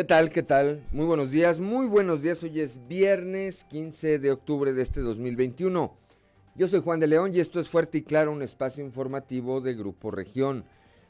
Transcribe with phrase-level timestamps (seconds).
[0.00, 0.30] ¿Qué tal?
[0.30, 0.82] ¿Qué tal?
[0.92, 2.42] Muy buenos días, muy buenos días.
[2.42, 5.94] Hoy es viernes 15 de octubre de este 2021.
[6.54, 9.74] Yo soy Juan de León y esto es Fuerte y Claro, un espacio informativo de
[9.74, 10.64] Grupo Región.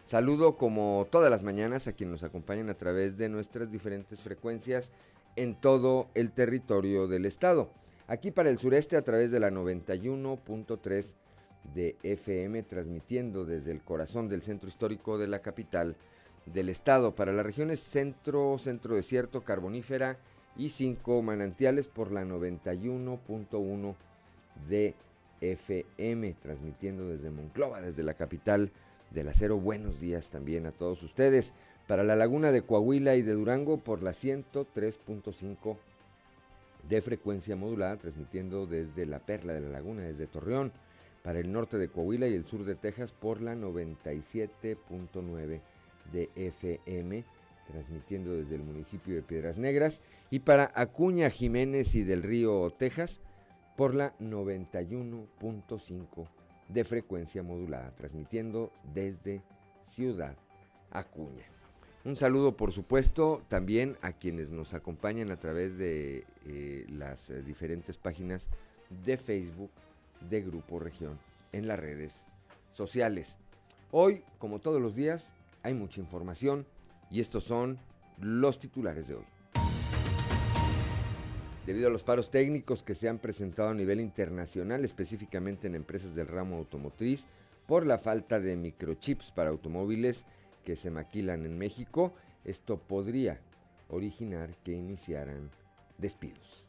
[0.06, 4.91] Saludo como todas las mañanas a quienes nos acompañan a través de nuestras diferentes frecuencias
[5.37, 7.71] en todo el territorio del estado.
[8.09, 11.15] Aquí para el sureste a través de la 91.3
[11.75, 15.95] de FM, transmitiendo desde el corazón del centro histórico de la capital
[16.47, 20.19] del estado para las regiones centro, centro desierto, carbonífera
[20.56, 23.95] y cinco manantiales por la 91.1
[24.69, 24.95] de
[25.41, 28.70] FM, transmitiendo desde Monclova, desde la capital
[29.11, 29.59] del acero.
[29.59, 31.55] Buenos días también a todos ustedes.
[31.87, 35.78] Para la laguna de Coahuila y de Durango por la 103.5
[36.88, 40.72] de frecuencia modulada, transmitiendo desde la Perla de la Laguna, desde Torreón.
[41.22, 45.61] Para el norte de Coahuila y el sur de Texas por la 97.9
[46.12, 47.24] de FM,
[47.66, 53.20] transmitiendo desde el municipio de Piedras Negras, y para Acuña Jiménez y del Río, Texas,
[53.77, 56.27] por la 91.5
[56.69, 59.42] de frecuencia modulada, transmitiendo desde
[59.83, 60.36] Ciudad
[60.91, 61.44] Acuña.
[62.05, 67.42] Un saludo, por supuesto, también a quienes nos acompañan a través de eh, las eh,
[67.42, 68.48] diferentes páginas
[69.05, 69.70] de Facebook
[70.28, 71.19] de Grupo Región
[71.53, 72.27] en las redes
[72.70, 73.36] sociales.
[73.91, 76.66] Hoy, como todos los días, hay mucha información
[77.11, 77.78] y estos son
[78.19, 79.25] los titulares de hoy.
[81.66, 86.14] Debido a los paros técnicos que se han presentado a nivel internacional, específicamente en empresas
[86.14, 87.27] del ramo automotriz,
[87.66, 90.25] por la falta de microchips para automóviles
[90.64, 92.12] que se maquilan en México,
[92.44, 93.41] esto podría
[93.88, 95.50] originar que iniciaran
[95.98, 96.64] despidos.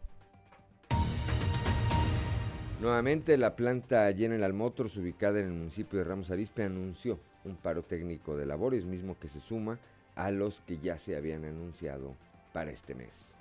[2.82, 7.84] Nuevamente, la planta General Motors, ubicada en el municipio de Ramos Arizpe, anunció un paro
[7.84, 9.80] técnico de labores, mismo que se suma
[10.16, 12.16] a los que ya se habían anunciado
[12.54, 13.34] para este mes.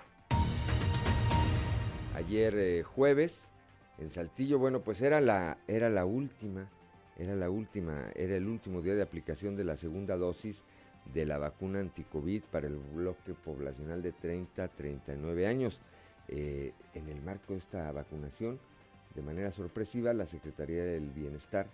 [2.15, 3.49] Ayer eh, jueves,
[3.97, 6.69] en Saltillo, bueno, pues era la, era la última,
[7.17, 10.63] era la última, era el último día de aplicación de la segunda dosis
[11.13, 15.81] de la vacuna anticovid para el bloque poblacional de 30 a 39 años.
[16.27, 18.59] Eh, en el marco de esta vacunación,
[19.15, 21.67] de manera sorpresiva, la Secretaría del Bienestar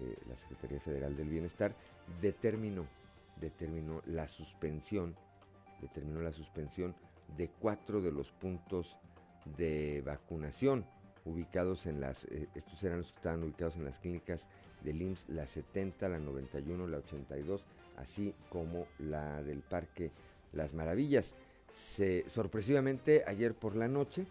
[0.00, 1.74] eh, la Secretaría Federal del Bienestar
[2.20, 2.86] determinó,
[3.40, 5.16] determinó la suspensión,
[5.80, 6.94] determinó la suspensión
[7.36, 8.96] de cuatro de los puntos
[9.56, 10.86] de vacunación
[11.24, 14.46] ubicados en las, eh, estos eran los que estaban ubicados en las clínicas
[14.82, 17.66] del IMSS, la 70, la 91, la 82,
[17.96, 20.10] así como la del Parque
[20.52, 21.34] Las Maravillas.
[22.26, 24.26] Sorpresivamente, ayer por la noche,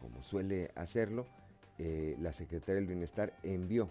[0.00, 1.26] como suele hacerlo,
[1.78, 3.88] eh, la Secretaría del Bienestar envió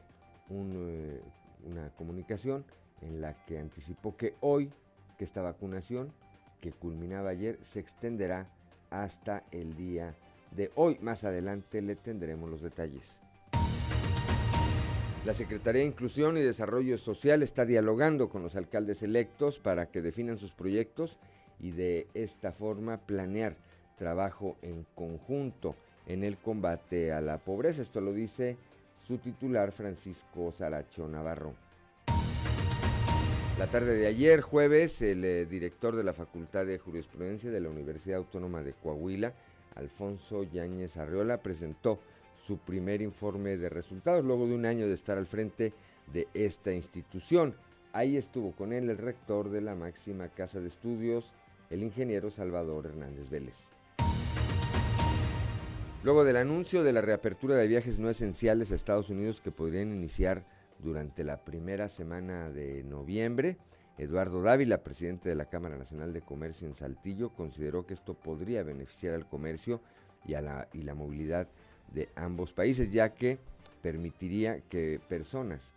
[0.49, 1.21] eh,
[1.65, 2.65] una comunicación
[3.01, 4.71] en la que anticipó que hoy,
[5.17, 6.11] que esta vacunación,
[6.61, 8.49] que culminaba ayer, se extenderá
[8.89, 10.15] hasta el día
[10.51, 10.97] de hoy.
[11.01, 13.19] Más adelante le tendremos los detalles.
[15.25, 20.01] La Secretaría de Inclusión y Desarrollo Social está dialogando con los alcaldes electos para que
[20.01, 21.17] definan sus proyectos
[21.59, 23.57] y de esta forma planear
[23.97, 25.75] trabajo en conjunto
[26.05, 27.81] en el combate a la pobreza.
[27.81, 28.55] Esto lo dice
[29.05, 31.53] su titular Francisco Saracho Navarro.
[33.57, 37.69] La tarde de ayer, jueves, el eh, director de la Facultad de Jurisprudencia de la
[37.69, 39.33] Universidad Autónoma de Coahuila,
[39.75, 41.99] Alfonso Yáñez Arreola, presentó
[42.45, 45.73] su primer informe de resultados luego de un año de estar al frente
[46.13, 47.55] de esta institución.
[47.93, 51.33] Ahí estuvo con él el rector de la máxima casa de estudios,
[51.71, 53.76] el ingeniero Salvador Hernández Vélez.
[56.03, 59.91] Luego del anuncio de la reapertura de viajes no esenciales a Estados Unidos que podrían
[59.91, 60.45] iniciar
[60.79, 63.57] durante la primera semana de noviembre,
[63.97, 68.61] Eduardo Dávila, presidente de la Cámara Nacional de Comercio en Saltillo, consideró que esto podría
[68.61, 69.81] beneficiar al comercio
[70.23, 71.47] y, a la, y la movilidad
[71.91, 73.39] de ambos países, ya que
[73.81, 75.73] permitiría que personas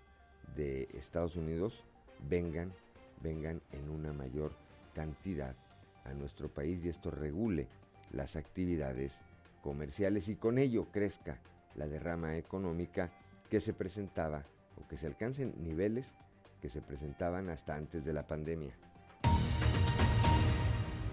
[0.55, 1.83] de Estados Unidos
[2.29, 2.75] vengan,
[3.23, 4.53] vengan en una mayor
[4.95, 5.57] cantidad
[6.05, 7.69] a nuestro país y esto regule
[8.13, 9.23] las actividades
[9.63, 11.39] comerciales y con ello crezca
[11.75, 13.11] la derrama económica
[13.49, 14.45] que se presentaba
[14.77, 16.15] o que se alcancen niveles
[16.61, 18.75] que se presentaban hasta antes de la pandemia.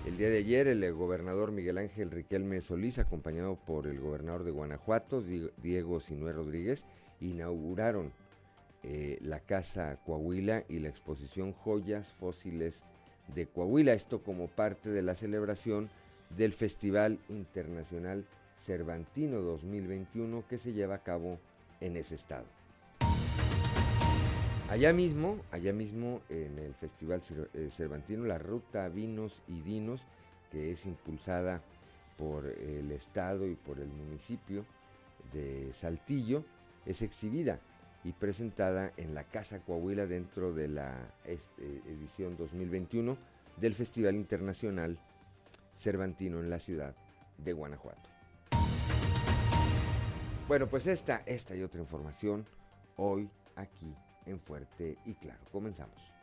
[0.06, 4.52] El día de ayer el gobernador Miguel Ángel Riquelme Solís, acompañado por el gobernador de
[4.52, 6.86] Guanajuato, Diego Sinué Rodríguez,
[7.20, 8.14] inauguraron
[8.84, 12.84] eh, la Casa Coahuila y la exposición Joyas Fósiles
[13.36, 13.94] de Coahuila.
[13.94, 15.90] Esto como parte de la celebración
[16.30, 18.26] del Festival Internacional
[18.58, 21.40] Cervantino 2021 que se lleva a cabo
[21.80, 22.46] en ese estado.
[24.70, 27.22] Allá mismo, allá mismo en el Festival
[27.54, 30.06] eh, Cervantino, la ruta Vinos y Dinos
[30.52, 31.62] que es impulsada
[32.18, 34.66] por el Estado y por el municipio
[35.34, 36.44] de Saltillo,
[36.86, 37.60] es exhibida
[38.04, 43.18] y presentada en la Casa Coahuila dentro de la este, edición 2021
[43.60, 44.98] del Festival Internacional
[45.78, 46.96] Cervantino en la ciudad
[47.38, 48.10] de Guanajuato.
[50.48, 52.46] Bueno, pues esta, esta y otra información
[52.96, 53.94] hoy aquí
[54.26, 55.40] en Fuerte y Claro.
[55.52, 56.14] Comenzamos.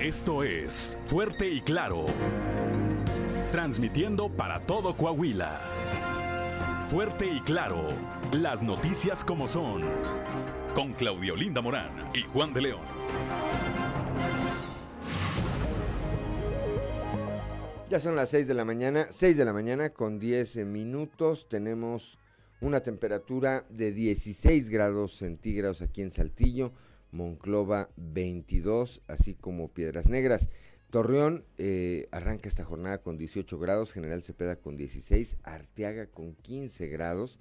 [0.00, 2.06] Esto es Fuerte y Claro.
[3.52, 5.79] Transmitiendo para todo Coahuila.
[6.90, 7.86] Fuerte y Claro.
[8.32, 9.82] Las noticias como son.
[10.74, 12.80] Con Claudio Linda Morán y Juan de León.
[17.88, 21.48] Ya son las 6 de la mañana, 6 de la mañana con 10 minutos.
[21.48, 22.18] Tenemos
[22.60, 26.72] una temperatura de 16 grados centígrados aquí en Saltillo,
[27.12, 30.50] Monclova 22, así como Piedras Negras.
[30.90, 36.88] Torreón eh, arranca esta jornada con 18 grados, General Cepeda con 16, Arteaga con 15
[36.88, 37.38] grados,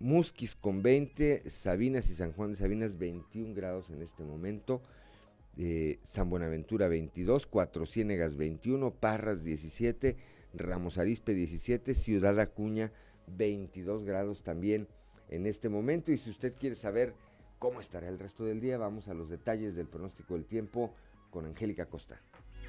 [0.00, 4.82] Musquis con 20, Sabinas y San Juan de Sabinas 21 grados en este momento.
[6.04, 10.16] San Buenaventura 22, Cuatro Ciénegas 21, Parras 17,
[10.54, 12.92] Ramos Arispe 17, Ciudad Acuña
[13.26, 14.88] 22 grados también
[15.28, 16.12] en este momento.
[16.12, 17.14] Y si usted quiere saber
[17.58, 20.94] cómo estará el resto del día, vamos a los detalles del pronóstico del tiempo
[21.30, 22.20] con Angélica Costa.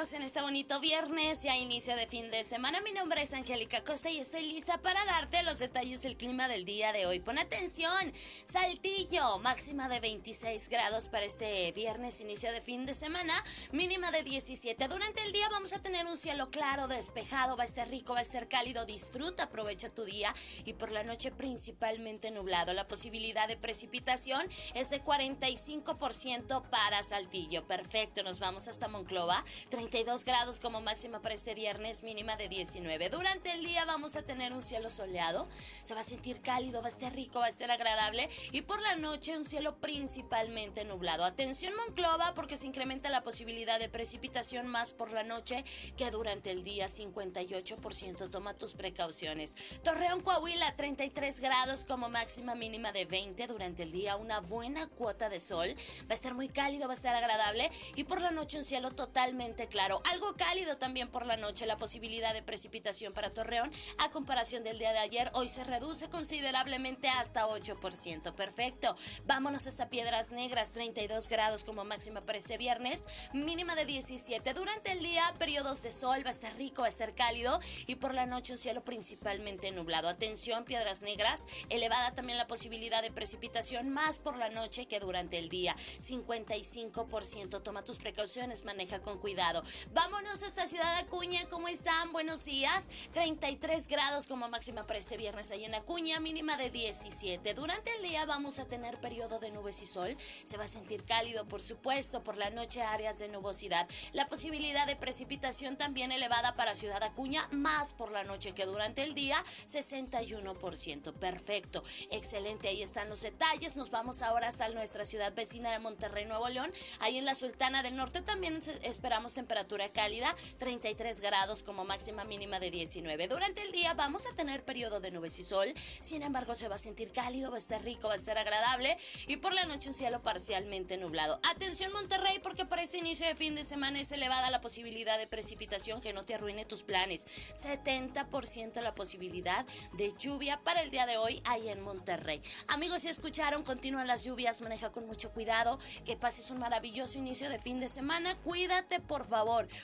[0.00, 2.80] En este bonito viernes, ya inicio de fin de semana.
[2.80, 6.64] Mi nombre es Angélica Costa y estoy lista para darte los detalles del clima del
[6.64, 7.20] día de hoy.
[7.20, 8.10] Pon atención,
[8.42, 13.34] Saltillo, máxima de 26 grados para este viernes, inicio de fin de semana,
[13.72, 14.88] mínima de 17.
[14.88, 18.20] Durante el día vamos a tener un cielo claro, despejado, va a estar rico, va
[18.20, 20.32] a estar cálido, disfruta, aprovecha tu día
[20.64, 22.72] y por la noche principalmente nublado.
[22.72, 24.40] La posibilidad de precipitación
[24.74, 27.66] es de 45% para Saltillo.
[27.66, 29.44] Perfecto, nos vamos hasta Monclova,
[29.90, 33.08] 32 grados como máxima para este viernes, mínima de 19.
[33.08, 36.86] Durante el día vamos a tener un cielo soleado, se va a sentir cálido, va
[36.86, 41.24] a estar rico, va a ser agradable y por la noche un cielo principalmente nublado.
[41.24, 45.64] Atención Monclova porque se incrementa la posibilidad de precipitación más por la noche
[45.96, 48.30] que durante el día 58%.
[48.30, 49.80] Toma tus precauciones.
[49.82, 55.28] Torreón Coahuila 33 grados como máxima mínima de 20 durante el día, una buena cuota
[55.28, 55.68] de sol.
[56.08, 58.92] Va a estar muy cálido, va a estar agradable y por la noche un cielo
[58.92, 59.79] totalmente claro.
[59.80, 64.78] Algo cálido también por la noche, la posibilidad de precipitación para Torreón a comparación del
[64.78, 68.34] día de ayer, hoy se reduce considerablemente hasta 8%.
[68.34, 68.94] Perfecto.
[69.24, 74.52] Vámonos hasta Piedras Negras, 32 grados como máxima para este viernes, mínima de 17.
[74.52, 77.94] Durante el día, periodos de sol, va a estar rico, va a estar cálido y
[77.94, 80.10] por la noche un cielo principalmente nublado.
[80.10, 85.38] Atención, Piedras Negras, elevada también la posibilidad de precipitación más por la noche que durante
[85.38, 85.74] el día.
[85.74, 87.62] 55%.
[87.62, 89.62] Toma tus precauciones, maneja con cuidado.
[89.92, 92.12] Vámonos a esta ciudad Acuña, ¿cómo están?
[92.12, 92.88] Buenos días.
[93.12, 97.54] 33 grados como máxima para este viernes ahí en Acuña, mínima de 17.
[97.54, 100.16] Durante el día vamos a tener periodo de nubes y sol.
[100.18, 103.88] Se va a sentir cálido, por supuesto, por la noche áreas de nubosidad.
[104.12, 109.02] La posibilidad de precipitación también elevada para Ciudad Acuña, más por la noche que durante
[109.02, 111.12] el día, 61%.
[111.14, 113.76] Perfecto, excelente, ahí están los detalles.
[113.76, 116.72] Nos vamos ahora hasta nuestra ciudad vecina de Monterrey, Nuevo León.
[117.00, 122.60] Ahí en la Sultana del Norte también esperamos temperatura cálida, 33 grados como máxima mínima
[122.60, 123.26] de 19.
[123.26, 126.76] Durante el día vamos a tener periodo de nubes y sol, sin embargo se va
[126.76, 129.88] a sentir cálido, va a estar rico, va a ser agradable y por la noche
[129.88, 131.40] un cielo parcialmente nublado.
[131.50, 135.26] Atención Monterrey porque para este inicio de fin de semana es elevada la posibilidad de
[135.26, 137.26] precipitación que no te arruine tus planes.
[137.26, 142.40] 70% la posibilidad de lluvia para el día de hoy ahí en Monterrey.
[142.68, 147.50] Amigos, si escucharon, continúan las lluvias, maneja con mucho cuidado, que pases un maravilloso inicio
[147.50, 149.39] de fin de semana cuídate por favor,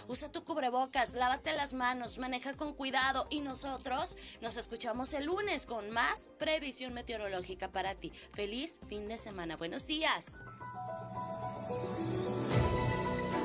[0.09, 5.67] usa tu cubrebocas, lávate las manos, maneja con cuidado y nosotros nos escuchamos el lunes
[5.67, 8.11] con más previsión meteorológica para ti.
[8.11, 10.43] Feliz fin de semana, buenos días.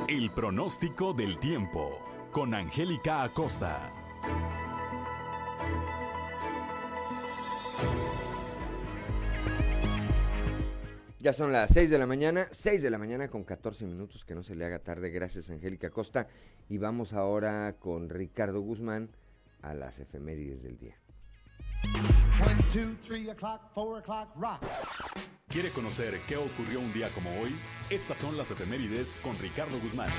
[0.08, 1.98] El pronóstico del tiempo
[2.32, 3.92] con Angélica Acosta.
[11.22, 14.34] Ya son las 6 de la mañana, 6 de la mañana con 14 minutos, que
[14.34, 15.12] no se le haga tarde.
[15.12, 16.28] Gracias, Angélica Costa.
[16.68, 19.12] Y vamos ahora con Ricardo Guzmán
[19.62, 20.96] a las efemérides del día.
[25.48, 27.52] ¿Quiere conocer qué ocurrió un día como hoy?
[27.92, 30.10] Estas son las efemérides con Ricardo Guzmán.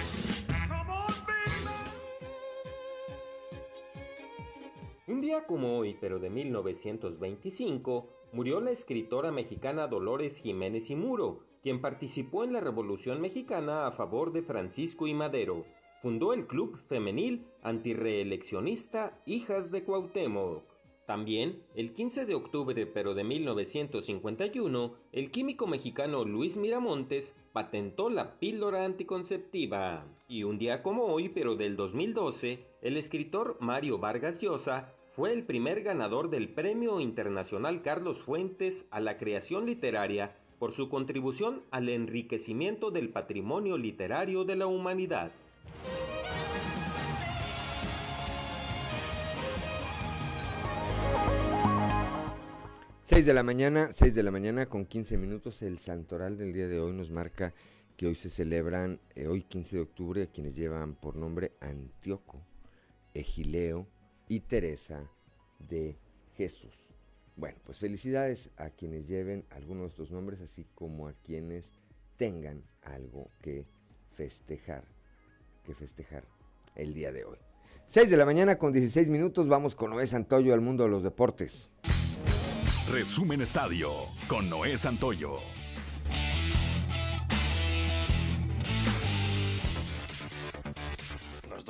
[5.09, 11.41] Un día como hoy, pero de 1925, murió la escritora mexicana Dolores Jiménez y Muro,
[11.63, 15.65] quien participó en la Revolución Mexicana a favor de Francisco y Madero.
[16.01, 20.65] Fundó el club femenil antireeleccionista Hijas de Cuauhtémoc.
[21.07, 28.39] También, el 15 de octubre pero de 1951, el químico mexicano Luis Miramontes patentó la
[28.39, 30.07] píldora anticonceptiva.
[30.27, 35.45] Y un día como hoy pero del 2012, el escritor Mario Vargas Llosa fue el
[35.45, 41.91] primer ganador del Premio Internacional Carlos Fuentes a la creación literaria por su contribución al
[41.91, 45.31] enriquecimiento del patrimonio literario de la humanidad.
[53.05, 55.61] 6 de la mañana, 6 de la mañana con 15 minutos.
[55.61, 57.53] El santoral del día de hoy nos marca
[57.99, 62.41] que hoy se celebran, eh, hoy 15 de octubre, a quienes llevan por nombre Antíoco,
[63.13, 63.87] Egileo
[64.33, 65.11] y Teresa
[65.59, 65.99] de
[66.39, 66.73] Jesús.
[67.37, 71.71] Bueno, pues felicidades a quienes lleven algunos de estos nombres, así como a quienes
[72.17, 73.67] tengan algo que
[74.15, 74.85] festejar,
[75.65, 76.25] que festejar
[76.77, 77.37] el día de hoy.
[77.89, 81.03] 6 de la mañana con 16 minutos, vamos con Noé Santoyo al mundo de los
[81.03, 81.71] deportes.
[82.91, 83.91] Resumen Estadio
[84.29, 85.37] con Noé Santoyo.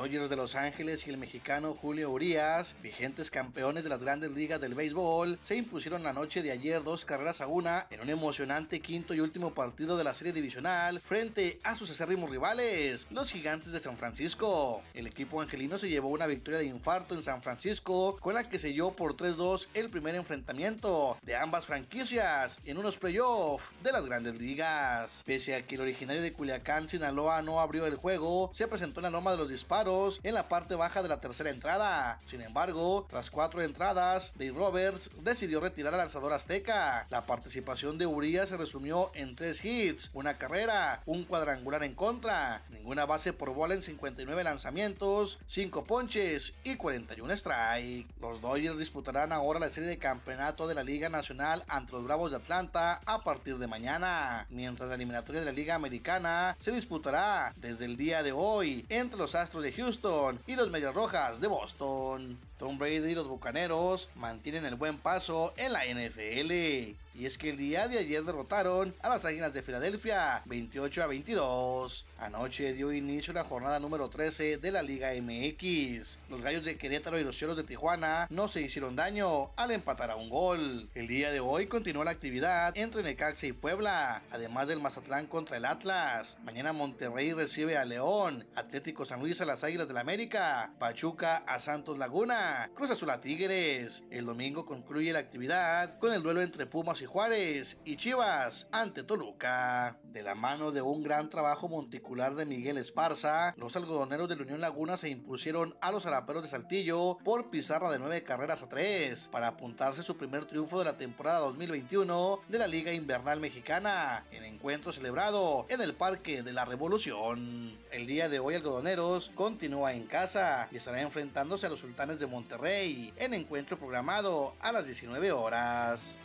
[0.03, 4.61] Dodgers de Los Ángeles y el mexicano Julio Urias, vigentes campeones de las grandes ligas
[4.61, 8.81] del béisbol, se impusieron la noche de ayer dos carreras a una en un emocionante
[8.81, 13.73] quinto y último partido de la serie divisional frente a sus acérrimos rivales, los gigantes
[13.73, 14.83] de San Francisco.
[14.93, 18.59] El equipo angelino se llevó una victoria de infarto en San Francisco, con la que
[18.59, 24.35] selló por 3-2 el primer enfrentamiento de ambas franquicias en unos playoffs de las grandes
[24.35, 25.23] ligas.
[25.25, 29.05] Pese a que el originario de Culiacán, Sinaloa, no abrió el juego, se presentó en
[29.05, 29.92] la norma de los disparos
[30.23, 32.19] en la parte baja de la tercera entrada.
[32.25, 37.07] Sin embargo, tras cuatro entradas, Dave Roberts decidió retirar al lanzador azteca.
[37.11, 42.63] La participación de Urias se resumió en tres hits, una carrera, un cuadrangular en contra,
[42.71, 48.07] ninguna base por bola en 59 lanzamientos, 5 ponches y 41 strike.
[48.19, 52.31] Los Dodgers disputarán ahora la serie de campeonato de la Liga Nacional ante los Bravos
[52.31, 57.53] de Atlanta a partir de mañana, mientras la eliminatoria de la Liga Americana se disputará
[57.57, 61.41] desde el día de hoy entre los Astros de Houston Houston y los Medias Rojas
[61.41, 62.39] de Boston.
[62.57, 66.95] Tom Brady y los Bucaneros mantienen el buen paso en la NFL.
[67.15, 71.07] Y es que el día de ayer derrotaron a las Águilas de Filadelfia 28 a
[71.07, 72.07] 22.
[72.19, 76.19] Anoche dio inicio la jornada número 13 de la Liga MX.
[76.31, 80.11] Los Gallos de Querétaro y los Cielos de Tijuana no se hicieron daño al empatar
[80.11, 80.89] a un gol.
[80.95, 85.59] El día de hoy continuó la actividad entre Necaxa y Puebla, además del Mazatlán contra
[85.59, 86.39] el Atlas.
[86.45, 91.45] Mañana Monterrey recibe a León, Atlético San Luis a las Águilas del la América, Pachuca
[91.47, 94.05] a Santos Laguna, Cruz Azul a Tigres.
[94.11, 99.03] El domingo concluye la actividad con el duelo entre Pumas y Juárez y Chivas ante
[99.03, 99.99] Toluca.
[100.05, 104.43] De la mano de un gran trabajo monticular de Miguel Esparza, los algodoneros de la
[104.43, 108.69] Unión Laguna se impusieron a los araperos de Saltillo por pizarra de nueve carreras a
[108.69, 114.25] tres para apuntarse su primer triunfo de la temporada 2021 de la Liga Invernal Mexicana
[114.31, 117.77] en encuentro celebrado en el Parque de la Revolución.
[117.91, 122.27] El día de hoy algodoneros continúa en casa y estará enfrentándose a los sultanes de
[122.27, 126.19] Monterrey en encuentro programado a las 19 horas.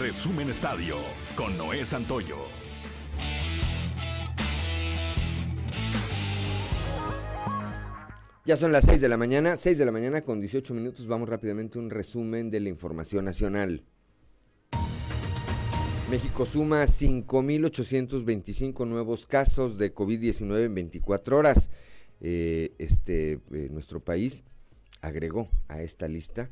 [0.00, 0.96] Resumen Estadio
[1.36, 2.38] con Noé Santoyo.
[8.46, 11.06] Ya son las 6 de la mañana, 6 de la mañana con 18 minutos.
[11.06, 13.84] Vamos rápidamente a un resumen de la información nacional.
[16.10, 21.68] México suma 5.825 nuevos casos de COVID-19 en 24 horas.
[22.22, 24.44] Eh, este, eh, nuestro país
[25.02, 26.48] agregó a esta lista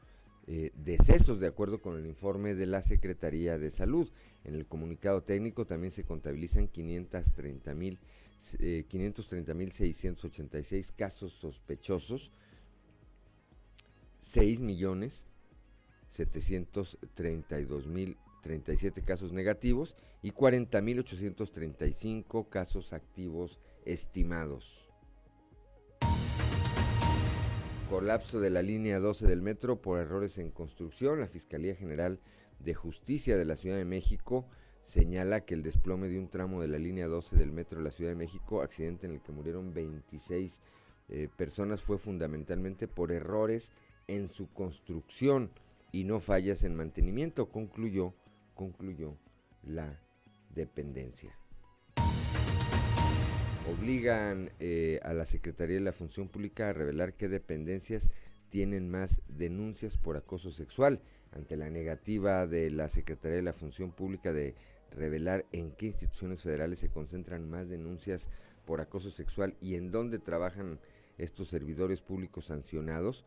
[0.47, 4.11] eh, decesos, de acuerdo con el informe de la Secretaría de Salud.
[4.45, 7.99] En el comunicado técnico también se contabilizan 530.000
[8.59, 12.31] eh, 530.686 casos sospechosos,
[14.21, 15.27] 6 millones
[16.11, 24.89] 732 mil 37 casos negativos y 40.835 casos activos estimados.
[27.89, 31.19] Colapso de la línea 12 del metro por errores en construcción.
[31.21, 32.21] La Fiscalía General
[32.61, 34.47] de Justicia de la Ciudad de México
[34.83, 37.91] señala que el desplome de un tramo de la línea 12 del metro de la
[37.91, 40.61] Ciudad de México, accidente en el que murieron 26
[41.09, 43.71] eh, personas, fue fundamentalmente por errores
[44.09, 45.51] en su construcción
[45.93, 48.15] y no fallas en mantenimiento, concluyó,
[48.55, 49.17] concluyó
[49.63, 50.01] la
[50.55, 51.37] dependencia.
[53.71, 58.11] Obligan eh, a la Secretaría de la Función Pública a revelar qué dependencias
[58.49, 61.01] tienen más denuncias por acoso sexual.
[61.33, 64.55] Ante la negativa de la Secretaría de la Función Pública de
[64.91, 68.29] revelar en qué instituciones federales se concentran más denuncias
[68.65, 70.81] por acoso sexual y en dónde trabajan
[71.19, 73.25] estos servidores públicos sancionados,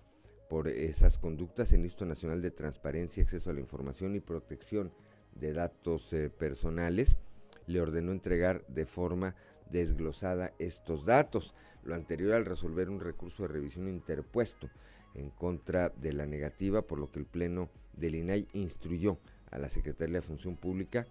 [0.49, 4.91] por esas conductas, el Instituto Nacional de Transparencia, Acceso a la Información y Protección
[5.33, 7.17] de Datos eh, Personales
[7.65, 9.35] le ordenó entregar de forma
[9.69, 14.69] desglosada estos datos, lo anterior al resolver un recurso de revisión interpuesto
[15.15, 19.17] en contra de la negativa, por lo que el Pleno del INAI instruyó
[19.51, 21.05] a la Secretaría de Función Pública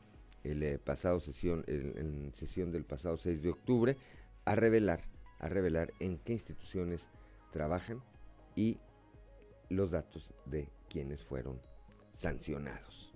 [0.44, 3.96] el eh, pasado sesión, en sesión del pasado 6 de octubre,
[4.44, 5.00] a revelar,
[5.38, 7.08] a revelar en qué instituciones
[7.52, 8.02] trabajan
[8.56, 8.78] y
[9.68, 11.60] los datos de quienes fueron
[12.12, 13.12] sancionados.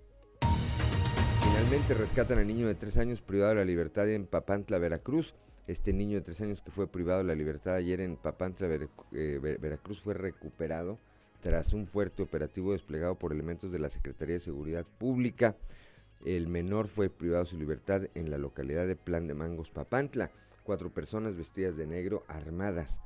[1.41, 5.35] Finalmente rescatan al niño de tres años privado de la libertad en Papantla, Veracruz.
[5.67, 8.69] Este niño de tres años que fue privado de la libertad ayer en Papantla,
[9.13, 10.99] eh, Veracruz, fue recuperado
[11.47, 15.55] tras un fuerte operativo desplegado por elementos de la Secretaría de Seguridad Pública.
[16.25, 20.33] El menor fue privado de su libertad en la localidad de Plan de Mangos, Papantla.
[20.65, 23.01] Cuatro personas vestidas de negro, armadas,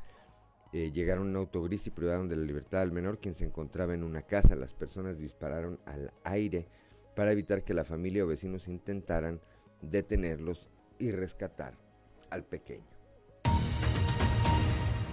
[0.72, 3.44] eh, llegaron a un auto gris y privaron de la libertad al menor, quien se
[3.44, 4.56] encontraba en una casa.
[4.56, 6.66] Las personas dispararon al aire
[7.14, 9.38] para evitar que la familia o vecinos intentaran
[9.82, 10.66] detenerlos
[10.98, 11.74] y rescatar
[12.30, 12.88] al pequeño.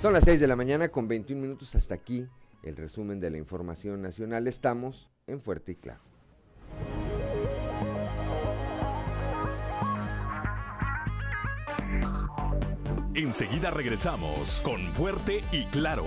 [0.01, 2.25] Son las 6 de la mañana con 21 minutos hasta aquí
[2.63, 4.47] el resumen de la información nacional.
[4.47, 6.01] Estamos en Fuerte y Claro.
[13.13, 16.05] Enseguida regresamos con Fuerte y Claro.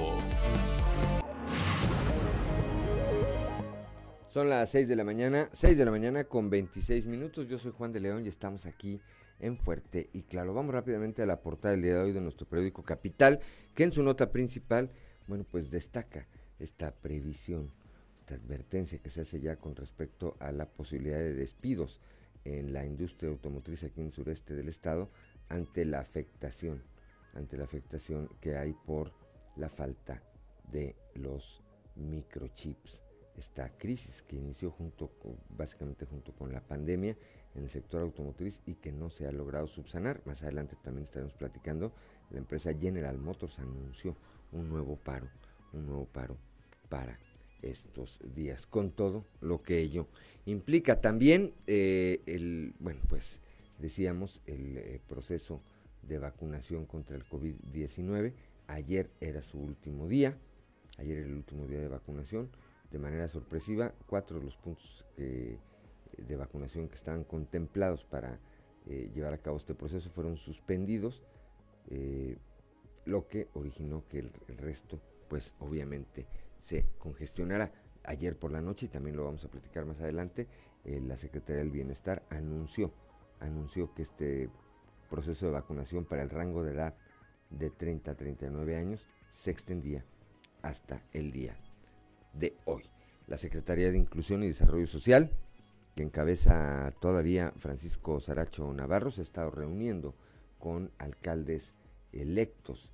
[4.29, 7.49] Son las 6 de la mañana, 6 de la mañana con 26 minutos.
[7.49, 9.01] Yo soy Juan de León y estamos aquí
[9.41, 10.55] en Fuerte y Claro.
[10.55, 13.41] Vamos rápidamente a la portada del día de hoy de nuestro periódico Capital,
[13.75, 14.93] que en su nota principal,
[15.27, 16.29] bueno, pues destaca
[16.61, 17.71] esta previsión,
[18.21, 22.01] esta advertencia que se hace ya con respecto a la posibilidad de despidos
[22.45, 25.11] en la industria automotriz aquí en el sureste del estado
[25.49, 26.83] ante la afectación
[27.35, 29.13] ante la afectación que hay por
[29.57, 30.23] la falta
[30.71, 31.63] de los
[31.97, 33.03] microchips.
[33.37, 35.11] Esta crisis que inició junto
[35.57, 37.17] básicamente junto con la pandemia
[37.55, 40.21] en el sector automotriz y que no se ha logrado subsanar.
[40.27, 41.93] Más adelante también estaremos platicando.
[42.31, 44.17] La empresa General Motors anunció
[44.53, 45.29] un nuevo paro,
[45.73, 46.37] un nuevo paro
[46.91, 47.19] para
[47.63, 50.07] estos días, con todo lo que ello
[50.45, 51.01] implica.
[51.01, 53.41] También eh, el, bueno, pues
[53.79, 55.63] decíamos, el eh, proceso
[56.03, 58.35] de vacunación contra el COVID-19.
[58.67, 60.37] Ayer era su último día,
[60.99, 62.51] ayer era el último día de vacunación.
[62.91, 68.41] De manera sorpresiva, cuatro de los puntos de vacunación que estaban contemplados para
[68.87, 71.23] eh, llevar a cabo este proceso fueron suspendidos,
[71.91, 72.37] eh,
[73.05, 76.27] lo que originó que el, resto, pues obviamente,
[76.61, 77.73] se congestionara.
[78.05, 80.47] Ayer por la noche, y también lo vamos a platicar más adelante,
[80.85, 82.93] eh, la Secretaría del Bienestar anunció,
[83.41, 84.49] anunció que este
[85.11, 86.95] proceso de vacunación para el rango de edad
[87.51, 90.05] de 30 a 39 años se extendía
[90.63, 91.57] hasta el día
[92.33, 92.85] de hoy.
[93.27, 95.31] La Secretaría de Inclusión y Desarrollo Social,
[95.95, 100.15] que encabeza todavía Francisco Saracho Navarro, se ha estado reuniendo
[100.59, 101.75] con alcaldes
[102.13, 102.93] electos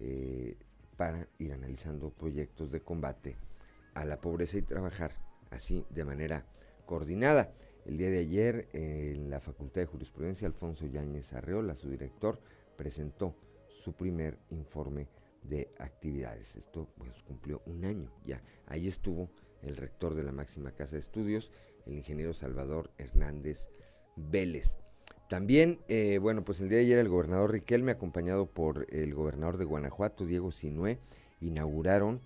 [0.00, 0.56] eh,
[0.98, 3.36] para ir analizando proyectos de combate
[3.94, 5.12] a la pobreza y trabajar
[5.50, 6.44] así de manera
[6.86, 7.54] coordinada.
[7.86, 12.40] El día de ayer, en la Facultad de Jurisprudencia, Alfonso Yáñez Arreola, su director,
[12.76, 13.36] presentó
[13.68, 15.06] su primer informe
[15.44, 16.56] de actividades.
[16.56, 18.42] Esto pues cumplió un año ya.
[18.66, 19.30] Ahí estuvo
[19.62, 21.52] el rector de la máxima casa de estudios,
[21.86, 23.70] el ingeniero Salvador Hernández
[24.16, 24.76] Vélez.
[25.28, 29.58] También, eh, bueno, pues el día de ayer el gobernador Riquelme, acompañado por el gobernador
[29.58, 30.98] de Guanajuato, Diego Sinué,
[31.42, 32.20] inauguraron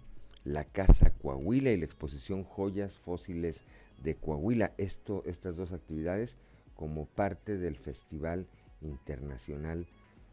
[0.45, 3.65] la Casa Coahuila y la exposición Joyas Fósiles
[4.05, 4.73] de Coahuila.
[4.79, 6.39] Esto, estas dos actividades
[6.77, 8.47] como parte del Festival
[8.81, 9.89] Internacional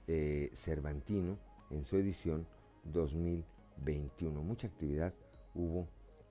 [0.07, 1.39] eh, Cervantino
[1.71, 2.45] en su edición
[2.83, 4.43] 2021.
[4.43, 5.15] Mucha actividad
[5.55, 5.87] hubo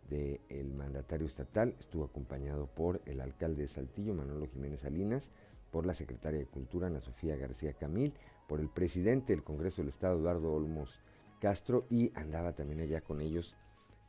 [0.09, 1.75] del mandatario estatal.
[1.79, 5.31] Estuvo acompañado por el alcalde de Saltillo, Manolo Jiménez Salinas,
[5.71, 8.15] por la secretaria de Cultura, Ana Sofía García Camil,
[8.47, 11.01] por el presidente del Congreso del Estado, Eduardo Olmos
[11.41, 13.57] Castro, y andaba también allá con ellos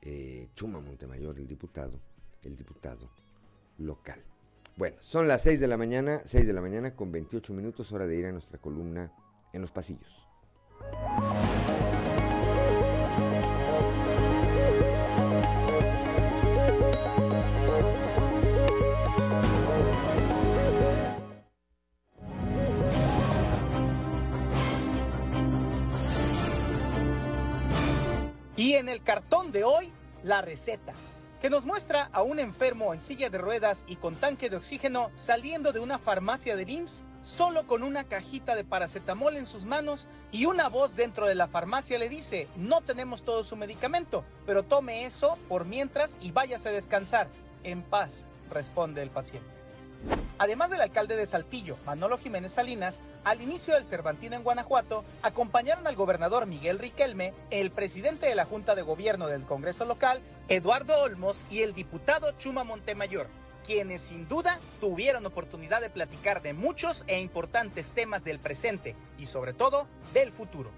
[0.01, 1.99] eh, Chuma Montemayor, el diputado,
[2.43, 3.09] el diputado
[3.77, 4.23] local.
[4.77, 8.07] Bueno, son las 6 de la mañana, 6 de la mañana con 28 minutos, hora
[8.07, 9.11] de ir a nuestra columna
[9.51, 10.25] en los pasillos.
[29.51, 29.91] De hoy,
[30.23, 30.93] la receta,
[31.41, 35.11] que nos muestra a un enfermo en silla de ruedas y con tanque de oxígeno
[35.15, 40.07] saliendo de una farmacia de IMSS solo con una cajita de paracetamol en sus manos
[40.31, 44.63] y una voz dentro de la farmacia le dice, no tenemos todo su medicamento, pero
[44.63, 47.27] tome eso por mientras y váyase a descansar.
[47.63, 49.58] En paz, responde el paciente.
[50.37, 55.85] Además del alcalde de Saltillo, Manolo Jiménez Salinas, al inicio del Cervantino en Guanajuato, acompañaron
[55.87, 60.97] al gobernador Miguel Riquelme, el presidente de la Junta de Gobierno del Congreso local, Eduardo
[61.01, 63.27] Olmos, y el diputado Chuma Montemayor,
[63.65, 69.25] quienes sin duda tuvieron oportunidad de platicar de muchos e importantes temas del presente y
[69.25, 70.71] sobre todo del futuro.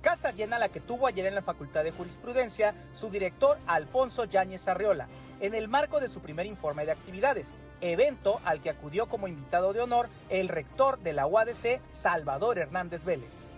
[0.00, 4.68] Casa llena la que tuvo ayer en la Facultad de Jurisprudencia su director Alfonso Yáñez
[4.68, 5.08] Arreola,
[5.40, 9.72] en el marco de su primer informe de actividades, evento al que acudió como invitado
[9.72, 13.48] de honor el rector de la UADC, Salvador Hernández Vélez.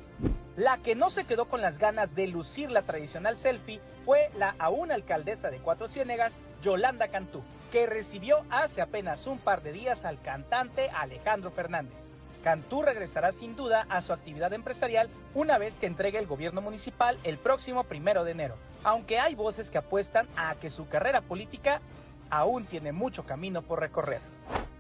[0.56, 4.54] La que no se quedó con las ganas de lucir la tradicional selfie fue la
[4.58, 10.06] aún alcaldesa de Cuatro Ciénegas, Yolanda Cantú, que recibió hace apenas un par de días
[10.06, 12.14] al cantante Alejandro Fernández.
[12.42, 17.18] Cantú regresará sin duda a su actividad empresarial una vez que entregue el gobierno municipal
[17.22, 21.82] el próximo primero de enero, aunque hay voces que apuestan a que su carrera política
[22.30, 24.22] aún tiene mucho camino por recorrer.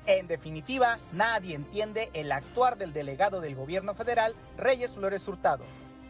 [0.06, 5.64] En definitiva, nadie entiende el actuar del delegado del gobierno federal, Reyes Flores Hurtado.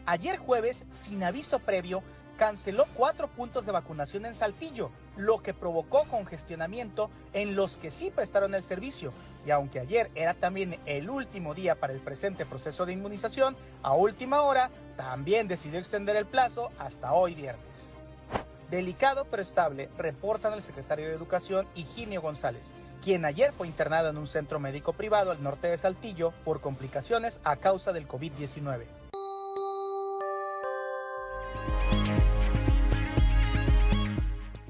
[0.05, 2.01] Ayer jueves, sin aviso previo,
[2.39, 8.11] canceló cuatro puntos de vacunación en Saltillo, lo que provocó congestionamiento en los que sí
[8.11, 9.11] prestaron el servicio.
[9.45, 13.93] Y aunque ayer era también el último día para el presente proceso de inmunización, a
[13.93, 17.93] última hora también decidió extender el plazo hasta hoy viernes.
[18.71, 24.17] Delicado pero estable, reportan el secretario de Educación Higinio González, quien ayer fue internado en
[24.17, 28.98] un centro médico privado al norte de Saltillo por complicaciones a causa del COVID-19.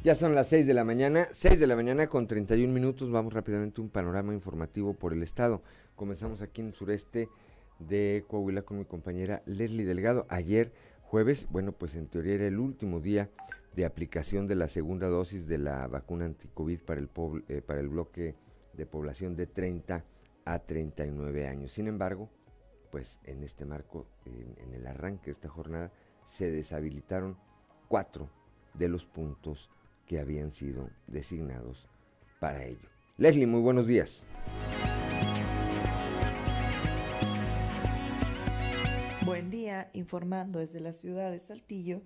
[0.02, 3.12] Ya son las 6 de la mañana, 6 de la mañana con 31 minutos.
[3.12, 5.62] Vamos rápidamente a un panorama informativo por el estado.
[5.98, 7.28] Comenzamos aquí en el sureste
[7.80, 10.26] de Coahuila con mi compañera Leslie Delgado.
[10.30, 13.30] Ayer jueves, bueno, pues en teoría era el último día
[13.76, 17.10] de aplicación de la segunda dosis de la vacuna anticovid para el,
[17.50, 18.36] eh, para el bloque
[18.72, 20.06] de población de 30
[20.46, 21.74] a 39 años.
[21.74, 22.30] Sin embargo,
[22.90, 25.92] pues en este marco, en, en el arranque de esta jornada,
[26.24, 27.38] se deshabilitaron
[27.90, 28.30] cuatro
[28.76, 29.70] de los puntos
[30.10, 31.88] que habían sido designados
[32.40, 32.90] para ello.
[33.18, 34.24] Leslie, muy buenos días.
[39.24, 42.02] Buen día, informando desde la ciudad de Saltillo.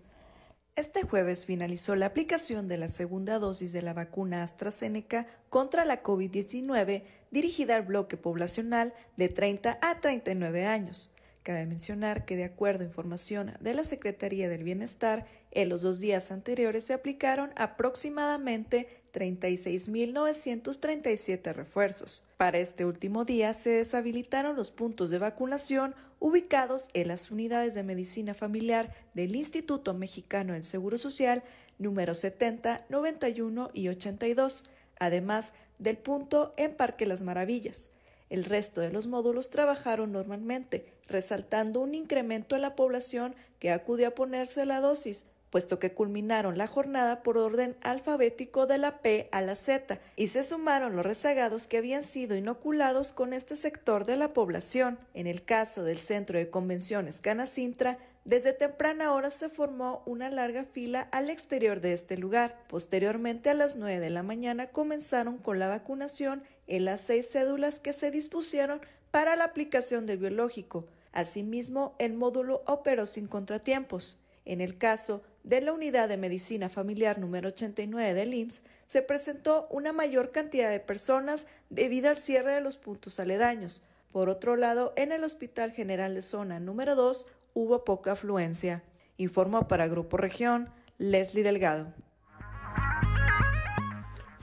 [0.76, 6.04] Este jueves finalizó la aplicación de la segunda dosis de la vacuna AstraZeneca contra la
[6.04, 11.14] COVID-19 dirigida al bloque poblacional de 30 a 39 años.
[11.44, 16.00] Cabe mencionar que de acuerdo a información de la Secretaría del Bienestar, en los dos
[16.00, 22.24] días anteriores se aplicaron aproximadamente 36.937 refuerzos.
[22.38, 27.84] Para este último día se deshabilitaron los puntos de vacunación ubicados en las unidades de
[27.84, 31.44] medicina familiar del Instituto Mexicano del Seguro Social
[31.78, 34.64] número 70, 91 y 82,
[34.98, 37.90] además del punto en Parque Las Maravillas.
[38.30, 44.10] El resto de los módulos trabajaron normalmente, resaltando un incremento en la población que acudió
[44.10, 49.30] a ponerse la dosis, puesto que culminaron la jornada por orden alfabético de la P
[49.32, 54.06] a la Z y se sumaron los rezagados que habían sido inoculados con este sector
[54.06, 54.98] de la población.
[55.14, 60.64] En el caso del Centro de Convenciones Canacintra, desde temprana hora se formó una larga
[60.64, 62.58] fila al exterior de este lugar.
[62.68, 67.80] Posteriormente, a las 9 de la mañana, comenzaron con la vacunación en las seis cédulas
[67.80, 68.82] que se dispusieron
[69.14, 70.88] para la aplicación del biológico.
[71.12, 74.18] Asimismo, el módulo operó sin contratiempos.
[74.44, 79.68] En el caso de la unidad de medicina familiar número 89 del IMSS, se presentó
[79.70, 83.84] una mayor cantidad de personas debido al cierre de los puntos aledaños.
[84.12, 88.82] Por otro lado, en el Hospital General de Zona número 2 hubo poca afluencia.
[89.18, 91.94] Informó para Grupo Región Leslie Delgado.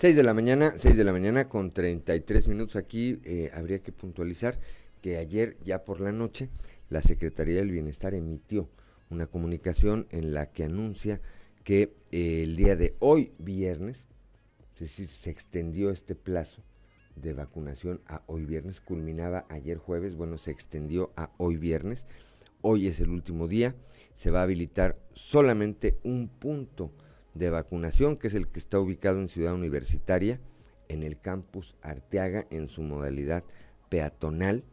[0.01, 3.21] 6 de la mañana, 6 de la mañana con 33 minutos aquí.
[3.23, 4.59] Eh, habría que puntualizar
[5.03, 6.49] que ayer, ya por la noche,
[6.89, 8.71] la Secretaría del Bienestar emitió
[9.11, 11.21] una comunicación en la que anuncia
[11.65, 14.07] que eh, el día de hoy, viernes,
[14.73, 16.63] es decir, se extendió este plazo
[17.15, 22.07] de vacunación a hoy viernes, culminaba ayer jueves, bueno, se extendió a hoy viernes,
[22.63, 23.75] hoy es el último día,
[24.15, 26.91] se va a habilitar solamente un punto
[27.35, 30.41] de vacunación, que es el que está ubicado en Ciudad Universitaria,
[30.89, 33.45] en el campus Arteaga, en su modalidad
[33.89, 34.65] peatonal,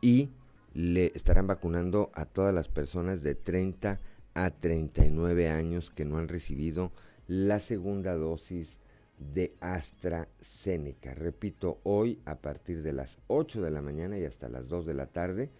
[0.00, 0.30] y
[0.74, 4.00] le estarán vacunando a todas las personas de 30
[4.34, 6.92] a 39 años que no han recibido
[7.26, 8.78] la segunda dosis
[9.18, 11.14] de AstraZeneca.
[11.14, 14.94] Repito, hoy a partir de las 8 de la mañana y hasta las 2 de
[14.94, 15.50] la tarde,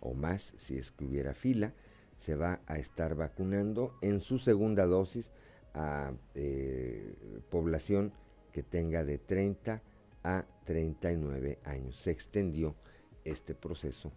[0.00, 1.74] o más si es que hubiera fila,
[2.16, 5.32] se va a estar vacunando en su segunda dosis
[5.74, 7.14] a eh,
[7.50, 8.12] población
[8.52, 9.82] que tenga de 30
[10.24, 11.96] a 39 años.
[11.96, 12.76] Se extendió
[13.24, 14.12] este proceso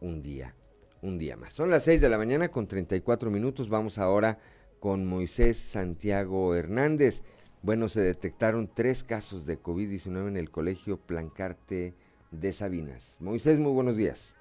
[0.00, 0.54] un día,
[1.02, 1.52] un día más.
[1.52, 3.68] Son las 6 de la mañana con 34 minutos.
[3.68, 4.38] Vamos ahora
[4.80, 7.22] con Moisés Santiago Hernández.
[7.62, 11.94] Bueno, se detectaron tres casos de COVID-19 en el colegio Plancarte
[12.30, 13.16] de Sabinas.
[13.20, 14.36] Moisés, muy buenos días.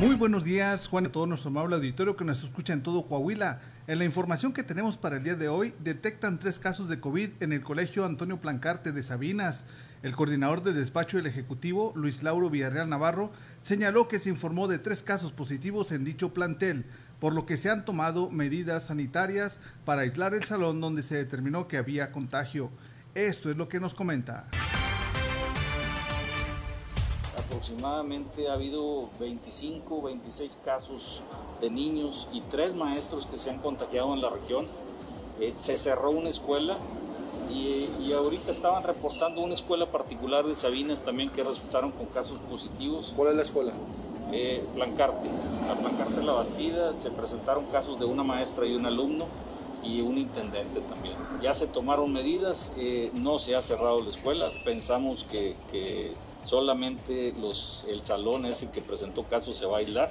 [0.00, 3.58] Muy buenos días, Juan, a todo nuestro amable auditorio que nos escucha en todo Coahuila.
[3.88, 7.30] En la información que tenemos para el día de hoy, detectan tres casos de COVID
[7.40, 9.64] en el Colegio Antonio Plancarte de Sabinas.
[10.04, 14.78] El coordinador del despacho del Ejecutivo, Luis Lauro Villarreal Navarro, señaló que se informó de
[14.78, 16.84] tres casos positivos en dicho plantel,
[17.18, 21.66] por lo que se han tomado medidas sanitarias para aislar el salón donde se determinó
[21.66, 22.70] que había contagio.
[23.16, 24.46] Esto es lo que nos comenta
[27.48, 31.22] aproximadamente ha habido 25, 26 casos
[31.62, 34.66] de niños y tres maestros que se han contagiado en la región.
[35.40, 36.76] Eh, se cerró una escuela
[37.50, 43.12] y, ahorita estaban reportando una escuela particular de Sabinas también que resultaron con casos positivos.
[43.16, 43.72] ¿Cuál es la escuela?
[44.32, 45.28] Eh, Plancarte.
[45.68, 49.26] La Plancarte La Bastida se presentaron casos de una maestra y un alumno
[49.84, 51.16] y un intendente también.
[51.42, 56.12] Ya se tomaron medidas, eh, no se ha cerrado la escuela, pensamos que, que
[56.48, 57.34] solamente
[57.88, 60.10] el salón ese que presentó casos se va a aislar,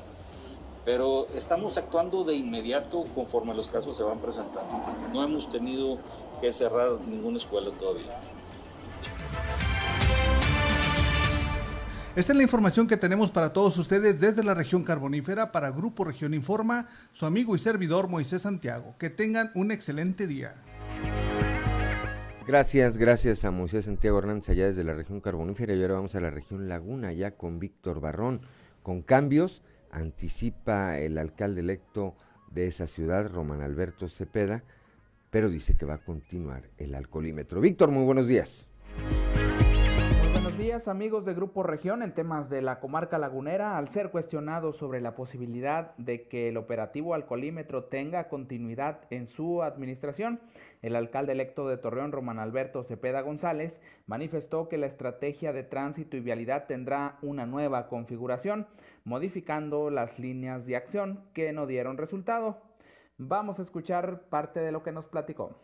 [0.86, 4.70] pero estamos actuando de inmediato conforme los casos se van presentando.
[5.12, 5.98] No hemos tenido
[6.40, 8.16] que cerrar ninguna escuela todavía.
[12.16, 16.04] Esta es la información que tenemos para todos ustedes desde la región carbonífera para Grupo
[16.04, 18.96] Región Informa, su amigo y servidor Moisés Santiago.
[19.00, 20.54] Que tengan un excelente día.
[22.48, 26.22] Gracias, gracias a Moisés Santiago Hernández allá desde la región carbonífera y ahora vamos a
[26.22, 28.40] la región Laguna ya con Víctor Barrón.
[28.84, 32.16] Con cambios, anticipa el alcalde electo
[32.50, 34.64] de esa ciudad, Román Alberto Cepeda,
[35.30, 37.60] pero dice que va a continuar el alcoholímetro.
[37.60, 38.70] Víctor, muy buenos días
[40.86, 43.80] amigos de Grupo Región en temas de la comarca lagunera.
[43.80, 49.64] Al ser cuestionado sobre la posibilidad de que el operativo alcoholímetro tenga continuidad en su
[49.64, 50.40] administración,
[50.84, 56.16] el alcalde electo de Torreón, Román Alberto Cepeda González, manifestó que la estrategia de tránsito
[56.16, 58.68] y vialidad tendrá una nueva configuración,
[59.04, 62.62] modificando las líneas de acción que no dieron resultado.
[63.18, 65.58] Vamos a escuchar parte de lo que nos platicó.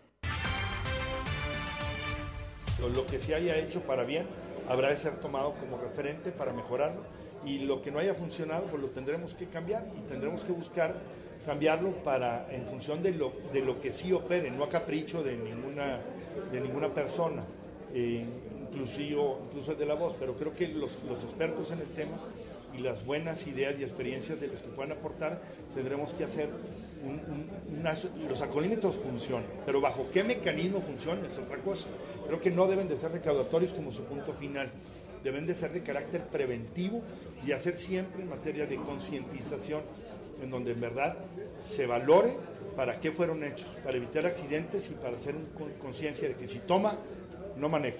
[2.95, 4.25] Lo que se haya hecho para bien
[4.67, 7.01] habrá de ser tomado como referente para mejorarlo.
[7.45, 10.95] Y lo que no haya funcionado pues lo tendremos que cambiar y tendremos que buscar
[11.45, 15.35] cambiarlo para en función de lo, de lo que sí opere, no a capricho de
[15.35, 15.99] ninguna,
[16.51, 17.43] de ninguna persona,
[17.93, 18.25] eh,
[18.61, 22.15] incluso el de la voz, pero creo que los, los expertos en el tema
[22.75, 25.41] y las buenas ideas y experiencias de los que puedan aportar,
[25.73, 26.49] tendremos que hacer
[28.29, 31.87] los alcoholímetros funcionan, pero bajo qué mecanismo funcionan es otra cosa.
[32.25, 34.69] Creo que no deben de ser recaudatorios como su punto final,
[35.23, 37.01] deben de ser de carácter preventivo
[37.45, 39.81] y hacer siempre en materia de concientización,
[40.41, 41.17] en donde en verdad
[41.61, 42.35] se valore
[42.75, 45.35] para qué fueron hechos, para evitar accidentes y para hacer
[45.81, 46.95] conciencia de que si toma,
[47.57, 47.99] no maneje.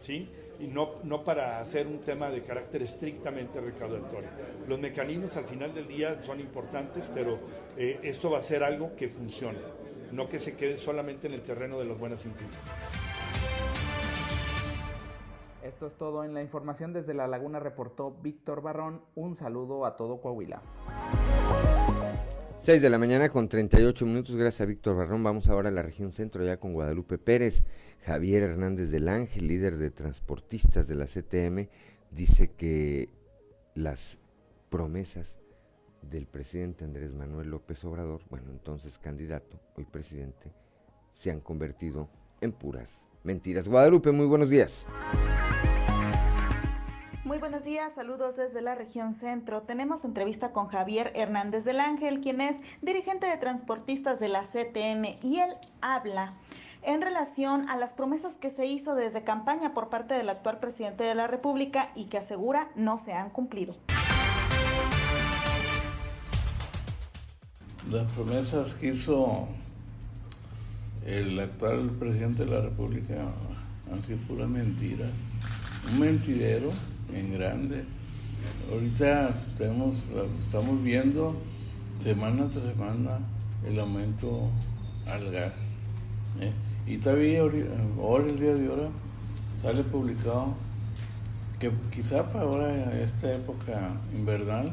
[0.00, 0.28] ¿Sí?
[0.60, 4.28] Y no, no para hacer un tema de carácter estrictamente recaudatorio.
[4.68, 7.38] Los mecanismos al final del día son importantes, pero
[7.76, 9.58] eh, esto va a ser algo que funcione,
[10.12, 12.60] no que se quede solamente en el terreno de las buenas intenciones.
[15.62, 19.02] Esto es todo en la información desde La Laguna, reportó Víctor Barrón.
[19.14, 20.62] Un saludo a todo Coahuila.
[22.60, 25.24] 6 de la mañana con 38 minutos, gracias a Víctor Barrón.
[25.24, 27.64] Vamos ahora a la región centro, ya con Guadalupe Pérez.
[28.04, 31.68] Javier Hernández del Ángel, líder de transportistas de la CTM,
[32.10, 33.10] dice que
[33.74, 34.18] las
[34.70, 35.38] promesas
[36.02, 40.52] del presidente Andrés Manuel López Obrador, bueno, entonces candidato, hoy presidente,
[41.12, 42.08] se han convertido
[42.40, 43.68] en puras mentiras.
[43.68, 44.86] Guadalupe, muy buenos días.
[47.24, 49.62] Muy buenos días, saludos desde la región centro.
[49.62, 55.18] Tenemos entrevista con Javier Hernández del Ángel, quien es dirigente de transportistas de la CTM,
[55.22, 56.34] y él habla
[56.82, 61.04] en relación a las promesas que se hizo desde campaña por parte del actual presidente
[61.04, 63.74] de la República y que asegura no se han cumplido.
[67.90, 69.48] Las promesas que hizo
[71.06, 73.14] el actual presidente de la República
[73.90, 75.06] han sido pura mentira.
[75.92, 76.70] Un mentidero
[77.12, 77.84] en grande.
[78.70, 81.34] Ahorita estamos viendo
[82.02, 83.18] semana tras semana
[83.66, 84.50] el aumento
[85.06, 85.52] al gas.
[86.40, 86.52] ¿eh?
[86.86, 88.88] Y todavía ahora, el día de ahora,
[89.62, 90.54] sale publicado
[91.58, 94.72] que quizá para ahora, esta época invernal,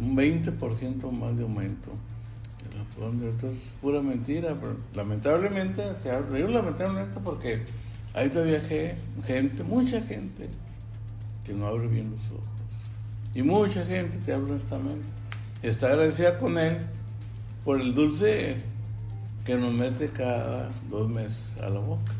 [0.00, 1.90] un 20% más de aumento.
[3.34, 5.82] Esto es pura mentira, pero lamentablemente,
[6.34, 7.62] digo lamentablemente porque
[8.12, 10.48] hay todavía gente, mucha gente,
[11.44, 12.44] que no abre bien los ojos.
[13.34, 15.04] Y mucha gente, te habla honestamente,
[15.62, 16.78] está agradecida con él
[17.64, 18.56] por el dulce
[19.44, 22.12] que nos mete cada dos meses a la boca.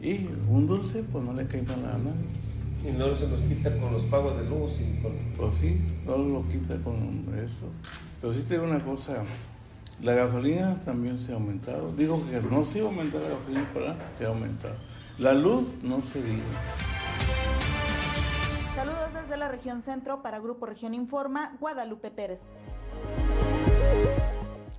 [0.00, 2.42] Y un dulce, pues no le cae mal a nadie.
[2.84, 5.12] Y no se los quita con los pagos de luz y con...
[5.36, 7.66] Pues sí, no lo quita con eso.
[8.20, 9.22] Pero sí te digo una cosa,
[10.02, 11.92] la gasolina también se ha aumentado.
[11.92, 14.74] Digo que no se ha aumentado la gasolina, pero se ha aumentado.
[15.18, 16.42] La luz no se diga.
[18.74, 22.40] Saludos desde la región centro para Grupo Región Informa, Guadalupe Pérez.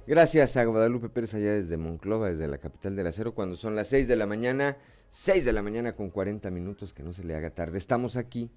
[0.05, 3.87] Gracias a Guadalupe Pérez allá desde Monclova, desde la capital del acero, cuando son las
[3.87, 4.75] 6 de la mañana,
[5.11, 7.77] 6 de la mañana con 40 minutos, que no se le haga tarde.
[7.77, 8.51] Estamos aquí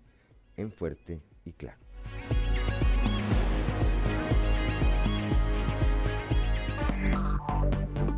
[0.56, 1.78] en Fuerte y Claro.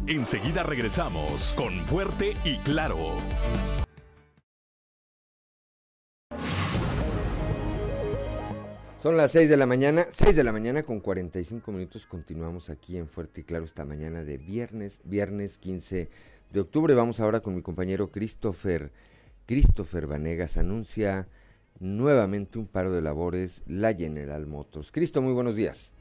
[0.06, 2.96] Enseguida regresamos con Fuerte y Claro.
[9.00, 12.04] Son las 6 de la mañana, 6 de la mañana con 45 minutos.
[12.04, 16.10] Continuamos aquí en Fuerte y Claro esta mañana de viernes, viernes 15
[16.50, 16.94] de octubre.
[16.94, 18.90] Vamos ahora con mi compañero Christopher.
[19.46, 21.28] Christopher Vanegas anuncia
[21.78, 24.90] nuevamente un paro de labores la General Motors.
[24.90, 25.92] Cristo, muy buenos días.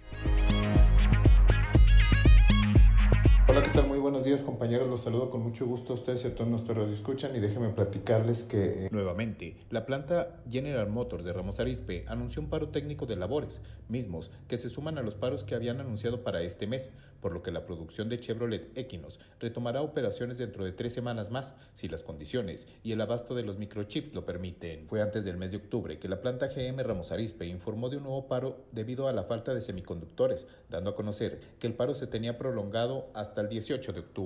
[3.48, 3.88] Hola, ¿qué tal?
[3.88, 4.90] Muy días, compañeros.
[4.90, 8.44] Los saludo con mucho gusto a ustedes y a todos nuestros escuchan y déjenme platicarles
[8.44, 8.86] que...
[8.86, 13.62] Eh, Nuevamente, la planta General Motors de Ramos Arizpe anunció un paro técnico de labores,
[13.88, 16.90] mismos que se suman a los paros que habían anunciado para este mes,
[17.22, 21.56] por lo que la producción de Chevrolet Equinox retomará operaciones dentro de tres semanas más,
[21.74, 24.88] si las condiciones y el abasto de los microchips lo permiten.
[24.88, 28.04] Fue antes del mes de octubre que la planta GM Ramos Arizpe informó de un
[28.04, 32.08] nuevo paro debido a la falta de semiconductores, dando a conocer que el paro se
[32.08, 34.17] tenía prolongado hasta el 18 de octubre.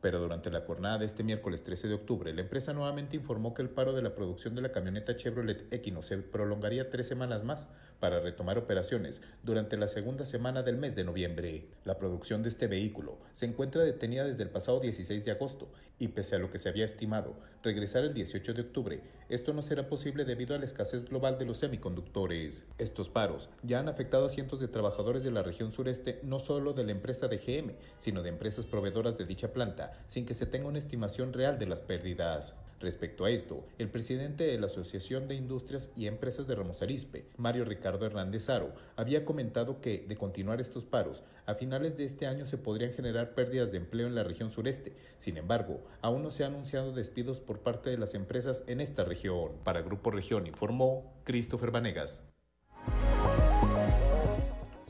[0.00, 3.62] Pero durante la jornada de este miércoles 13 de octubre, la empresa nuevamente informó que
[3.62, 7.68] el paro de la producción de la camioneta Chevrolet Equinox se prolongaría tres semanas más
[8.00, 11.68] para retomar operaciones durante la segunda semana del mes de noviembre.
[11.84, 16.08] La producción de este vehículo se encuentra detenida desde el pasado 16 de agosto y
[16.08, 19.86] pese a lo que se había estimado regresar el 18 de octubre, esto no será
[19.86, 22.64] posible debido a la escasez global de los semiconductores.
[22.78, 26.72] Estos paros ya han afectado a cientos de trabajadores de la región sureste, no solo
[26.72, 30.46] de la empresa de GM, sino de empresas proveedoras de dicha planta sin que se
[30.46, 32.54] tenga una estimación real de las pérdidas.
[32.80, 37.26] Respecto a esto, el presidente de la Asociación de Industrias y Empresas de Ramos Arizpe,
[37.36, 42.26] Mario Ricardo Hernández Aro, había comentado que, de continuar estos paros, a finales de este
[42.26, 44.94] año se podrían generar pérdidas de empleo en la región sureste.
[45.18, 49.04] Sin embargo, aún no se han anunciado despidos por parte de las empresas en esta
[49.04, 49.52] región.
[49.62, 52.29] Para Grupo Región informó Christopher Vanegas.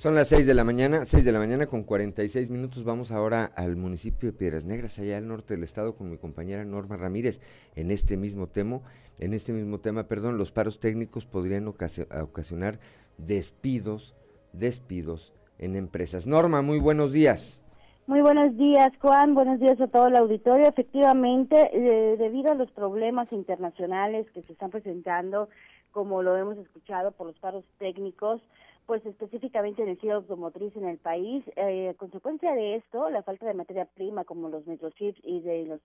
[0.00, 2.84] Son las 6 de la mañana, 6 de la mañana con 46 minutos.
[2.84, 6.64] Vamos ahora al municipio de Piedras Negras, allá al norte del estado, con mi compañera
[6.64, 7.42] Norma Ramírez.
[7.76, 8.80] En este mismo tema,
[9.18, 12.78] en este mismo tema, perdón, los paros técnicos podrían ocasionar
[13.18, 14.16] despidos,
[14.54, 16.26] despidos en empresas.
[16.26, 17.60] Norma, muy buenos días.
[18.06, 19.34] Muy buenos días, Juan.
[19.34, 20.66] Buenos días a todo el auditorio.
[20.66, 25.50] Efectivamente, eh, debido a los problemas internacionales que se están presentando,
[25.90, 28.40] como lo hemos escuchado por los paros técnicos,
[28.90, 31.44] pues específicamente en el cielo automotriz en el país.
[31.54, 35.64] Eh, a consecuencia de esto, la falta de materia prima como los microchips y de
[35.64, 35.80] los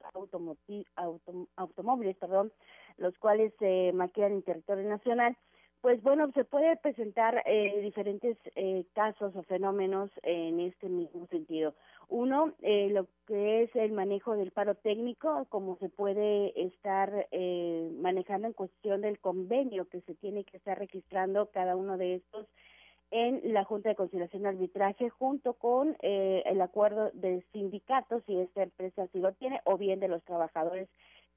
[1.56, 2.51] automóviles, perdón,
[2.97, 5.38] los cuales se maquilan en territorio nacional,
[5.82, 11.76] pues bueno, se puede presentar eh, diferentes eh, casos o fenómenos en este mismo sentido.
[12.10, 17.91] Uno, eh, lo que es el manejo del paro técnico, como se puede estar eh,
[17.99, 22.47] manejando en cuestión del convenio que se tiene que estar registrando cada uno de estos
[23.16, 28.38] en la Junta de Conciliación y Arbitraje junto con eh, el acuerdo del sindicato, si
[28.38, 30.89] esta empresa sí lo tiene, o bien de los trabajadores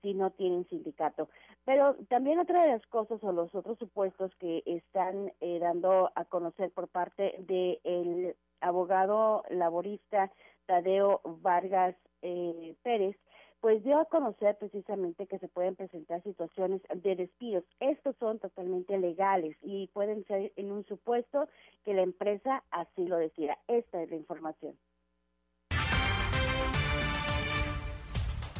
[0.03, 1.29] si no tienen sindicato.
[1.65, 6.25] Pero también otra de las cosas o los otros supuestos que están eh, dando a
[6.25, 10.33] conocer por parte del abogado laborista
[10.67, 13.17] Tadeo Vargas eh, Pérez
[13.61, 17.65] pues dio a conocer precisamente que se pueden presentar situaciones de despidos.
[17.81, 21.49] Estos son totalmente legales y pueden ser en un supuesto
[21.85, 23.59] que la empresa así lo decida.
[23.67, 24.77] Esta es la información.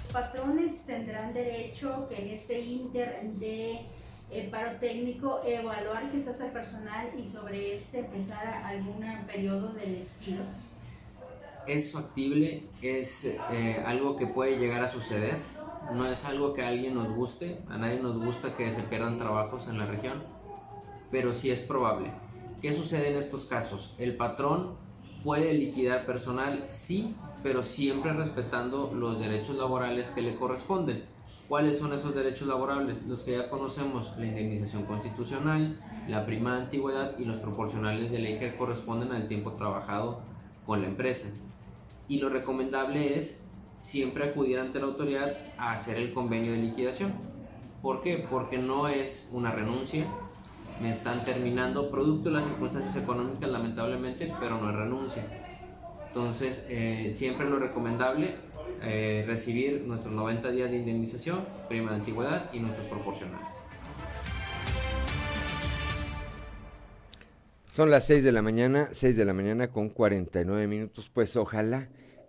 [0.03, 3.81] Los patrones tendrán derecho en este inter de
[4.31, 10.78] eh, paro técnico evaluar quizás al personal y sobre este empezar algún periodo de despidos
[11.69, 15.37] es factible, es eh, algo que puede llegar a suceder,
[15.95, 19.19] no es algo que a alguien nos guste, a nadie nos gusta que se pierdan
[19.19, 20.23] trabajos en la región,
[21.11, 22.11] pero sí es probable.
[22.63, 23.95] ¿Qué sucede en estos casos?
[23.99, 24.77] El patrón
[25.23, 31.05] puede liquidar personal, sí, pero siempre respetando los derechos laborales que le corresponden.
[31.49, 33.07] ¿Cuáles son esos derechos laborales?
[33.07, 38.19] Los que ya conocemos, la indemnización constitucional, la prima de antigüedad y los proporcionales de
[38.19, 40.21] ley que corresponden al tiempo trabajado
[40.67, 41.29] con la empresa
[42.09, 43.43] y lo recomendable es
[43.75, 47.13] siempre acudir ante la autoridad a hacer el convenio de liquidación.
[47.83, 48.27] ¿Por qué?
[48.31, 50.07] Porque no es una renuncia,
[50.81, 55.25] me están terminando producto de las circunstancias económicas lamentablemente, pero no es renuncia.
[56.09, 58.35] Entonces, eh, siempre lo recomendable
[58.83, 63.47] eh, recibir nuestros 90 días de indemnización, prima de antigüedad y nuestros proporcionales.
[67.73, 71.11] Son las 6 de la mañana, 6 de la mañana con 49 minutos.
[71.13, 71.89] Pues ojalá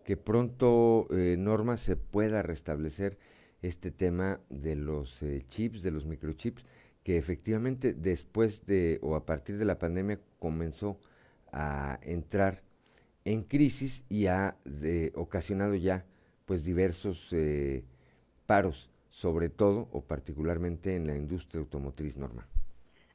[0.09, 3.19] que pronto, eh, Norma, se pueda restablecer
[3.61, 6.65] este tema de los eh, chips, de los microchips,
[7.03, 10.97] que efectivamente después de o a partir de la pandemia comenzó
[11.51, 12.63] a entrar
[13.23, 14.57] en crisis y ha
[15.13, 16.05] ocasionado ya
[16.45, 17.83] pues diversos eh,
[18.47, 22.47] paros, sobre todo o particularmente en la industria automotriz, Norma.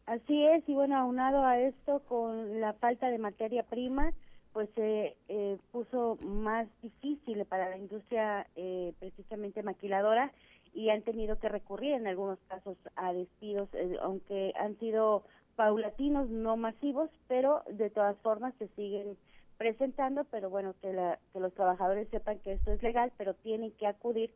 [0.07, 4.13] Así es, y bueno, aunado a esto, con la falta de materia prima,
[4.55, 10.33] pues se eh, puso más difícil para la industria eh, precisamente maquiladora
[10.73, 15.25] y han tenido que recurrir en algunos casos a despidos, eh, aunque han sido
[15.57, 19.17] paulatinos, no masivos, pero de todas formas se siguen
[19.59, 23.73] presentando, pero bueno, que, la, que los trabajadores sepan que esto es legal, pero tienen
[23.73, 24.31] que acudir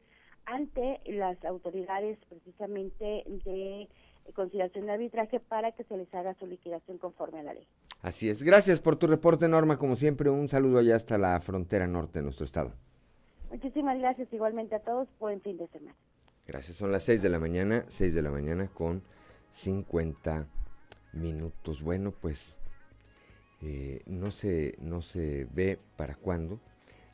[0.46, 3.88] ante las autoridades precisamente de
[4.34, 7.66] conciliación de arbitraje para que se les haga su liquidación conforme a la ley.
[8.02, 8.42] Así es.
[8.42, 9.78] Gracias por tu reporte, Norma.
[9.78, 12.72] Como siempre, un saludo allá hasta la frontera norte de nuestro estado.
[13.50, 15.08] Muchísimas gracias igualmente a todos.
[15.18, 15.96] Buen fin de semana.
[16.46, 16.76] Gracias.
[16.76, 19.02] Son las 6 de la mañana, 6 de la mañana con
[19.50, 20.46] 50
[21.12, 21.82] minutos.
[21.82, 22.58] Bueno, pues
[23.62, 26.60] eh, no, se, no se ve para cuándo.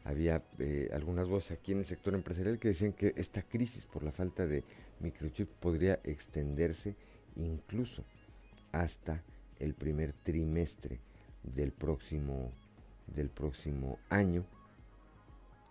[0.05, 4.03] Había eh, algunas voces aquí en el sector empresarial que decían que esta crisis por
[4.03, 4.63] la falta de
[5.01, 6.95] microchip podría extenderse
[7.37, 8.05] incluso
[8.71, 9.23] hasta
[9.59, 11.01] el primer trimestre
[11.43, 12.53] del próximo,
[13.07, 14.45] del próximo año,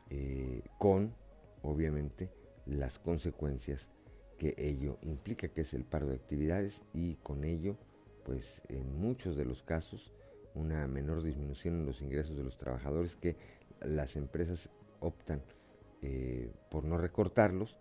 [0.10, 1.14] eh, con
[1.62, 2.30] obviamente
[2.66, 3.90] las consecuencias
[4.38, 7.78] que ello implica, que es el paro de actividades y con ello,
[8.26, 10.12] pues en muchos de los casos,
[10.56, 13.36] una menor disminución en los ingresos de los trabajadores que
[13.84, 14.70] las empresas
[15.00, 15.42] optan
[16.02, 17.78] eh, por no recortarlos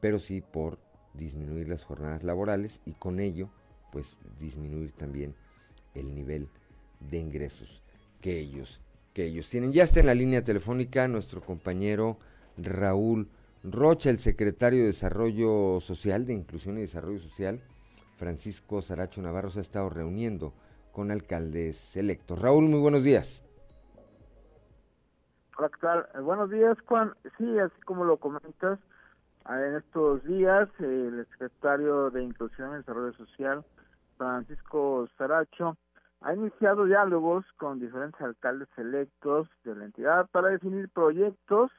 [0.00, 0.78] pero sí por
[1.14, 3.48] disminuir las jornadas laborales y con ello
[3.92, 5.34] pues disminuir también
[5.94, 6.48] el nivel
[7.00, 7.82] de ingresos
[8.20, 8.80] que ellos
[9.14, 9.72] que ellos tienen.
[9.72, 12.18] Ya está en la línea telefónica nuestro compañero
[12.58, 13.30] Raúl
[13.64, 17.60] Rocha, el secretario de Desarrollo Social, de Inclusión y Desarrollo Social,
[18.16, 20.52] Francisco Saracho Navarro, se ha estado reuniendo
[20.92, 22.38] con alcaldes electos.
[22.38, 23.42] Raúl, muy buenos días.
[25.58, 26.18] Hola, ¿qué?
[26.18, 27.14] Eh, buenos días, Juan.
[27.38, 28.78] Sí, así como lo comentas,
[29.48, 33.64] en estos días, el secretario de Inclusión y Desarrollo Social,
[34.18, 35.78] Francisco Saracho,
[36.20, 41.70] ha iniciado diálogos con diferentes alcaldes electos de la entidad para definir proyectos,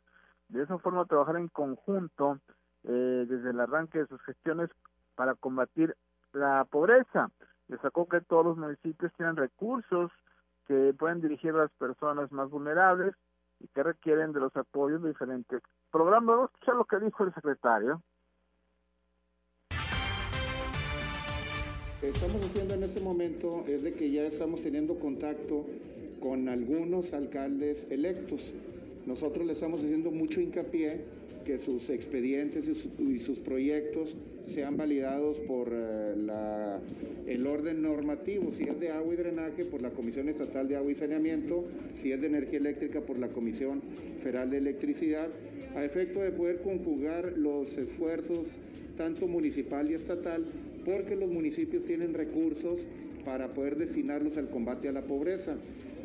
[0.50, 2.40] de esa forma trabajar en conjunto
[2.84, 4.72] eh, desde el arranque de sus gestiones
[5.14, 5.96] para combatir
[6.34, 7.30] la pobreza.
[7.68, 10.12] Destacó que todos los municipios tienen recursos
[10.66, 13.14] que pueden dirigir a las personas más vulnerables
[13.60, 16.36] y que requieren de los apoyos de diferentes programas.
[16.36, 18.02] Vamos a escuchar lo que dijo el secretario.
[22.00, 25.66] que estamos haciendo en este momento es de que ya estamos teniendo contacto
[26.20, 28.54] con algunos alcaldes electos.
[29.08, 31.06] Nosotros le estamos haciendo mucho hincapié
[31.44, 34.16] que sus expedientes y sus, proyectos
[34.48, 36.16] sean validados por eh,
[37.28, 40.92] el orden normativo, si es de agua y drenaje por la Comisión Estatal de Agua
[40.92, 43.82] y Saneamiento, si es de energía eléctrica por la Comisión
[44.24, 45.30] Federal de Electricidad,
[45.76, 48.60] a efecto de poder conjugar los esfuerzos
[48.98, 50.46] tanto municipal y estatal,
[50.86, 52.88] porque los municipios tienen recursos
[53.26, 55.58] para poder destinarlos al combate a la pobreza.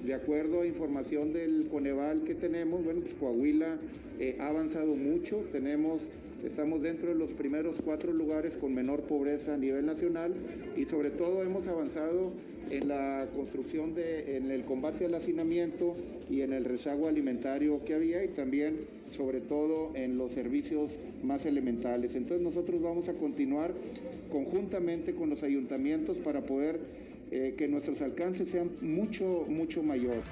[0.05, 3.79] De acuerdo a información del Coneval que tenemos, bueno, pues Coahuila
[4.19, 6.11] eh, ha avanzado mucho, tenemos
[6.45, 10.35] Estamos dentro de los primeros cuatro lugares con menor pobreza a nivel nacional
[10.77, 12.33] y sobre todo hemos avanzado
[12.71, 15.95] en la construcción de, en el combate al hacinamiento
[16.29, 21.47] y en el rezago alimentario que había y también sobre todo en los servicios más
[21.47, 22.17] elementales.
[22.17, 23.73] Entonces nosotros vamos a continuar
[24.31, 26.81] conjuntamente con los ayuntamientos para poder
[27.31, 30.23] eh, que nuestros alcances sean mucho, mucho mayor.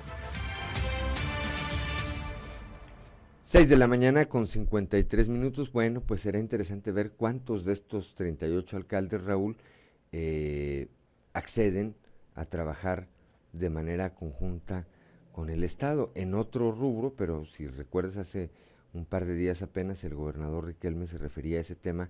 [3.51, 5.73] 6 de la mañana con 53 minutos.
[5.73, 9.57] Bueno, pues será interesante ver cuántos de estos 38 alcaldes, Raúl,
[10.13, 10.87] eh,
[11.33, 11.97] acceden
[12.37, 13.09] a trabajar
[13.53, 14.87] de manera conjunta
[15.33, 18.53] con el Estado en otro rubro, pero si recuerdas hace
[18.95, 22.09] un par de días apenas el gobernador Riquelme se refería a ese tema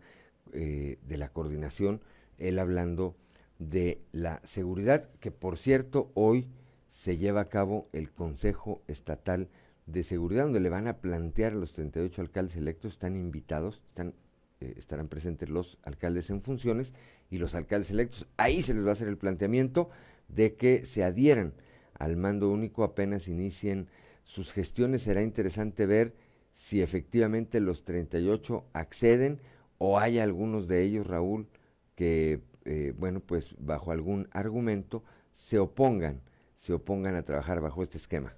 [0.53, 2.03] eh, de la coordinación,
[2.37, 3.17] él hablando
[3.59, 6.49] de la seguridad, que por cierto hoy
[6.91, 9.49] se lleva a cabo el Consejo Estatal
[9.87, 14.15] de seguridad, donde le van a plantear a los 38 alcaldes electos, están invitados, están,
[14.61, 16.95] eh, estarán presentes los alcaldes en funciones
[17.31, 18.29] y los alcaldes electos.
[18.37, 19.91] Ahí se les va a hacer el planteamiento
[20.29, 21.55] de que se adhieran
[21.95, 23.89] al mando único apenas inicien
[24.25, 25.03] sus gestiones.
[25.03, 26.15] Será interesante ver
[26.53, 29.41] si efectivamente los 38 acceden
[29.79, 31.49] o hay algunos de ellos, Raúl,
[31.95, 35.03] que, eh, bueno, pues bajo algún argumento
[35.33, 36.21] se opongan,
[36.57, 38.35] se opongan a trabajar bajo este esquema.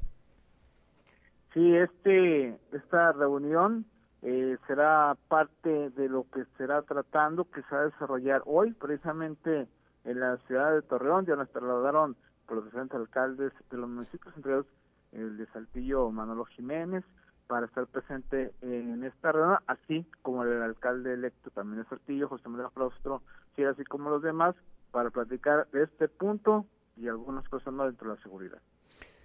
[1.53, 3.85] Sí, este, esta reunión
[4.23, 9.69] eh, será parte de lo que será tratando, que se va a desarrollar hoy, precisamente
[10.05, 11.27] en la ciudad de Torreón.
[11.27, 14.67] Ya nos trasladaron por los diferentes alcaldes de los municipios, entre ellos
[15.13, 17.05] el de Saltillo, Manolo Jiménez,
[17.49, 22.49] para estar presente en esta reunión, así como el alcalde electo también de Saltillo, José
[22.49, 23.21] Manuel Claustro,
[23.59, 24.55] y así como los demás,
[24.91, 26.65] para platicar de este punto
[26.97, 28.59] y algunas cosas más dentro de la seguridad.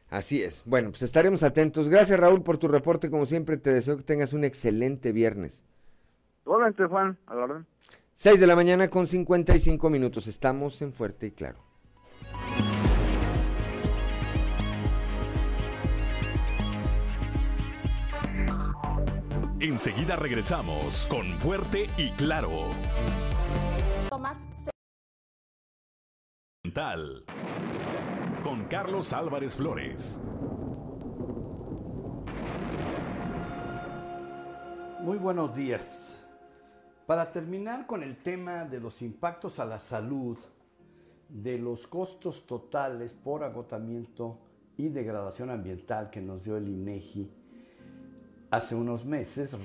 [0.09, 0.63] Así es.
[0.65, 1.89] Bueno, pues estaremos atentos.
[1.89, 3.09] Gracias, Raúl, por tu reporte.
[3.09, 5.63] Como siempre, te deseo que tengas un excelente viernes.
[6.45, 7.65] Igualmente, Juan, a la orden.
[8.13, 10.27] 6 de la mañana con 55 minutos.
[10.27, 11.59] Estamos en Fuerte y Claro.
[19.59, 22.51] Enseguida regresamos con Fuerte y Claro.
[24.09, 24.47] Tomás
[28.69, 30.19] Carlos Álvarez Flores.
[35.01, 36.21] Muy buenos días.
[37.05, 40.37] Para terminar con el tema de los impactos a la salud,
[41.29, 44.37] de los costos totales por agotamiento
[44.75, 47.31] y degradación ambiental que nos dio el INEGI
[48.51, 49.55] hace unos meses,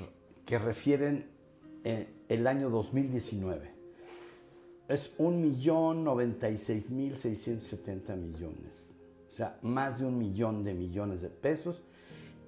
[0.47, 1.29] que refieren
[1.83, 3.83] eh, el año 2019
[4.93, 8.92] es 1.096.670 millones.
[9.33, 11.83] O sea, más de un millón de millones de pesos,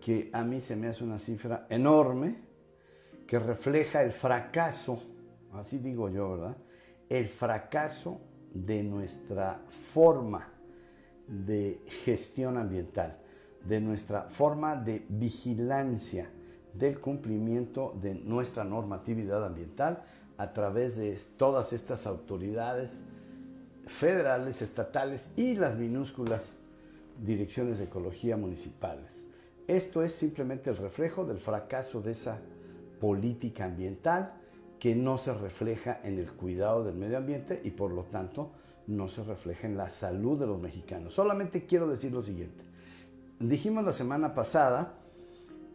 [0.02, 2.36] que a mí se me hace una cifra enorme,
[3.26, 5.02] que refleja el fracaso,
[5.54, 6.56] así digo yo, ¿verdad?
[7.08, 8.20] El fracaso
[8.52, 9.62] de nuestra
[9.92, 10.52] forma
[11.26, 13.16] de gestión ambiental,
[13.66, 16.28] de nuestra forma de vigilancia
[16.74, 20.02] del cumplimiento de nuestra normatividad ambiental,
[20.36, 23.04] a través de todas estas autoridades
[23.86, 26.58] federales, estatales y las minúsculas
[27.22, 29.28] direcciones de ecología municipales.
[29.66, 32.38] Esto es simplemente el reflejo del fracaso de esa
[33.00, 34.34] política ambiental
[34.78, 38.50] que no se refleja en el cuidado del medio ambiente y por lo tanto
[38.86, 41.14] no se refleja en la salud de los mexicanos.
[41.14, 42.64] Solamente quiero decir lo siguiente.
[43.40, 44.94] Dijimos la semana pasada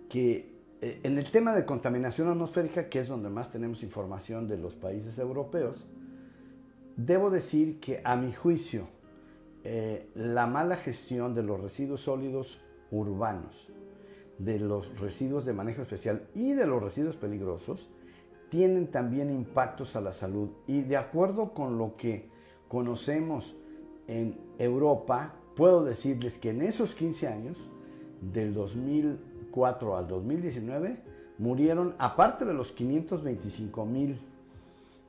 [0.09, 4.57] que eh, en el tema de contaminación atmosférica, que es donde más tenemos información de
[4.57, 5.85] los países europeos,
[6.95, 8.87] debo decir que a mi juicio,
[9.63, 13.69] eh, la mala gestión de los residuos sólidos urbanos,
[14.37, 17.89] de los residuos de manejo especial y de los residuos peligrosos,
[18.49, 20.49] tienen también impactos a la salud.
[20.67, 22.29] Y de acuerdo con lo que
[22.67, 23.55] conocemos
[24.07, 27.57] en Europa, puedo decirles que en esos 15 años,
[28.21, 29.29] del 2000
[29.95, 30.97] al 2019
[31.37, 34.19] murieron, aparte de los 525 mil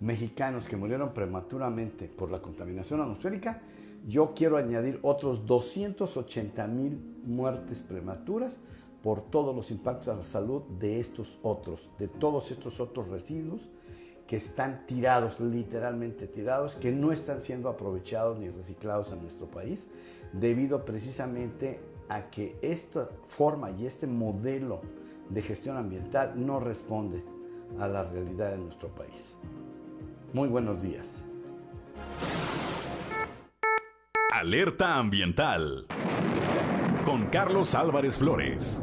[0.01, 3.61] mexicanos que murieron prematuramente por la contaminación atmosférica,
[4.07, 8.59] yo quiero añadir otros 280 mil muertes prematuras
[9.03, 13.62] por todos los impactos a la salud de estos otros, de todos estos otros residuos
[14.26, 19.88] que están tirados, literalmente tirados, que no están siendo aprovechados ni reciclados en nuestro país,
[20.32, 24.82] debido precisamente a que esta forma y este modelo
[25.28, 27.24] de gestión ambiental no responde
[27.78, 29.34] a la realidad de nuestro país.
[30.32, 31.24] Muy buenos días.
[34.41, 35.86] Alerta ambiental
[37.05, 38.82] con Carlos Álvarez Flores.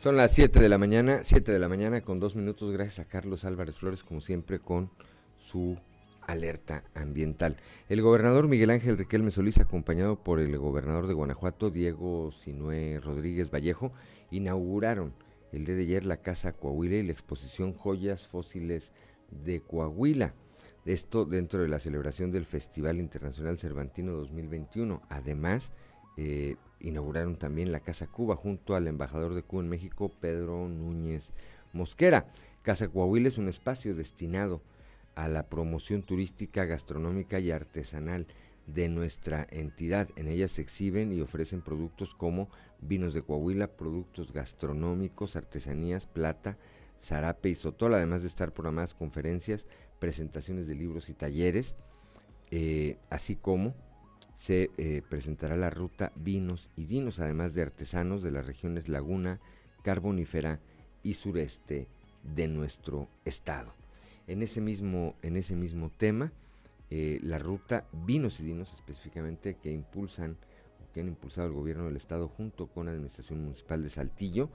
[0.00, 3.08] Son las 7 de la mañana, 7 de la mañana con dos minutos, gracias a
[3.08, 4.90] Carlos Álvarez Flores, como siempre, con
[5.38, 5.78] su
[6.22, 7.58] alerta ambiental.
[7.88, 13.52] El gobernador Miguel Ángel Riquelme Solís, acompañado por el gobernador de Guanajuato, Diego Sinué Rodríguez
[13.52, 13.92] Vallejo,
[14.32, 15.14] inauguraron
[15.56, 18.92] el día de ayer la Casa Coahuila y la exposición Joyas Fósiles
[19.30, 20.34] de Coahuila.
[20.84, 25.02] Esto dentro de la celebración del Festival Internacional Cervantino 2021.
[25.08, 25.72] Además,
[26.18, 31.32] eh, inauguraron también la Casa Cuba junto al embajador de Cuba en México, Pedro Núñez
[31.72, 32.30] Mosquera.
[32.62, 34.60] Casa Coahuila es un espacio destinado
[35.14, 38.26] a la promoción turística, gastronómica y artesanal
[38.66, 40.08] de nuestra entidad.
[40.16, 42.50] En ella se exhiben y ofrecen productos como
[42.80, 46.56] vinos de Coahuila, productos gastronómicos, artesanías, plata,
[47.00, 49.66] zarape y sotol, además de estar programadas conferencias,
[49.98, 51.76] presentaciones de libros y talleres,
[52.50, 53.74] eh, así como
[54.36, 59.40] se eh, presentará la ruta Vinos y Dinos, además de artesanos de las regiones Laguna,
[59.82, 60.60] Carbonífera
[61.02, 61.88] y Sureste
[62.22, 63.72] de nuestro estado.
[64.26, 66.32] En ese mismo, en ese mismo tema,
[66.90, 70.36] eh, la ruta Vinos y Dinos específicamente que impulsan
[70.96, 74.48] que han impulsado el gobierno del estado junto con la administración municipal de Saltillo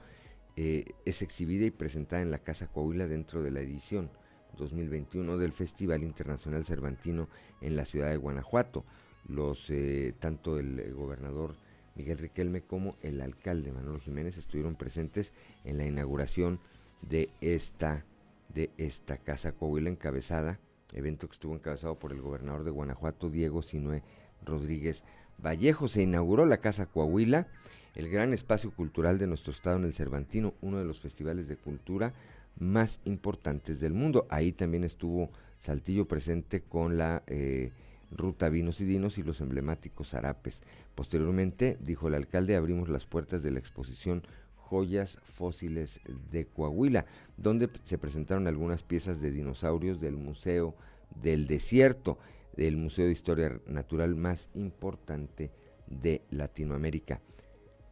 [0.56, 4.10] eh, es exhibida y presentada en la Casa Coahuila dentro de la edición
[4.58, 7.28] 2021 del Festival Internacional Cervantino
[7.60, 8.84] en la ciudad de Guanajuato.
[9.28, 11.54] Los eh, tanto el gobernador
[11.94, 15.32] Miguel Riquelme como el alcalde Manuel Jiménez estuvieron presentes
[15.62, 16.58] en la inauguración
[17.02, 18.04] de esta
[18.52, 20.58] de esta Casa Coahuila encabezada,
[20.92, 24.02] evento que estuvo encabezado por el gobernador de Guanajuato, Diego Sinué
[24.44, 25.04] Rodríguez
[25.38, 25.88] Vallejo.
[25.88, 27.46] Se inauguró la Casa Coahuila,
[27.94, 31.56] el gran espacio cultural de nuestro estado en el Cervantino, uno de los festivales de
[31.56, 32.14] cultura
[32.58, 34.26] más importantes del mundo.
[34.30, 37.70] Ahí también estuvo Saltillo presente con la eh,
[38.10, 40.62] ruta Vinos y Dinos y los emblemáticos zarapes.
[40.94, 44.22] Posteriormente, dijo el alcalde, abrimos las puertas de la exposición
[44.56, 47.04] joyas fósiles de Coahuila,
[47.36, 50.74] donde se presentaron algunas piezas de dinosaurios del Museo
[51.22, 52.18] del Desierto,
[52.56, 55.50] del Museo de Historia Natural más importante
[55.86, 57.20] de Latinoamérica.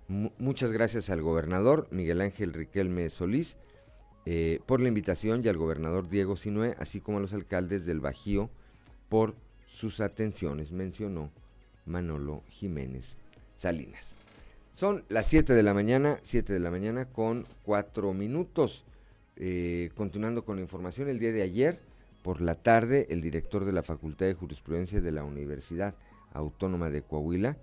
[0.09, 3.57] muchas gracias al gobernador Miguel Ángel Riquelme Solís
[4.27, 8.01] eh, por la invitación y al gobernador Diego Sinué, así como a los alcaldes del
[8.01, 8.51] Bajío
[9.09, 9.35] por
[9.67, 11.31] sus atenciones, mencionó
[11.87, 13.17] Manolo Jiménez
[13.57, 14.15] Salinas.
[14.73, 18.85] Son las 7 de la mañana, 7 de la mañana con 4 minutos.
[19.37, 21.81] Eh, continuando con la información, el día de ayer,
[22.23, 25.95] por la tarde, el director de la Facultad de Jurisprudencia de la Universidad
[26.33, 27.57] Autónoma de Coahuila,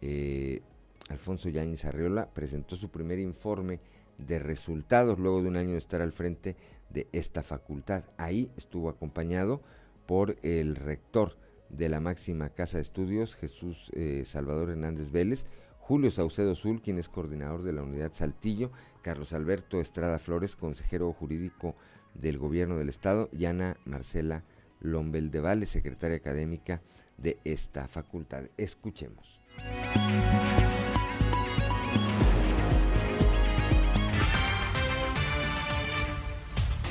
[0.00, 0.60] eh,
[1.08, 3.80] Alfonso Yáñez Arriola, presentó su primer informe
[4.18, 6.56] de resultados luego de un año de estar al frente
[6.90, 8.04] de esta facultad.
[8.16, 9.60] Ahí estuvo acompañado
[10.06, 11.36] por el rector
[11.70, 15.46] de la máxima casa de estudios, Jesús eh, Salvador Hernández Vélez,
[15.80, 18.70] Julio Saucedo Zul, quien es coordinador de la unidad Saltillo,
[19.02, 21.74] Carlos Alberto Estrada Flores, consejero jurídico
[22.14, 24.42] del gobierno del estado, y Ana Marcela
[24.80, 26.80] Lombel de Valle, secretaria académica
[27.18, 28.44] de esta facultad.
[28.56, 29.40] Escuchemos.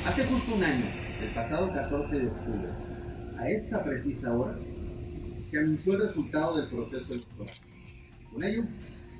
[0.06, 0.84] Hace justo un año,
[1.22, 2.68] el pasado 14 de octubre,
[3.38, 4.54] a esta precisa hora,
[5.50, 7.54] se anunció el resultado del proceso electoral.
[8.32, 8.64] Con ello,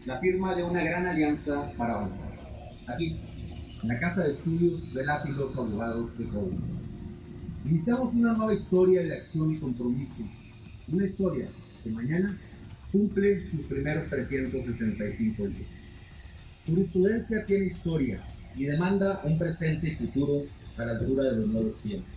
[0.04, 2.30] la firma de una gran alianza para avanzar.
[2.88, 3.18] Aquí,
[3.86, 6.58] la Casa de Estudios de las y los abogados de Coahuila.
[7.66, 10.24] Iniciamos una nueva historia de acción y compromiso.
[10.88, 11.48] Una historia
[11.82, 12.38] que mañana
[12.90, 15.68] cumple sus primeros 365 días.
[16.66, 18.24] Jurisprudencia tiene historia
[18.56, 20.46] y demanda un presente y futuro
[20.78, 22.08] a la altura de los nuevos tiempos.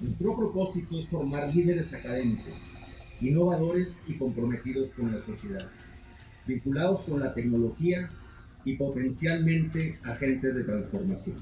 [0.00, 2.54] Nuestro propósito es formar líderes académicos,
[3.20, 5.68] innovadores y comprometidos con la sociedad
[6.48, 8.10] vinculados con la tecnología
[8.68, 11.36] y potencialmente agentes de transformación.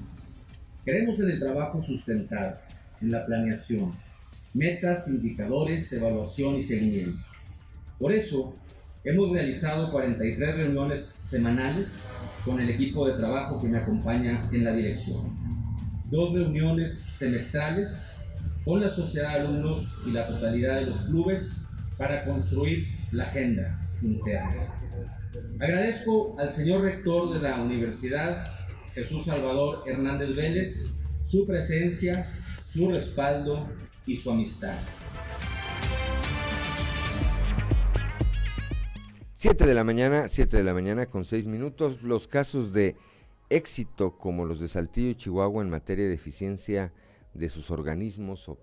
[0.85, 2.57] Creemos en el trabajo sustentado,
[3.01, 3.91] en la planeación,
[4.53, 7.19] metas, indicadores, evaluación y seguimiento.
[7.99, 8.55] Por eso,
[9.03, 12.05] hemos realizado 43 reuniones semanales
[12.45, 15.37] con el equipo de trabajo que me acompaña en la dirección.
[16.09, 18.21] Dos reuniones semestrales
[18.63, 21.65] con la sociedad de alumnos y la totalidad de los clubes
[21.97, 24.86] para construir la agenda interna.
[25.59, 28.45] Agradezco al señor rector de la universidad,
[28.93, 30.93] Jesús Salvador Hernández Vélez,
[31.27, 32.31] su presencia,
[32.71, 33.67] su respaldo
[34.05, 34.77] y su amistad.
[39.33, 42.01] 7 de la mañana, 7 de la mañana con 6 minutos.
[42.01, 42.95] Los casos de
[43.49, 46.91] éxito como los de Saltillo y Chihuahua en materia de eficiencia
[47.33, 48.57] de sus organismos o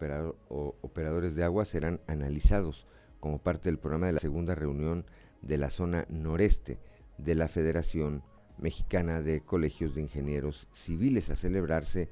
[0.83, 2.87] operadores de agua serán analizados
[3.21, 5.07] como parte del programa de la segunda reunión
[5.47, 6.79] de la zona noreste
[7.19, 8.23] de la Federación
[8.59, 12.09] Mexicana de Colegios de Ingenieros Civiles a celebrarse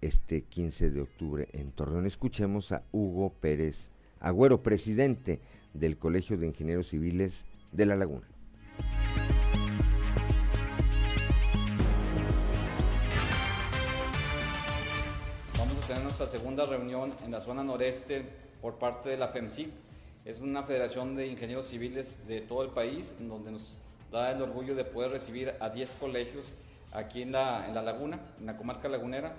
[0.00, 2.06] este 15 de octubre en Torreón.
[2.06, 5.40] Escuchemos a Hugo Pérez Agüero, presidente
[5.72, 8.26] del Colegio de Ingenieros Civiles de La Laguna.
[15.58, 18.24] Vamos a tener nuestra segunda reunión en la zona noreste
[18.60, 19.68] por parte de la FEMSIC.
[20.24, 23.78] Es una federación de ingenieros civiles de todo el país, en donde nos
[24.10, 26.54] da el orgullo de poder recibir a 10 colegios
[26.94, 29.34] aquí en la, en la laguna, en la comarca lagunera.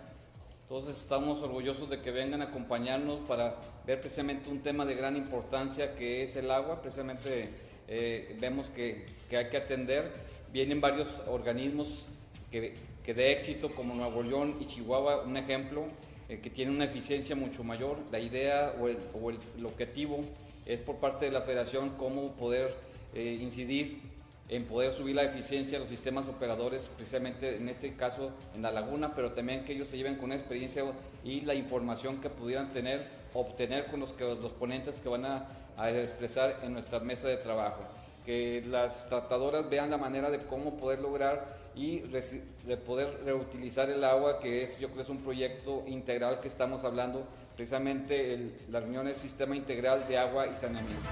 [0.63, 3.55] Entonces estamos orgullosos de que vengan a acompañarnos para
[3.85, 7.49] ver precisamente un tema de gran importancia que es el agua, precisamente
[7.87, 10.11] eh, vemos que, hay que atender.
[10.51, 12.05] Vienen varios organismos
[12.51, 12.75] que,
[13.13, 15.85] de éxito, como Nuevo León y Chihuahua, un ejemplo,
[16.29, 17.97] eh, que tienen una eficiencia mucho mayor.
[18.11, 20.21] La idea o el, objetivo
[20.65, 22.73] es por parte de la federación cómo poder
[23.13, 24.01] eh, incidir
[24.47, 28.71] en poder subir la eficiencia de los sistemas operadores, precisamente en este caso en la
[28.71, 30.83] laguna, pero también que ellos se lleven con una experiencia
[31.23, 33.03] y la información que pudieran tener,
[33.33, 35.47] obtener con los, los ponentes que van a
[35.77, 37.83] a expresar en nuestra mesa de trabajo.
[38.25, 41.45] Que las tratadoras vean la manera de cómo poder lograr
[41.75, 46.47] y de poder reutilizar el agua, que es, yo creo, es un proyecto integral que
[46.47, 47.25] estamos hablando,
[47.55, 51.09] precisamente la reunión del Sistema Integral de Agua y Saneamiento.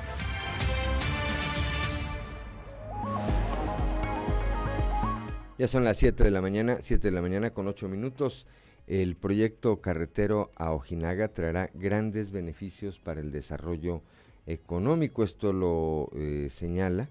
[5.58, 8.48] Ya son las 7 de la mañana, 7 de la mañana con 8 minutos.
[8.88, 14.02] El proyecto carretero a Ojinaga traerá grandes beneficios para el desarrollo
[14.46, 15.24] económico.
[15.24, 17.08] Esto lo eh, señala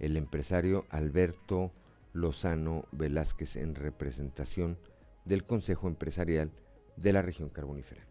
[0.00, 1.70] el empresario Alberto
[2.12, 4.78] Lozano Velázquez en representación
[5.24, 6.50] del Consejo Empresarial
[6.96, 8.05] de la región carbonífera.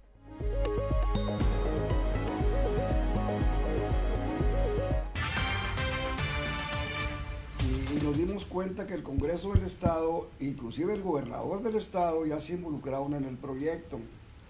[7.61, 12.39] Y, nos dimos cuenta que el Congreso del Estado, inclusive el gobernador del Estado, ya
[12.39, 13.99] se involucraron en el proyecto.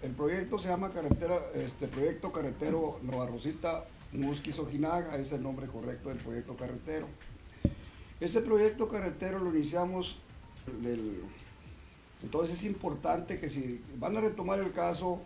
[0.02, 0.90] El proyecto se llama
[1.54, 7.06] este proyecto carretero Nueva Rosita Musquis Ojinaga es el nombre correcto del proyecto carretero.
[8.20, 10.18] Ese proyecto carretero lo iniciamos,
[12.22, 15.20] entonces es importante que si van a retomar el caso,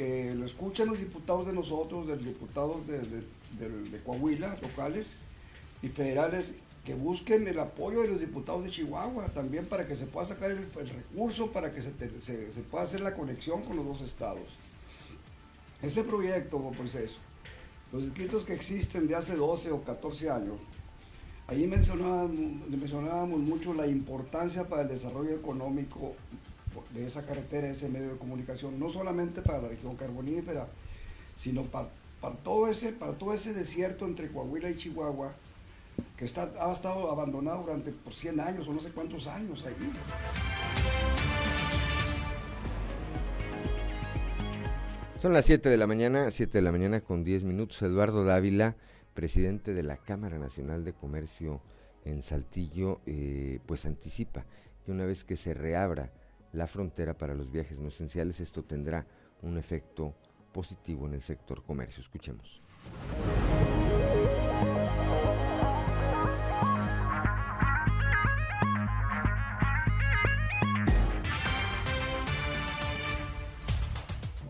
[0.00, 5.16] que lo escuchen los diputados de nosotros, los diputados de, Coahuila, locales
[5.82, 6.54] y federales,
[6.86, 10.52] que busquen el apoyo de los diputados de Chihuahua también para que se pueda sacar
[10.52, 11.90] el, recurso, para que se,
[12.62, 14.48] pueda hacer la conexión con los dos estados.
[15.82, 17.18] Ese proyecto, pues es,
[17.92, 20.56] los escritos que existen de hace 12 o 14 años,
[21.46, 26.14] ahí mencionábamos mucho la importancia para el desarrollo económico
[26.92, 30.68] de esa carretera, ese medio de comunicación, no solamente para la región carbonífera,
[31.36, 31.88] sino para,
[32.44, 35.32] todo, ese, para todo ese desierto entre Coahuila y Chihuahua,
[36.16, 39.74] que está, ha estado abandonado durante por 100 años o no sé cuántos años ahí.
[45.20, 47.82] Son las 7 de la mañana, 7 de la mañana con 10 minutos.
[47.82, 48.76] Eduardo Dávila,
[49.12, 51.60] presidente de la Cámara Nacional de Comercio
[52.06, 54.46] en Saltillo, eh, pues anticipa
[54.84, 56.10] que una vez que se reabra
[56.52, 59.06] la frontera para los viajes no esenciales, esto tendrá
[59.42, 60.14] un efecto
[60.52, 62.02] positivo en el sector comercio.
[62.02, 62.60] Escuchemos.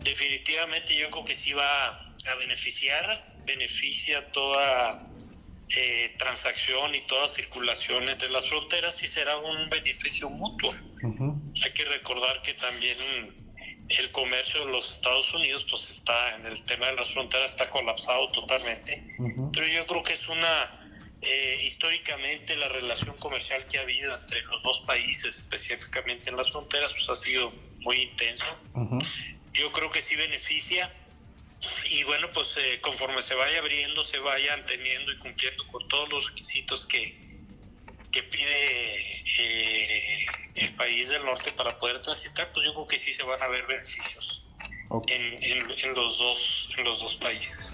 [0.03, 5.07] definitivamente yo creo que sí va a beneficiar, beneficia toda
[5.69, 10.73] eh, transacción y toda circulación entre las fronteras y será un beneficio mutuo.
[11.63, 12.97] Hay que recordar que también
[13.89, 17.69] el comercio de los Estados Unidos pues está en el tema de las fronteras está
[17.69, 19.03] colapsado totalmente,
[19.53, 20.81] pero yo creo que es una
[21.23, 26.51] eh, históricamente la relación comercial que ha habido entre los dos países, específicamente en las
[26.51, 28.45] fronteras, pues ha sido muy intenso.
[29.53, 30.91] Yo creo que sí beneficia.
[31.91, 36.09] Y bueno, pues eh, conforme se vaya abriendo, se vayan teniendo y cumpliendo con todos
[36.09, 37.30] los requisitos que,
[38.11, 43.13] que pide eh, el país del norte para poder transitar, pues yo creo que sí
[43.13, 44.45] se van a ver beneficios
[45.07, 47.73] en, en, los dos, en los dos países.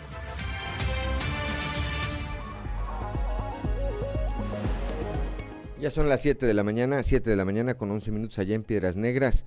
[5.80, 8.56] Ya son las 7 de la mañana, 7 de la mañana con 11 minutos allá
[8.56, 9.46] en Piedras Negras.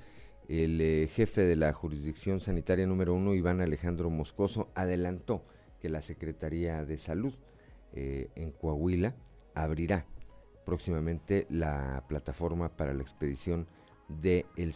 [0.49, 5.45] El eh, jefe de la jurisdicción sanitaria número 1, Iván Alejandro Moscoso, adelantó
[5.81, 7.35] que la Secretaría de Salud
[7.95, 9.15] eh, en Coahuila
[9.55, 10.07] abrirá
[10.65, 13.67] próximamente la plataforma para la expedición
[14.57, 14.75] el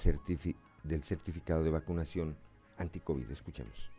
[0.83, 2.37] del certificado de vacunación
[2.79, 3.31] anti-COVID.
[3.31, 3.91] Escuchemos.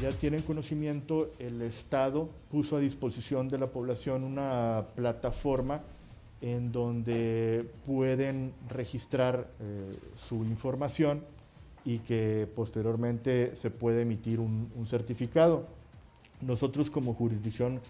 [0.00, 5.82] ya tienen conocimiento, el Estado puso a disposición de la población una plataforma
[6.40, 9.92] en donde pueden registrar eh,
[10.26, 11.22] su información
[11.84, 15.66] y que posteriormente se puede emitir un, certificado.
[16.40, 17.80] Nosotros como jurisdicción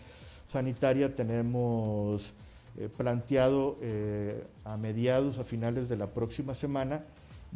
[0.46, 2.32] sanitaria tenemos
[2.76, 7.02] eh, planteado eh, a mediados, a finales de la próxima semana,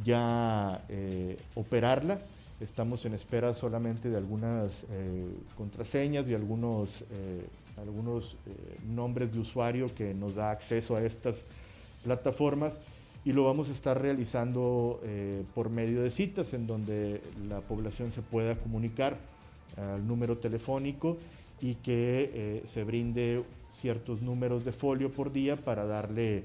[0.05, 0.83] ya
[1.55, 2.19] operarla
[2.61, 5.27] Estamos en espera solamente de algunas eh,
[5.57, 7.45] contraseñas y algunos, eh,
[7.77, 11.37] algunos eh, nombres de usuario que nos da acceso a estas
[12.05, 12.79] plataformas
[13.25, 15.01] y lo vamos a estar realizando
[15.55, 19.17] por medio de citas en donde la población se pueda comunicar
[19.77, 21.17] al número telefónico
[21.61, 23.43] y que se brinde
[23.81, 26.45] ciertos números de folio por día para darle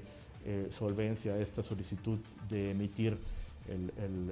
[0.70, 2.18] solvencia a esta solicitud
[2.48, 3.18] de emitir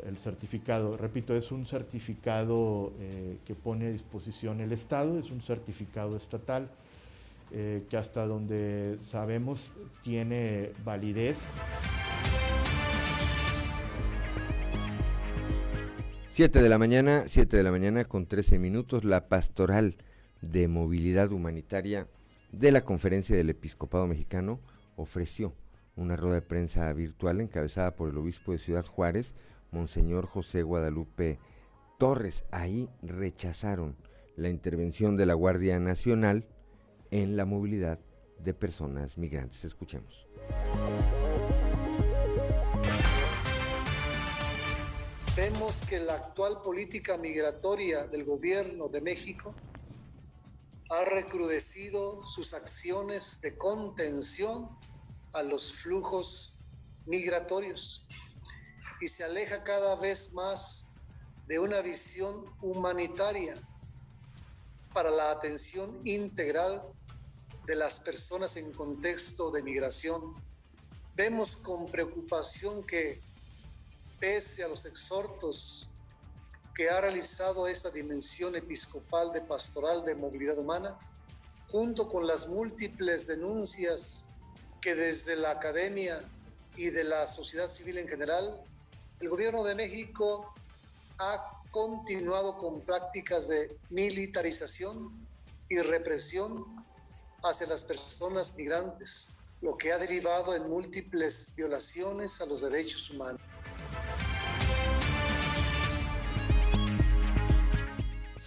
[0.06, 0.96] el, certificado.
[0.96, 6.68] Repito, es un certificado eh, que pone a disposición el Estado, es un certificado estatal
[7.52, 9.70] eh, que hasta donde sabemos
[10.02, 11.38] tiene validez.
[16.38, 19.96] Siete de la mañana, siete de la mañana con 13 minutos, la pastoral
[20.40, 22.06] de movilidad humanitaria
[22.52, 24.60] de la Conferencia del Episcopado Mexicano
[24.94, 25.52] ofreció
[25.96, 29.34] una rueda de prensa virtual encabezada por el obispo de Ciudad Juárez,
[29.72, 31.40] Monseñor José Guadalupe
[31.98, 32.44] Torres.
[32.52, 33.96] Ahí rechazaron
[34.36, 36.46] la intervención de la Guardia Nacional
[37.10, 37.98] en la movilidad
[38.38, 39.64] de personas migrantes.
[39.64, 40.28] Escuchemos.
[45.38, 49.54] Vemos que la actual política migratoria del gobierno de México
[50.90, 54.68] ha recrudecido sus acciones de contención
[55.32, 56.52] a los flujos
[57.06, 58.04] migratorios
[59.00, 60.88] y se aleja cada vez más
[61.46, 63.62] de una visión humanitaria
[64.92, 66.82] para la atención integral
[67.64, 70.34] de las personas en contexto de migración.
[71.14, 73.20] Vemos con preocupación que,
[74.18, 75.88] pese a los exhortos
[76.74, 80.96] que ha realizado esta dimensión episcopal de pastoral de movilidad humana,
[81.68, 84.24] junto con las múltiples denuncias
[84.80, 86.20] que desde la academia
[86.76, 88.62] y de la sociedad civil en general,
[89.20, 90.54] el gobierno de México
[91.18, 95.26] ha continuado con prácticas de militarización
[95.68, 96.64] y represión
[97.42, 103.40] hacia las personas migrantes, lo que ha derivado en múltiples violaciones a los derechos humanos.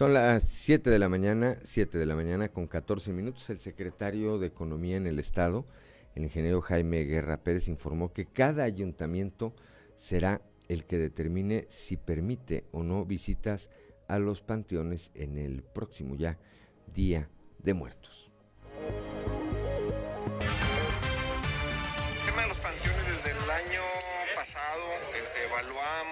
[0.01, 3.49] Son las 7 de la mañana, 7 de la mañana con 14 minutos.
[3.51, 5.67] El secretario de Economía en el Estado,
[6.15, 9.53] el ingeniero Jaime Guerra Pérez informó que cada ayuntamiento
[9.97, 13.69] será el que determine si permite o no visitas
[14.07, 16.39] a los panteones en el próximo ya
[16.91, 17.29] Día
[17.59, 18.31] de Muertos.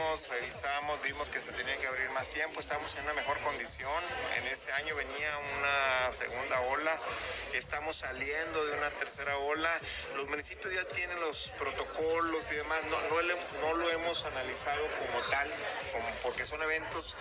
[0.10, 4.04] Evaluamos, revisamos, vimos que se tenía que abrir más tiempo, estamos en una mejor condición.
[4.38, 7.00] En este año venía una segunda ola,
[7.54, 9.70] estamos saliendo de una tercera ola.
[10.16, 15.52] Los municipios ya tienen los protocolos y demás, no, no, lo hemos analizado como tal,
[15.92, 17.16] como porque son eventos,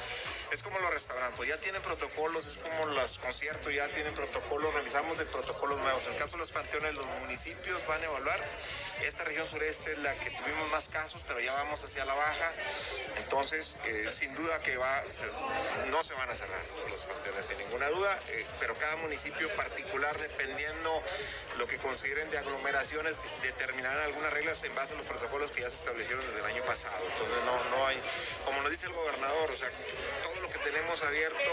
[0.50, 5.18] es como los restaurantes, ya tienen protocolos, es como los conciertos, ya tienen protocolos, revisamos
[5.18, 6.04] de protocolos nuevos.
[6.06, 8.40] En el caso de los panteones, los municipios van a evaluar.
[9.02, 12.52] Esta región sureste es la que tuvimos más casos, pero ya vamos hacia la baja.
[13.16, 15.02] Entonces, eh, sin duda que va,
[15.90, 20.18] no se van a cerrar los panteones, sin ninguna duda, eh, pero cada municipio particular,
[20.18, 21.02] dependiendo
[21.58, 25.70] lo que consideren de aglomeraciones, determinarán algunas reglas en base a los protocolos que ya
[25.70, 27.04] se establecieron desde el año pasado.
[27.12, 28.00] Entonces, no, no hay,
[28.44, 29.68] como nos dice el gobernador, o sea,
[30.22, 31.50] todo lo que tenemos abierto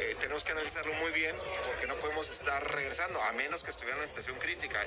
[0.00, 1.34] eh, tenemos que analizarlo muy bien
[1.66, 4.78] porque no podemos estar regresando, a menos que estuviera en una situación crítica.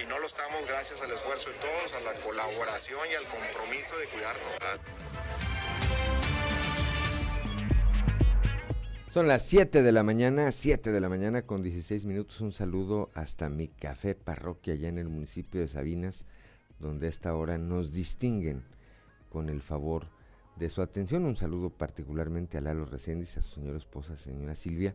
[0.00, 3.96] Y, no lo estamos gracias al esfuerzo de todos, a la colaboración y al compromiso
[3.98, 4.80] de cuidarnos.
[9.10, 12.40] Son las 7 de la mañana, 7 de la mañana con 16 minutos.
[12.40, 16.26] Un saludo hasta mi café parroquia allá en el municipio de Sabinas,
[16.78, 18.64] donde a esta hora nos distinguen
[19.30, 20.15] con el favor
[20.56, 21.24] de su atención.
[21.24, 24.94] Un saludo particularmente a Lalo Reséndiz, a su señora esposa, señora Silvia,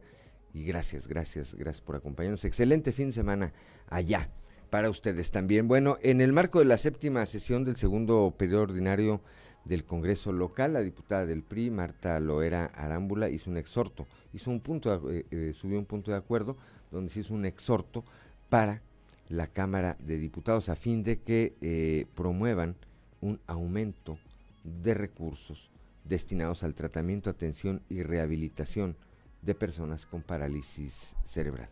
[0.54, 2.44] y gracias, gracias, gracias por acompañarnos.
[2.46, 3.54] Excelente fin de semana
[3.88, 4.30] allá
[4.70, 5.68] para ustedes también.
[5.68, 9.22] Bueno, en el marco de la séptima sesión del segundo periodo ordinario
[9.66, 14.60] del Congreso local, la diputada del PRI, Marta Loera Arámbula, hizo un exhorto, hizo un
[14.60, 16.58] punto, eh, eh, subió un punto de acuerdo
[16.90, 18.04] donde se hizo un exhorto
[18.50, 18.82] para
[19.30, 22.76] la Cámara de Diputados a fin de que eh, promuevan
[23.22, 24.18] un aumento
[24.64, 25.72] de recursos
[26.04, 28.98] destinados al tratamiento, atención y rehabilitación
[29.42, 31.70] de personas con parálisis cerebral.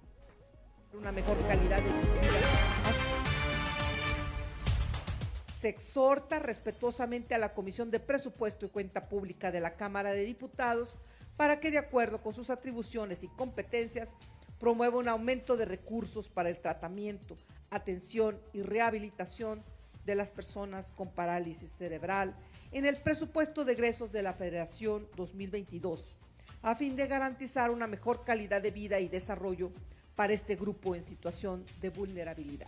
[0.94, 2.00] Una mejor calidad de vida.
[5.60, 10.24] Se exhorta respetuosamente a la Comisión de Presupuesto y Cuenta Pública de la Cámara de
[10.24, 10.98] Diputados
[11.36, 14.16] para que, de acuerdo con sus atribuciones y competencias,
[14.58, 17.36] promueva un aumento de recursos para el tratamiento,
[17.70, 19.64] atención y rehabilitación
[20.06, 22.36] de las personas con parálisis cerebral
[22.72, 26.16] en el presupuesto de egresos de la Federación 2022,
[26.62, 29.72] a fin de garantizar una mejor calidad de vida y desarrollo
[30.16, 32.68] para este grupo en situación de vulnerabilidad.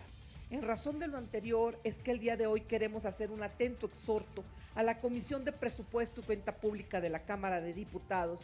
[0.49, 3.85] En razón de lo anterior es que el día de hoy queremos hacer un atento
[3.85, 4.43] exhorto
[4.75, 8.41] a la Comisión de Presupuesto y Cuenta Pública de la Cámara de Diputados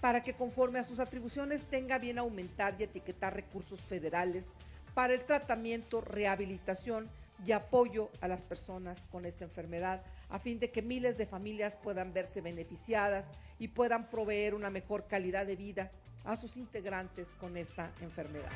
[0.00, 4.46] para que conforme a sus atribuciones tenga bien aumentar y etiquetar recursos federales
[4.94, 7.08] para el tratamiento, rehabilitación
[7.44, 11.76] y apoyo a las personas con esta enfermedad, a fin de que miles de familias
[11.76, 15.90] puedan verse beneficiadas y puedan proveer una mejor calidad de vida
[16.24, 18.50] a sus integrantes con esta enfermedad.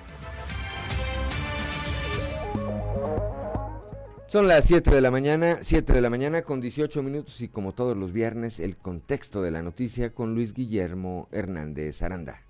[4.28, 7.72] Son las 7 de la mañana, 7 de la mañana con 18 minutos y como
[7.72, 12.42] todos los viernes, el contexto de la noticia con Luis Guillermo Hernández Aranda.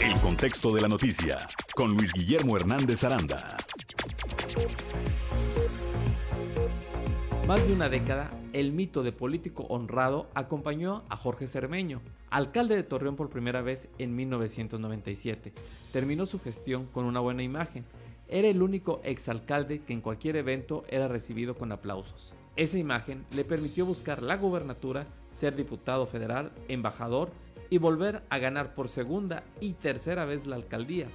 [0.00, 1.38] El contexto de la noticia
[1.74, 3.56] con Luis Guillermo Hernández Aranda.
[7.46, 12.00] Más de una década, el mito de político honrado acompañó a Jorge Cermeño,
[12.30, 15.52] alcalde de Torreón por primera vez en 1997.
[15.92, 17.84] Terminó su gestión con una buena imagen.
[18.28, 22.32] Era el único exalcalde que en cualquier evento era recibido con aplausos.
[22.56, 25.06] Esa imagen le permitió buscar la gubernatura,
[25.38, 27.30] ser diputado federal, embajador
[27.70, 31.08] y volver a ganar por segunda y tercera vez la alcaldía.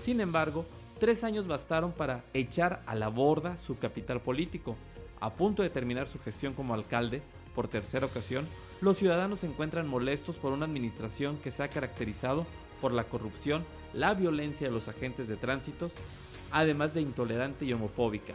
[0.00, 0.64] Sin embargo,
[1.02, 4.76] tres años bastaron para echar a la borda su capital político.
[5.18, 7.22] A punto de terminar su gestión como alcalde,
[7.56, 8.46] por tercera ocasión,
[8.80, 12.46] los ciudadanos se encuentran molestos por una administración que se ha caracterizado
[12.80, 15.90] por la corrupción, la violencia de los agentes de tránsito,
[16.52, 18.34] además de intolerante y homofóbica.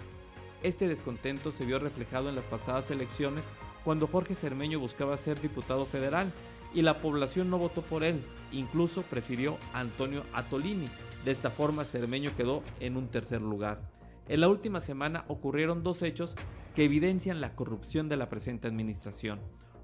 [0.62, 3.46] Este descontento se vio reflejado en las pasadas elecciones
[3.86, 6.34] cuando Jorge Cermeño buscaba ser diputado federal
[6.74, 10.90] y la población no votó por él, incluso prefirió a Antonio Atolini.
[11.28, 13.82] De esta forma Cermeño quedó en un tercer lugar.
[14.30, 16.38] En la última semana ocurrieron dos hechos
[16.74, 19.42] que evidencian la corrupción de la presente administración.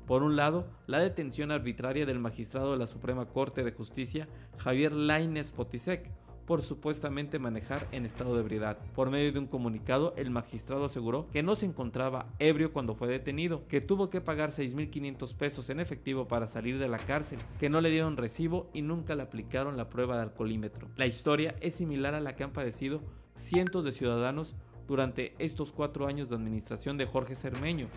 [0.08, 4.94] Por un lado, la detención arbitraria del magistrado de la Suprema Corte de Justicia, Javier
[4.94, 6.10] Laines Potisek,
[6.46, 8.78] por supuestamente manejar en estado de ebriedad.
[8.96, 13.08] Por medio de un comunicado, el magistrado aseguró que no se encontraba ebrio cuando fue
[13.08, 17.70] detenido, que tuvo que pagar 6.500 pesos en efectivo para salir de la cárcel, que
[17.70, 20.88] no le dieron recibo y nunca le aplicaron la prueba de alcoholímetro.
[20.96, 23.02] La historia es similar a la que han padecido
[23.36, 24.56] cientos de ciudadanos
[24.88, 27.88] durante estos cuatro años de administración de Jorge Cermeño.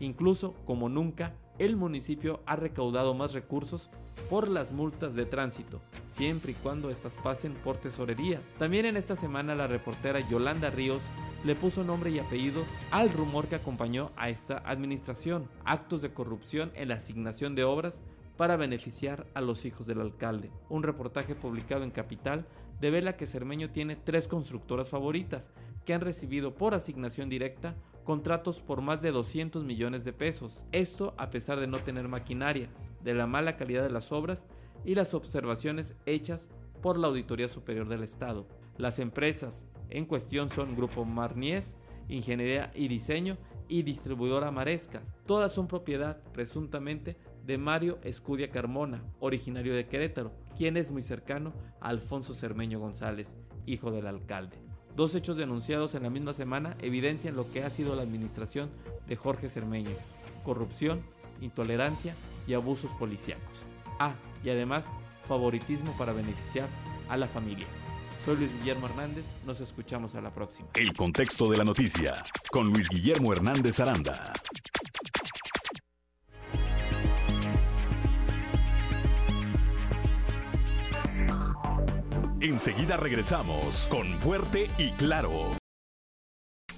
[0.00, 3.90] Incluso, como nunca, el municipio ha recaudado más recursos
[4.28, 5.80] por las multas de tránsito,
[6.10, 8.40] siempre y cuando estas pasen por tesorería.
[8.58, 11.02] También en esta semana la reportera Yolanda Ríos
[11.44, 16.72] le puso nombre y apellidos al rumor que acompañó a esta administración, actos de corrupción
[16.74, 18.02] en la asignación de obras
[18.36, 20.50] para beneficiar a los hijos del alcalde.
[20.68, 22.46] Un reportaje publicado en Capital
[22.80, 25.50] devela que Cermeño tiene tres constructoras favoritas
[25.84, 27.74] que han recibido por asignación directa
[28.06, 30.64] contratos por más de 200 millones de pesos.
[30.70, 32.70] Esto a pesar de no tener maquinaria,
[33.02, 34.46] de la mala calidad de las obras
[34.84, 36.48] y las observaciones hechas
[36.80, 38.46] por la Auditoría Superior del Estado.
[38.78, 41.76] Las empresas en cuestión son Grupo Marnies,
[42.08, 43.38] Ingeniería y Diseño
[43.68, 45.02] y Distribuidora Marescas.
[45.26, 51.52] Todas son propiedad, presuntamente, de Mario Escudia Carmona, originario de Querétaro, quien es muy cercano
[51.80, 53.34] a Alfonso Cermeño González,
[53.66, 54.65] hijo del alcalde.
[54.96, 58.70] Dos hechos denunciados en la misma semana evidencian lo que ha sido la administración
[59.06, 59.90] de Jorge Cermeño,
[60.42, 61.02] corrupción,
[61.42, 62.14] intolerancia
[62.48, 63.58] y abusos policíacos.
[63.98, 64.86] Ah, y además,
[65.28, 66.66] favoritismo para beneficiar
[67.10, 67.66] a la familia.
[68.24, 70.68] Soy Luis Guillermo Hernández, nos escuchamos a la próxima.
[70.74, 72.14] El contexto de la noticia
[72.50, 74.32] con Luis Guillermo Hernández Aranda.
[82.66, 85.56] Enseguida regresamos con Fuerte y Claro.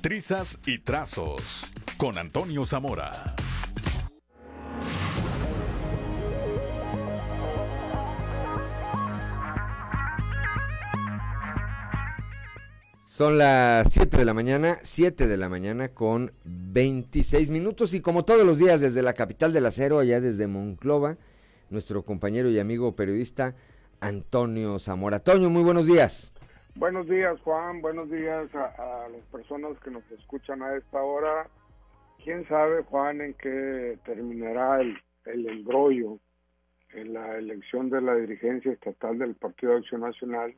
[0.02, 3.34] Trizas y Trazos con Antonio Zamora.
[13.06, 18.26] Son las 7 de la mañana, 7 de la mañana con 26 minutos y como
[18.26, 21.16] todos los días desde la capital del acero, allá desde Monclova,
[21.70, 23.54] nuestro compañero y amigo periodista
[24.00, 25.18] Antonio Zamora.
[25.20, 26.32] Toño, muy buenos días.
[26.74, 27.80] Buenos días, Juan.
[27.82, 31.48] Buenos días a, las personas que nos escuchan a esta hora.
[32.22, 36.18] ¿Quién sabe, Juan, en qué terminará el, el embrollo
[36.92, 40.54] en la elección de la dirigencia estatal del Partido Acción Nacional?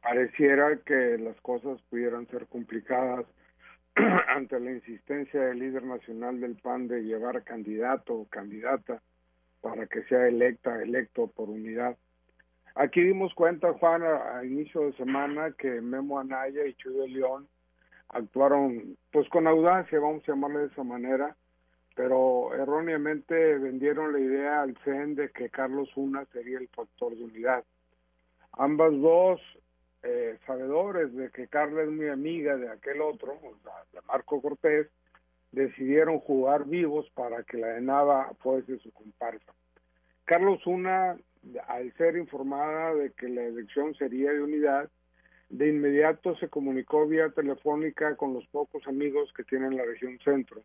[0.00, 3.26] Pareciera que las cosas pudieran ser complicadas
[4.28, 9.02] ante la insistencia del líder nacional del PAN de llevar candidato o candidata
[9.60, 11.96] para que sea electa, electo por unidad
[12.78, 17.48] Aquí dimos cuenta, Juan, a, inicio de semana que Memo Anaya y Chuy de León
[18.10, 21.36] actuaron pues con audacia, vamos a llamarle de esa manera,
[21.96, 27.24] pero erróneamente vendieron la idea al CEN de que Carlos Una sería el factor de
[27.24, 27.64] unidad.
[28.52, 29.40] Ambas dos
[30.04, 33.40] eh, sabedores de que Carla es muy amiga de aquel otro,
[33.92, 34.86] de Marco Cortés,
[35.50, 39.52] decidieron jugar vivos para que la de Nava fuese su comparsa.
[40.24, 41.16] Carlos Una
[41.66, 44.90] al ser informada de que la elección sería de unidad,
[45.48, 50.62] de inmediato se comunicó vía telefónica con los pocos amigos que tienen la región centro.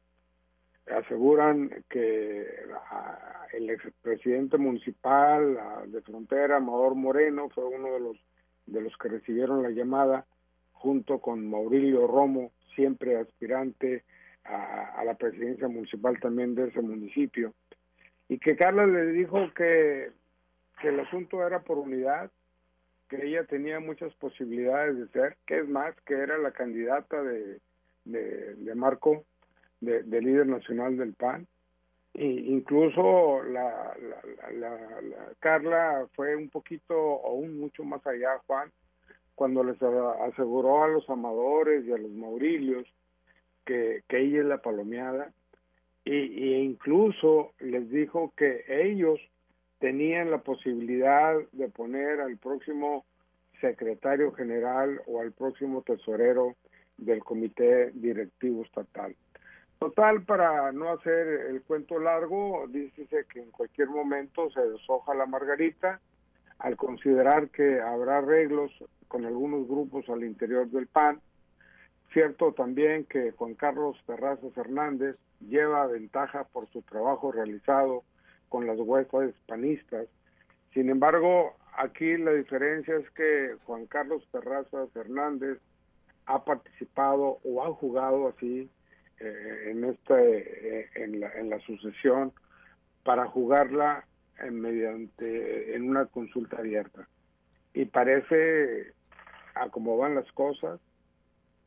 [0.87, 2.45] Aseguran que
[2.91, 5.57] ah, el expresidente municipal
[5.87, 8.17] de frontera, Amador Moreno, fue uno de los,
[8.65, 10.25] de los que recibieron la llamada,
[10.73, 14.03] junto con Maurilio Romo, siempre aspirante
[14.43, 17.53] a, a la presidencia municipal también de ese municipio.
[18.27, 20.11] Y que Carla le dijo que
[20.83, 22.29] que el asunto era por unidad,
[23.07, 27.61] que ella tenía muchas posibilidades de ser, que es más, que era la candidata de,
[28.03, 29.23] de, Marco,
[29.79, 31.47] de, líder nacional del PAN.
[32.13, 33.95] E incluso la,
[34.55, 34.77] la,
[35.39, 38.69] Carla fue un poquito o un mucho más allá, Juan,
[39.35, 42.85] cuando les aseguró a los amadores y a los maurilios
[43.65, 45.31] que, que ella es la palomeada,
[46.03, 49.21] y, e incluso les dijo que ellos
[49.83, 53.03] tenían la posibilidad de poner al próximo
[53.59, 56.55] secretario general o al próximo tesorero
[56.95, 59.13] del comité directivo estatal.
[59.79, 65.25] Total, para no hacer el cuento largo, dice que en cualquier momento se deshoja la
[65.25, 65.99] margarita
[66.59, 68.71] al considerar que habrá arreglos
[69.09, 71.19] con algunos grupos al interior del PAN.
[72.13, 78.05] Cierto también que Juan Carlos Terrazas Hernández lleva ventaja por su trabajo realizado
[78.53, 80.07] con las huesas panistas.
[80.75, 85.57] Sin embargo, aquí la diferencia es que Juan Carlos Terrazas Hernández
[86.27, 88.69] ha participado o ha jugado así
[89.19, 92.31] eh, en este eh, en, la, sucesión
[93.03, 94.05] para jugarla
[94.37, 97.07] en, mediante en una consulta abierta
[97.73, 98.93] y parece
[99.55, 100.79] a cómo van las cosas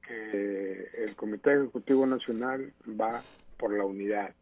[0.07, 3.23] que el Comité Ejecutivo Nacional va
[3.59, 4.33] por la unidad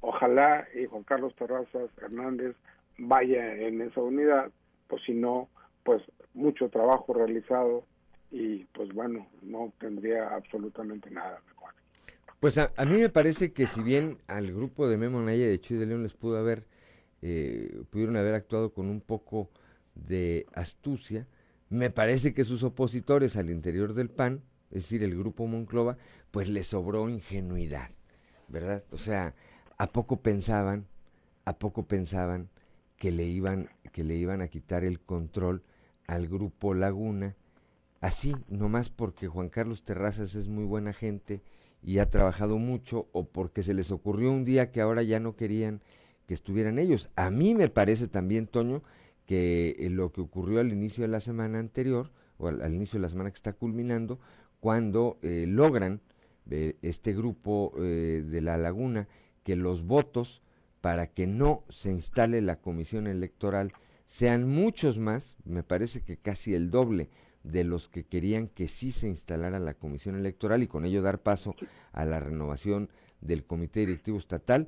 [0.00, 2.54] Ojalá y Juan Carlos Terrazas Hernández
[2.98, 4.50] vaya en esa unidad,
[4.88, 5.48] pues si no,
[5.84, 6.02] pues
[6.34, 7.84] mucho trabajo realizado
[8.30, 11.40] y pues bueno, no tendría absolutamente nada.
[12.40, 15.78] Pues a, mí me parece que si bien al grupo de Memo Naya de Chuy
[15.78, 16.66] de León les pudo haber,
[17.22, 19.50] eh, pudieron haber actuado con un poco
[19.94, 21.26] de astucia,
[21.70, 25.96] me parece que sus opositores al interior del PAN, es decir, el grupo Monclova,
[26.30, 27.90] pues les sobró ingenuidad,
[28.48, 28.84] ¿verdad?
[28.92, 29.34] O sea,
[29.78, 30.86] ¿A poco pensaban,
[31.44, 32.48] a poco pensaban
[32.96, 35.62] que le iban, que le iban a quitar el control
[36.06, 37.36] al grupo Laguna?
[38.00, 41.42] Así, nomás porque Juan Carlos Terrazas es muy buena gente
[41.82, 45.36] y ha trabajado mucho o porque se les ocurrió un día que ahora ya no
[45.36, 45.80] querían
[46.26, 47.10] que estuvieran ellos.
[47.16, 48.82] A mí me parece también, Toño,
[49.24, 53.02] que eh, lo que ocurrió al inicio de la semana anterior, o al, inicio de
[53.02, 54.18] la semana que está culminando,
[54.60, 56.00] cuando eh, logran
[56.50, 59.08] eh, este grupo de la laguna
[59.46, 60.42] que los votos
[60.80, 63.72] para que no se instale la comisión electoral
[64.04, 67.10] sean muchos más, me parece que casi el doble
[67.44, 71.22] de los que querían que sí se instalara la comisión electoral y con ello dar
[71.22, 71.54] paso
[71.92, 72.90] a la renovación
[73.20, 74.66] del comité directivo estatal,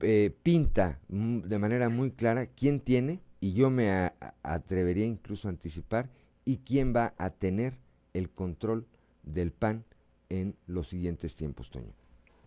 [0.00, 4.10] eh, pinta de manera muy clara quién tiene, y yo me
[4.42, 6.08] atrevería incluso a anticipar,
[6.46, 7.76] y quién va a tener
[8.14, 8.86] el control
[9.22, 9.84] del PAN
[10.30, 12.01] en los siguientes tiempos, Toño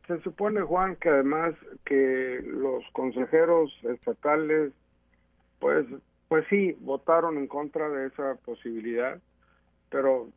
[0.08, 1.56] se supone, Juan, que además
[1.86, 4.72] que los consejeros estatales,
[5.60, 5.86] pues,
[6.28, 9.20] pues sí, votaron en contra de esa posibilidad,
[9.90, 10.30] pero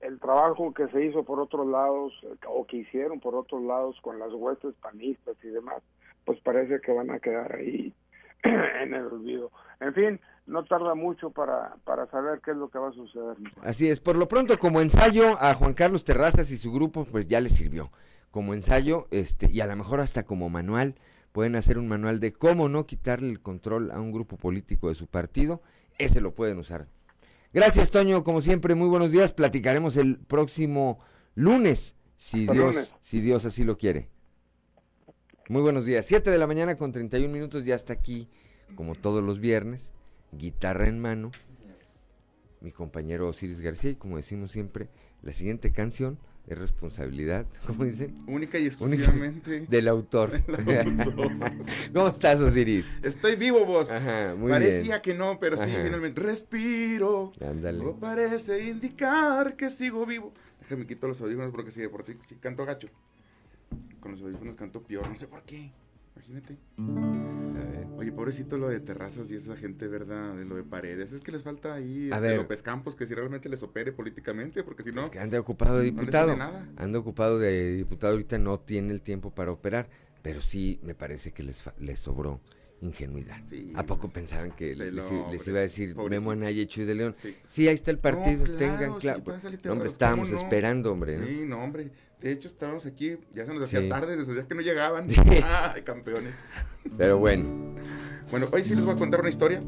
[0.00, 2.12] el trabajo que se hizo por otros lados,
[2.46, 5.82] o que hicieron por otros lados con las huestes panistas y demás,
[6.24, 7.92] pues parece que van a quedar ahí
[8.42, 9.50] en el olvido.
[9.80, 13.36] En fin, no tarda mucho para, para saber qué es lo que va a suceder.
[13.62, 17.26] Así es, por lo pronto como ensayo a Juan Carlos Terrazas y su grupo pues
[17.26, 17.90] ya les sirvió.
[18.30, 20.94] Como ensayo este y a lo mejor hasta como manual
[21.32, 24.94] pueden hacer un manual de cómo no quitarle el control a un grupo político de
[24.94, 25.62] su partido,
[25.98, 26.88] ese lo pueden usar.
[27.52, 31.00] Gracias Toño, como siempre, muy buenos días, platicaremos el próximo
[31.34, 34.08] lunes, si Dios, si Dios así lo quiere.
[35.48, 38.28] Muy buenos días, 7 de la mañana con 31 minutos, ya está aquí,
[38.76, 39.90] como todos los viernes,
[40.30, 41.32] guitarra en mano,
[42.60, 44.88] mi compañero Osiris García, y como decimos siempre,
[45.22, 48.22] la siguiente canción es responsabilidad, ¿cómo dicen?
[48.26, 50.32] Única y exclusivamente del autor.
[51.94, 52.86] ¿Cómo estás, Osiris?
[53.02, 53.90] Estoy vivo, vos.
[53.90, 56.20] Ajá, muy Parecía que no, pero sí, finalmente.
[56.20, 57.32] Respiro.
[57.40, 57.78] Ándale.
[57.78, 60.32] Todo parece indicar que sigo vivo.
[60.60, 62.88] Déjame quito los audífonos porque si de por ti si canto gacho.
[64.00, 65.72] Con los audífonos canto peor, no sé por qué.
[66.16, 67.49] Imagínate.
[67.96, 70.34] Oye, pobrecito lo de terrazas y esa gente, ¿verdad?
[70.36, 71.12] De lo de paredes.
[71.12, 72.36] Es que les falta ahí A este, ver.
[72.38, 75.02] López Campos que si realmente les opere políticamente, porque si no.
[75.02, 76.28] Es que anda ocupado de no diputado.
[76.28, 76.68] sale nada.
[76.76, 79.88] anda ocupado de diputado, ahorita no tiene el tiempo para operar,
[80.22, 82.40] pero sí me parece que les, les sobró
[82.82, 83.36] ingenuidad.
[83.48, 86.08] Sí, ¿A poco pensaban que les, lo- iba a decir pobrecito.
[86.08, 87.14] Memo Anaya y Chuy de León?
[87.20, 87.36] Sí.
[87.46, 87.68] Sí.
[87.68, 91.18] ahí está el partido, No, tengan claro, sí, No, hombre, estábamos esperando, hombre.
[91.18, 91.26] ¿no?
[91.26, 91.90] Sí, no, hombre.
[92.20, 95.08] De hecho, estábamos aquí, ya se nos hacía tarde, desde días que no llegaban.
[95.74, 96.34] Ay, campeones.
[96.98, 97.44] Pero bueno.
[98.30, 99.62] Bueno, hoy sí les voy a contar una historia.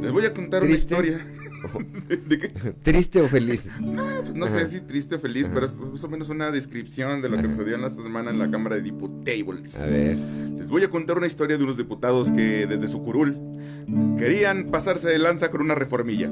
[0.00, 0.94] Les voy a contar ¿Triste?
[0.94, 1.26] una historia.
[2.28, 2.48] ¿De qué?
[2.82, 3.68] ¿Triste o feliz?
[3.80, 4.58] No, pues no Ajá.
[4.60, 7.48] sé si triste o feliz, pero es más o menos una descripción de lo que
[7.48, 9.78] sucedió en la semana en la Cámara de Diputables.
[9.80, 10.16] A ver.
[10.16, 13.36] Les voy a contar una historia de unos diputados que desde su curul
[14.18, 16.30] querían pasarse de lanza con una reformilla.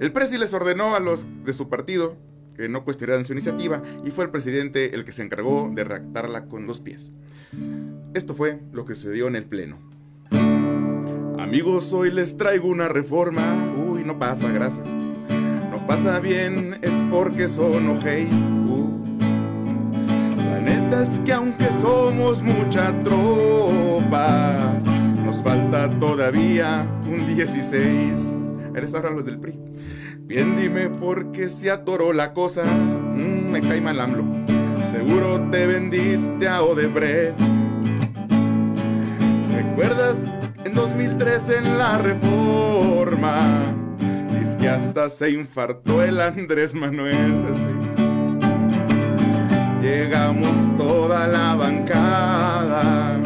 [0.00, 2.16] El presi les ordenó a los de su partido
[2.56, 6.46] que no cuestionaran su iniciativa y fue el presidente el que se encargó de redactarla
[6.46, 7.12] con los pies.
[8.14, 9.78] Esto fue lo que sucedió en el pleno.
[11.38, 13.42] Amigos, hoy les traigo una reforma.
[14.06, 14.86] No pasa, gracias.
[15.68, 18.30] No pasa bien, es porque son ojéis.
[18.30, 18.88] Uh.
[20.38, 24.74] La neta es que aunque somos mucha tropa,
[25.24, 28.36] nos falta todavía un 16.
[28.76, 29.58] Eres ahora los del PRI.
[30.20, 32.64] Bien, dime por qué se atoró la cosa.
[32.64, 34.24] Mm, me cae mal AMLO.
[34.84, 37.36] Seguro te vendiste a Odebrecht.
[39.52, 43.85] ¿Recuerdas en 2003 en la reforma?
[44.56, 47.44] Dice que hasta se infartó el Andrés Manuel.
[49.80, 53.18] Llegamos toda la bancada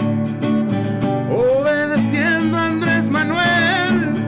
[1.31, 4.27] obedeciendo a Andrés Manuel.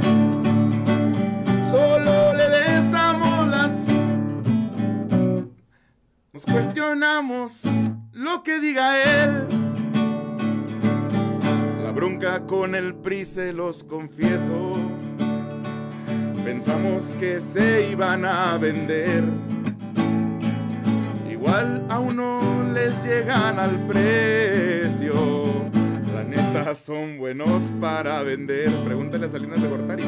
[1.71, 3.87] Solo le besamos las.
[6.33, 7.63] Nos cuestionamos
[8.13, 9.49] lo que diga él.
[11.83, 14.77] La bronca con el PRI se los confieso.
[16.45, 19.25] Pensamos que se iban a vender.
[21.31, 25.15] Igual a uno les llegan al precio.
[26.15, 28.71] La neta son buenos para vender.
[28.85, 30.05] Pregúntale a Salinas de Gortari.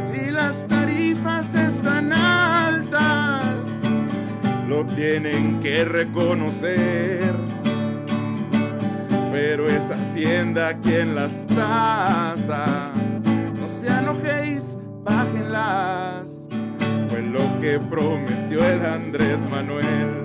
[0.00, 3.44] Si las tarifas están altas,
[4.68, 7.34] lo tienen que reconocer.
[9.32, 12.90] Pero es Hacienda quien las tasa.
[13.60, 14.45] No se enojéis,
[17.08, 20.22] Fue lo que prometió el Andrés Manuel.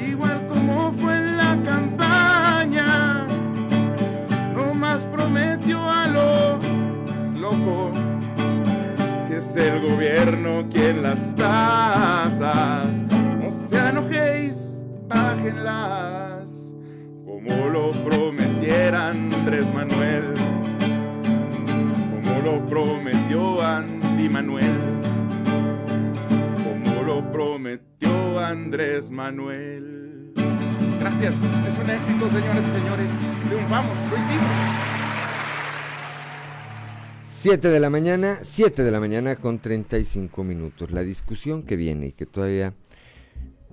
[0.00, 3.26] Igual como fue en la campaña,
[4.54, 6.58] no más prometió a lo
[7.38, 7.90] loco.
[9.26, 13.04] Si es el gobierno quien las tasas,
[13.38, 16.72] no se enojéis, bájenlas.
[17.26, 20.34] Como lo prometiera Andrés Manuel
[22.46, 24.72] lo prometió Andy Manuel,
[26.62, 30.32] como lo prometió Andrés Manuel.
[31.00, 33.08] Gracias, es un éxito, señoras y señores.
[33.48, 34.50] Triunfamos, lo hicimos.
[37.24, 40.92] 7 de la mañana, 7 de la mañana con 35 minutos.
[40.92, 42.74] La discusión que viene y que todavía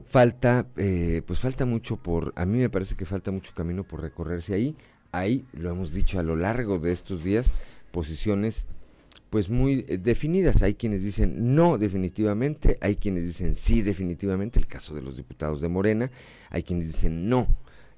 [0.08, 4.02] falta, eh, pues falta mucho por, a mí me parece que falta mucho camino por
[4.02, 4.76] recorrerse ahí.
[5.12, 7.52] Ahí, lo hemos dicho a lo largo de estos días,
[7.94, 8.66] posiciones
[9.30, 10.62] pues muy eh, definidas.
[10.64, 15.62] Hay quienes dicen no definitivamente, hay quienes dicen sí definitivamente, el caso de los diputados
[15.62, 16.12] de Morena,
[16.50, 17.48] hay quienes dicen no,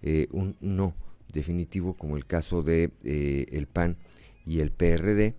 [0.04, 0.94] eh, un no
[1.34, 3.98] definitivo como el caso de eh, el PAN
[4.46, 5.34] y el PRD.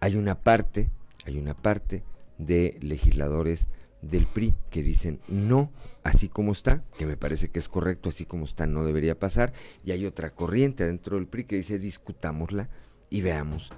[0.00, 0.90] Hay una parte,
[1.24, 2.02] hay una parte
[2.38, 3.68] de legisladores
[4.02, 5.70] del PRI que dicen no,
[6.02, 9.52] así como está, que me parece que es correcto, así como está no debería pasar,
[9.84, 12.68] y hay otra corriente dentro del PRI que dice discutámosla
[13.10, 13.72] y veamos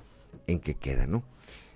[0.47, 1.25] en qué queda, ¿no?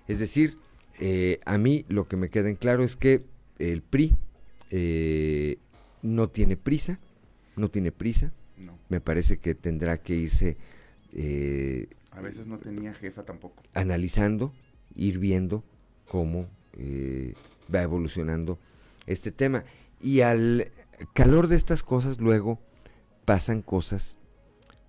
[0.06, 0.58] Es decir,
[1.00, 3.24] eh, a mí lo que me queda en claro es que
[3.58, 4.14] el PRI
[4.70, 5.58] eh,
[6.02, 6.98] no tiene prisa,
[7.56, 8.32] no tiene prisa.
[8.88, 10.56] Me parece que tendrá que irse...
[11.12, 13.62] Eh, a veces no tenía jefa tampoco.
[13.74, 14.52] Analizando,
[14.94, 15.62] ir viendo
[16.06, 16.48] cómo
[17.72, 18.58] va evolucionando
[19.06, 19.64] este tema.
[20.00, 20.72] Y al
[21.12, 22.58] calor de estas cosas luego
[23.24, 24.16] pasan cosas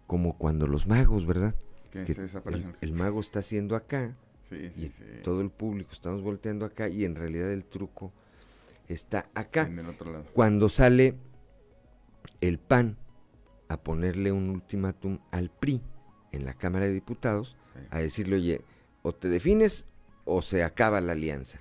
[0.08, 1.56] como cuando los magos, ¿verdad?
[1.92, 2.76] Que, se desaparecen.
[2.82, 4.16] El, mago está haciendo acá
[4.52, 4.90] y
[5.24, 8.12] todo el público estamos volteando acá y en realidad el truco
[8.88, 9.70] está acá.
[10.34, 11.16] Cuando sale
[12.42, 12.98] el PAN
[13.68, 15.82] a ponerle un ultimátum al PRI
[16.32, 17.56] en la Cámara de Diputados,
[17.92, 18.62] a decirle, oye,
[19.02, 19.86] o te defines
[20.26, 21.60] o se acaba la alianza.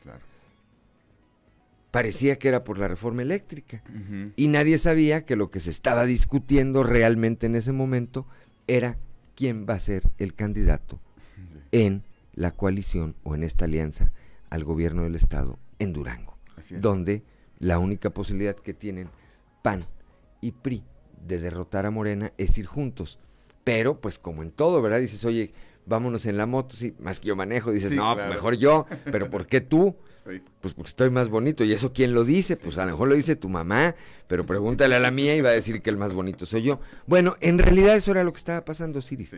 [1.90, 3.82] Parecía que era por la reforma eléctrica.
[4.36, 8.26] Y nadie sabía que lo que se estaba discutiendo realmente en ese momento
[8.66, 8.98] era
[9.38, 10.98] quién va a ser el candidato
[11.70, 12.02] en
[12.34, 14.10] la coalición o en esta alianza
[14.50, 16.36] al gobierno del Estado en Durango,
[16.80, 17.22] donde
[17.60, 19.10] la única posibilidad que tienen
[19.62, 19.84] PAN
[20.40, 20.82] y PRI
[21.24, 23.20] de derrotar a Morena es ir juntos.
[23.62, 24.98] Pero, pues como en todo, ¿verdad?
[24.98, 25.52] Dices, oye,
[25.86, 29.46] vámonos en la moto, sí, más que yo manejo, dices, no, mejor yo, pero ¿por
[29.46, 29.94] qué tú?
[30.60, 31.64] Pues porque estoy más bonito.
[31.64, 32.56] ¿Y eso quién lo dice?
[32.56, 33.94] Pues a lo mejor lo dice tu mamá,
[34.26, 36.80] pero pregúntale a la mía y va a decir que el más bonito soy yo.
[37.06, 39.36] Bueno, en realidad eso era lo que estaba pasando, Siris.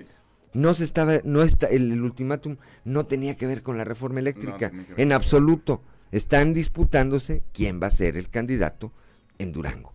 [0.52, 4.72] No se estaba, no está, el, ultimátum no tenía que ver con la reforma eléctrica,
[4.96, 5.82] en absoluto.
[6.10, 8.92] Están disputándose quién va a ser el candidato
[9.38, 9.94] en Durango.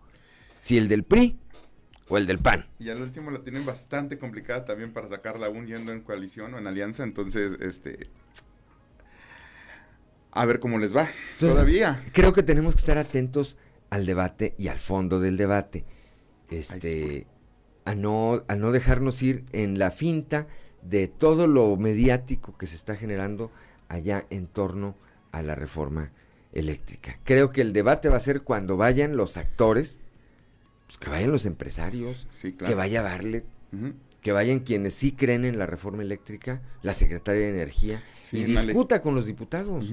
[0.60, 1.38] Si el del PRI
[2.08, 2.66] o el del PAN.
[2.78, 6.58] Y al último la tienen bastante complicada también para sacarla aún yendo en coalición o
[6.58, 8.08] en alianza, entonces este
[10.36, 11.08] a ver cómo les va
[11.38, 12.02] todavía.
[12.12, 13.56] Creo que tenemos que estar atentos
[13.90, 15.84] al debate y al fondo del debate.
[16.50, 17.26] Este,
[17.84, 20.46] a no, a no dejarnos ir en la finta
[20.82, 23.50] de todo lo mediático que se está generando
[23.88, 24.96] allá en torno
[25.32, 26.12] a la reforma
[26.52, 27.18] eléctrica.
[27.24, 30.00] Creo que el debate va a ser cuando vayan los actores,
[30.86, 33.44] pues que vayan los empresarios, que vaya Barlet,
[34.20, 38.02] que vayan quienes sí creen en la reforma eléctrica, la secretaria de Energía,
[38.32, 39.92] y discuta con los diputados.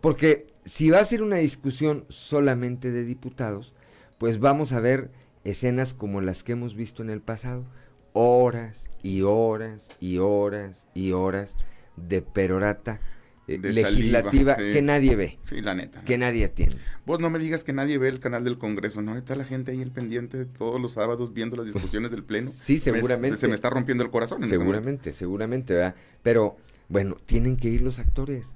[0.00, 3.74] Porque si va a ser una discusión solamente de diputados,
[4.18, 5.10] pues vamos a ver
[5.44, 7.64] escenas como las que hemos visto en el pasado,
[8.12, 11.56] horas y horas y horas y horas
[11.96, 13.00] de perorata
[13.48, 15.38] eh, legislativa que nadie ve.
[15.48, 16.02] Sí, la neta.
[16.02, 16.76] Que nadie atiende.
[17.06, 19.16] Vos no me digas que nadie ve el canal del Congreso, ¿no?
[19.16, 22.50] Está la gente ahí el pendiente todos los sábados viendo las discusiones del Pleno.
[22.54, 23.38] Sí, seguramente.
[23.38, 24.46] se me está rompiendo el corazón.
[24.46, 25.94] seguramente, seguramente, ¿verdad?
[26.22, 26.56] Pero,
[26.88, 28.54] bueno, tienen que ir los actores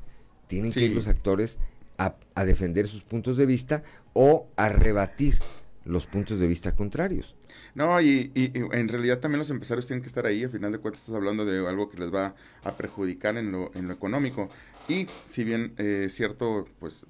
[0.52, 1.56] tienen que ir los actores
[1.96, 2.14] a,
[2.44, 5.38] defender sus puntos de vista o a rebatir
[5.86, 7.34] los puntos de vista contrarios.
[7.74, 11.00] No, y, en realidad también los empresarios tienen que estar ahí, al final de cuentas
[11.00, 12.34] estás hablando de algo que les va
[12.64, 14.50] a perjudicar en lo, en lo económico.
[14.88, 17.06] Y si bien es eh, cierto, pues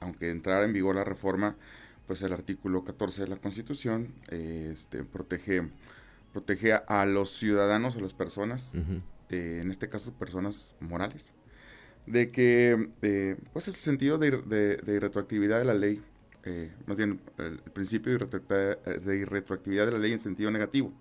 [0.00, 1.56] aunque entrara en vigor la reforma,
[2.06, 5.70] pues el artículo 14 de la Constitución eh, este, protege,
[6.34, 8.74] protege a, los ciudadanos, a las personas,
[9.30, 11.32] eh, en este caso personas morales,
[12.06, 14.30] de que, eh, pues el sentido de,
[14.84, 16.02] de, irretroactividad de la ley,
[16.44, 20.92] eh, más bien el, principio de, irretroactividad de la ley en sentido negativo,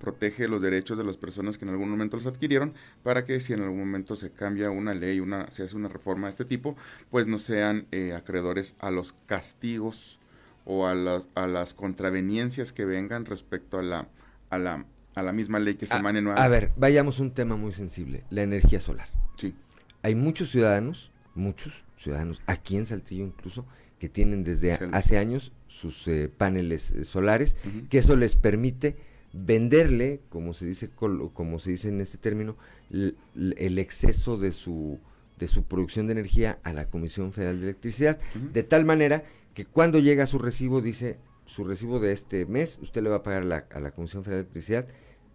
[0.00, 3.52] protege los derechos de las personas que en algún momento los adquirieron para que si
[3.52, 6.76] en algún momento se cambia una ley, una, se hace una reforma de este tipo,
[7.10, 10.18] pues no sean eh, acreedores a los castigos
[10.64, 14.08] o a las, a las contraveniencias que vengan respecto a la,
[14.50, 14.84] a la,
[15.14, 18.24] a la misma ley que se emane A ver, vayamos a un tema muy sensible,
[18.30, 19.08] la energía solar.
[19.38, 19.54] Sí
[20.02, 23.66] hay muchos ciudadanos, muchos ciudadanos, aquí en Saltillo incluso,
[23.98, 27.56] que tienen desde hace años sus eh, paneles eh, solares,
[27.88, 28.96] que eso les permite
[29.32, 32.56] venderle, como se dice, como se dice en este término,
[32.90, 35.00] el exceso de su
[35.42, 38.18] de su producción de energía a la Comisión Federal de Electricidad,
[38.52, 39.24] de tal manera
[39.54, 43.22] que cuando llega su recibo, dice, su recibo de este mes, usted le va a
[43.24, 44.86] pagar a la Comisión Federal de Electricidad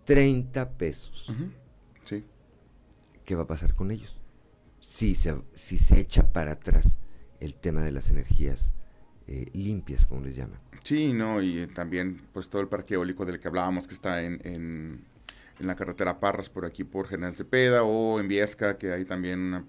[0.06, 1.34] 30 pesos.
[2.06, 2.24] Sí.
[3.26, 4.18] ¿Qué va a pasar con ellos?
[4.88, 6.98] Si se, si se echa para atrás
[7.42, 8.72] el tema de las energías
[9.28, 10.62] eh, limpias, como les llaman.
[10.82, 14.40] Sí, no, y también pues todo el parque eólico del que hablábamos que está en,
[14.46, 15.06] en,
[15.60, 19.66] la carretera Parras por aquí por General Cepeda o en Viesca que hay también una,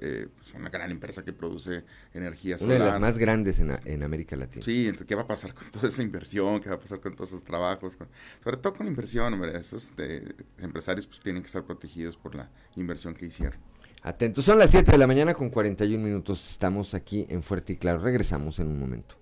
[0.00, 1.82] eh, pues, una gran empresa que produce
[2.14, 2.76] energía solar.
[2.76, 4.64] Una de las más grandes en, en, América Latina.
[4.64, 6.60] Sí, entonces, ¿qué va a pasar con toda esa inversión?
[6.60, 7.98] ¿Qué va a pasar con todos esos trabajos?
[8.44, 12.48] sobre todo con inversión, hombre, esos este, empresarios pues tienen que estar protegidos por la
[12.76, 13.71] inversión que hicieron.
[14.04, 16.50] Atentos, son las 7 de la mañana con 41 minutos.
[16.50, 18.00] Estamos aquí en Fuerte y Claro.
[18.00, 19.14] Regresamos en un momento.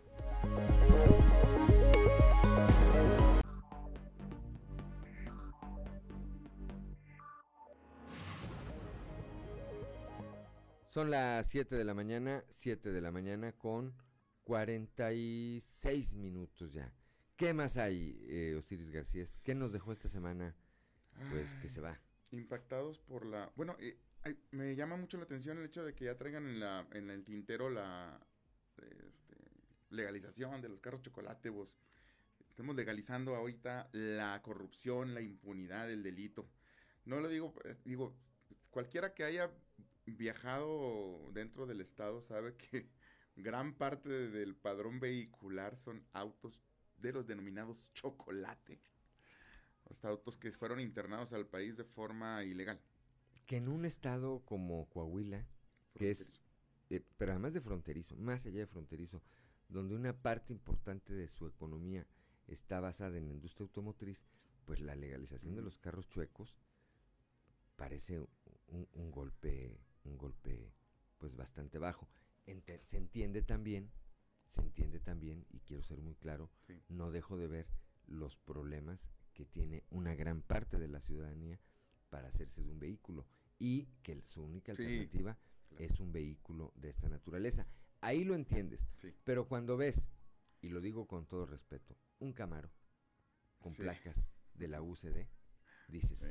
[10.89, 13.95] Son las 7 de la mañana, 7 de la mañana con
[14.45, 16.91] 46 minutos ya.
[17.37, 19.27] ¿Qué más hay, eh, Osiris García?
[19.43, 20.57] ¿Qué nos dejó esta semana?
[21.31, 22.01] Pues que se va.
[22.31, 23.53] Impactados por la...
[23.57, 23.99] Bueno, eh,
[24.51, 27.25] me llama mucho la atención el hecho de que ya traigan en, la, en el
[27.25, 28.21] tintero la
[29.09, 29.37] este,
[29.91, 31.77] legalización de los carros chocolate, vos.
[32.49, 36.49] Estamos legalizando ahorita la corrupción, la impunidad, el delito.
[37.05, 38.15] No lo digo, eh, digo,
[38.71, 39.51] cualquiera que haya
[40.05, 42.91] viajado dentro del estado sabe que
[43.37, 46.61] gran parte del padrón vehicular son autos
[46.99, 48.81] de los denominados chocolate.
[49.89, 52.81] Hasta autos que fueron internados al país de forma ilegal.
[53.51, 55.45] Que en un estado como Coahuila,
[55.95, 56.31] que es,
[56.89, 59.25] eh, pero además de fronterizo, más allá de fronterizo,
[59.69, 62.07] donde una parte importante de su economía
[62.47, 64.25] está basada en la industria automotriz,
[64.67, 66.55] pues la legalización de los carros chuecos
[67.75, 68.21] parece
[68.69, 70.73] un, golpe, un golpe
[71.19, 72.09] pues bastante bajo.
[72.83, 73.91] se entiende también,
[74.47, 76.53] se entiende también, y quiero ser muy claro,
[76.89, 77.67] no dejo de ver
[78.07, 81.59] los problemas que tiene una gran parte de la ciudadanía
[82.11, 83.27] para hacerse de un vehículo
[83.61, 85.39] y que su única alternativa
[85.79, 87.67] es un vehículo de esta naturaleza.
[88.01, 88.81] Ahí lo entiendes,
[89.23, 90.09] pero cuando ves,
[90.61, 92.73] y lo digo con todo respeto, un Camaro
[93.61, 94.17] con placas
[94.55, 95.27] de la UCD,
[95.87, 96.27] dices,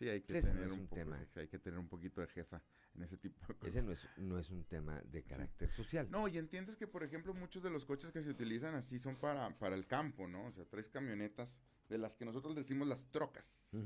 [0.00, 1.22] Sí, hay que, tener un, tema.
[1.34, 2.62] hay que tener un poquito de jefa
[2.94, 3.68] en ese tipo de cosas.
[3.68, 6.10] Ese no es, no es un tema de carácter social.
[6.10, 9.16] No, y entiendes que, por ejemplo, muchos de los coches que se utilizan así son
[9.16, 10.46] para, para el campo, ¿no?
[10.46, 11.60] O sea, tres camionetas
[11.90, 13.76] de las que nosotros decimos las trocas,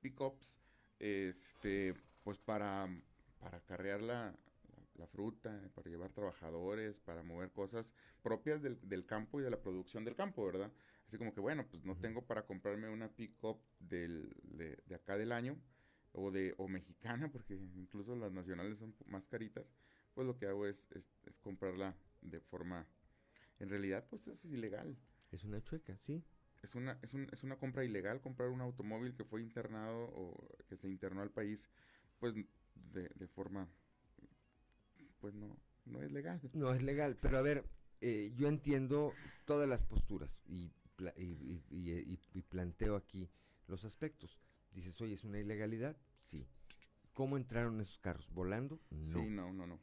[0.00, 0.58] pickups,
[0.98, 1.94] este,
[2.30, 2.88] pues para,
[3.40, 4.32] para carrear la,
[4.94, 7.92] la, fruta, para llevar trabajadores, para mover cosas
[8.22, 10.70] propias del, del, campo y de la producción del campo, ¿verdad?
[11.08, 15.32] Así como que, bueno, pues no tengo para comprarme una pick-up de, de, acá del
[15.32, 15.58] año
[16.12, 19.66] o, de, o mexicana, porque incluso las nacionales son más caritas,
[20.14, 22.86] pues lo que hago es, es, comprarla de forma...
[23.58, 24.96] En realidad, pues es ilegal.
[25.32, 26.22] Es una chueca, sí.
[26.62, 30.46] Es una, es, un, es una compra ilegal comprar un automóvil que fue internado o
[30.68, 31.70] que se internó al país,
[32.20, 32.46] pues de,
[33.14, 33.68] de forma
[35.20, 36.40] pues no, no es legal.
[36.52, 37.64] No es legal, pero a ver,
[38.00, 39.12] eh, yo entiendo
[39.44, 40.72] todas las posturas y,
[41.70, 43.30] y, planteo aquí
[43.68, 44.38] los aspectos.
[44.72, 45.96] Dices, oye, ¿es una ilegalidad?
[46.24, 46.46] Sí.
[47.12, 48.30] ¿Cómo entraron esos carros?
[48.32, 48.80] ¿Volando?
[48.90, 49.20] No.
[49.20, 49.78] Sí, no, no, no.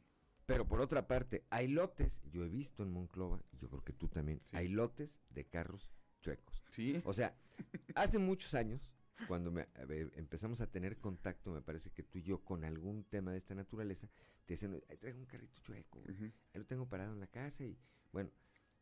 [0.46, 3.92] Pero por otra parte, hay lotes, yo he visto en Monclova, y yo creo que
[3.92, 5.90] tú también, hay lotes de carros
[6.20, 6.64] chuecos.
[6.70, 7.02] Sí.
[7.04, 7.36] O sea,
[7.94, 8.88] hace muchos años,
[9.26, 9.66] cuando me,
[10.16, 13.54] empezamos a tener contacto, me parece que tú y yo, con algún tema de esta
[13.54, 14.08] naturaleza,
[14.46, 17.76] te dicen, traigo un carrito chueco, ahí lo tengo parado en la casa y
[18.12, 18.30] bueno,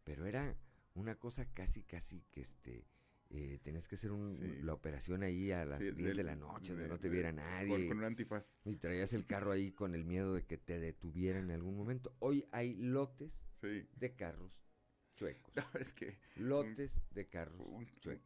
[0.04, 0.56] pero era
[0.94, 2.86] una cosa casi, casi que este,
[3.30, 6.98] eh, tenías que hacer la operación ahí a las 10 de la noche, donde no
[6.98, 7.88] te viera nadie.
[7.88, 8.56] Con, un antifaz.
[8.64, 12.14] Y traías el carro ahí con el miedo de que te detuvieran en algún momento.
[12.18, 14.65] Hoy hay lotes de carros
[15.16, 15.52] chuecos.
[15.80, 16.18] es que...
[16.36, 17.58] Lotes de carros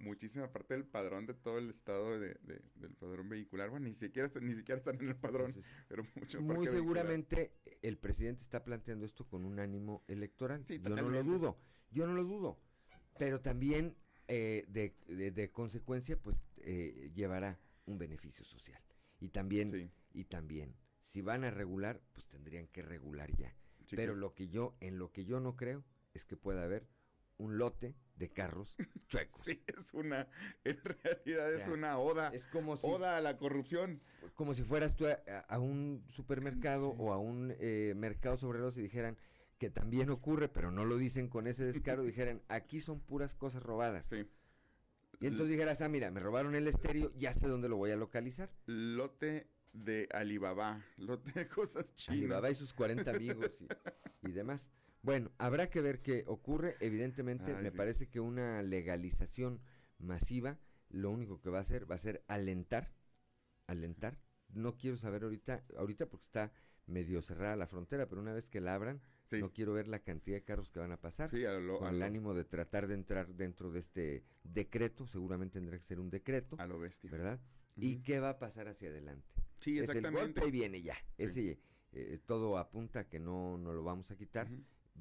[0.00, 2.36] Muchísima parte del padrón de todo el estado de,
[2.74, 3.70] del padrón vehicular.
[3.70, 5.54] Bueno, ni siquiera, ni siquiera están en el padrón,
[5.88, 7.52] pero mucho Muy seguramente
[7.82, 10.64] el presidente está planteando esto con un ánimo electoral.
[10.64, 11.58] Yo no lo dudo,
[11.90, 12.58] yo no lo dudo.
[13.18, 13.96] Pero también
[14.28, 18.80] eh, de, consecuencia, pues eh, llevará un beneficio social.
[19.18, 23.54] Y también, y también, si van a regular, pues tendrían que regular ya.
[23.90, 25.84] pero lo que yo, en lo que yo no creo,
[26.14, 26.86] es que pueda haber
[27.38, 28.76] un lote de carros
[29.08, 29.42] chuecos.
[29.42, 30.28] Sí, es una,
[30.64, 34.00] en realidad es una oda, es como si, oda a la corrupción.
[34.34, 39.16] Como si fueras tú a, un supermercado o a un eh, mercado sobre y dijeran
[39.58, 43.62] que también ocurre, pero no lo dicen con ese descaro, dijeran, aquí son puras cosas
[43.62, 44.06] robadas.
[44.06, 44.26] Sí.
[45.20, 47.96] Y entonces dijeras, ah, mira, me robaron el estéreo, ya sé dónde lo voy a
[47.96, 48.50] localizar.
[48.64, 52.18] Lote de Alibaba, lote de cosas chinas.
[52.18, 53.68] Alibaba y sus 40 amigos y,
[54.28, 54.70] y demás.
[55.02, 56.76] Bueno, habrá que ver qué ocurre.
[56.80, 59.60] Evidentemente, me parece que una legalización
[59.98, 60.58] masiva,
[60.88, 62.92] lo único que va a hacer va a ser alentar,
[63.66, 64.18] alentar.
[64.48, 66.52] No quiero saber ahorita, ahorita porque está
[66.86, 69.00] medio cerrada la frontera, pero una vez que la abran,
[69.30, 71.30] no quiero ver la cantidad de carros que van a pasar.
[71.30, 76.00] con el ánimo de tratar de entrar dentro de este decreto, seguramente tendrá que ser
[76.00, 76.56] un decreto.
[76.58, 77.10] A lo bestia.
[77.10, 77.40] ¿Verdad?
[77.76, 79.32] ¿Y qué va a pasar hacia adelante?
[79.56, 80.08] Sí, exactamente.
[80.08, 80.96] Es el golpe viene ya.
[81.16, 81.60] Ese,
[81.92, 84.48] eh, todo apunta que no, no lo vamos a quitar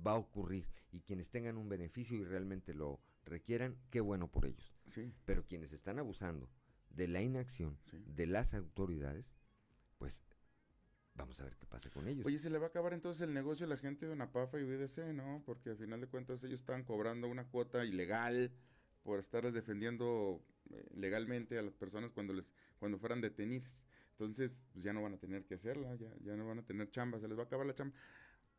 [0.06, 4.46] va a ocurrir y quienes tengan un beneficio y realmente lo requieran, qué bueno por
[4.46, 4.76] ellos.
[4.88, 5.14] Sí.
[5.26, 6.50] Pero quienes están abusando
[6.90, 9.26] de la inacción de las autoridades,
[9.98, 10.24] pues
[11.16, 12.26] vamos a ver qué pasa con ellos.
[12.26, 14.64] Oye, se le va a acabar entonces el negocio a la gente de Napafa y
[14.64, 15.44] UDC, ¿no?
[15.46, 18.52] Porque al final de cuentas ellos están cobrando una cuota ilegal
[19.04, 22.46] por estarles defendiendo eh, legalmente a las personas cuando les
[22.80, 23.84] cuando fueran detenidas.
[24.12, 26.90] Entonces, pues ya no van a tener que hacerla, ya, ya no van a tener
[26.92, 27.96] chamba, se les va a acabar la chamba.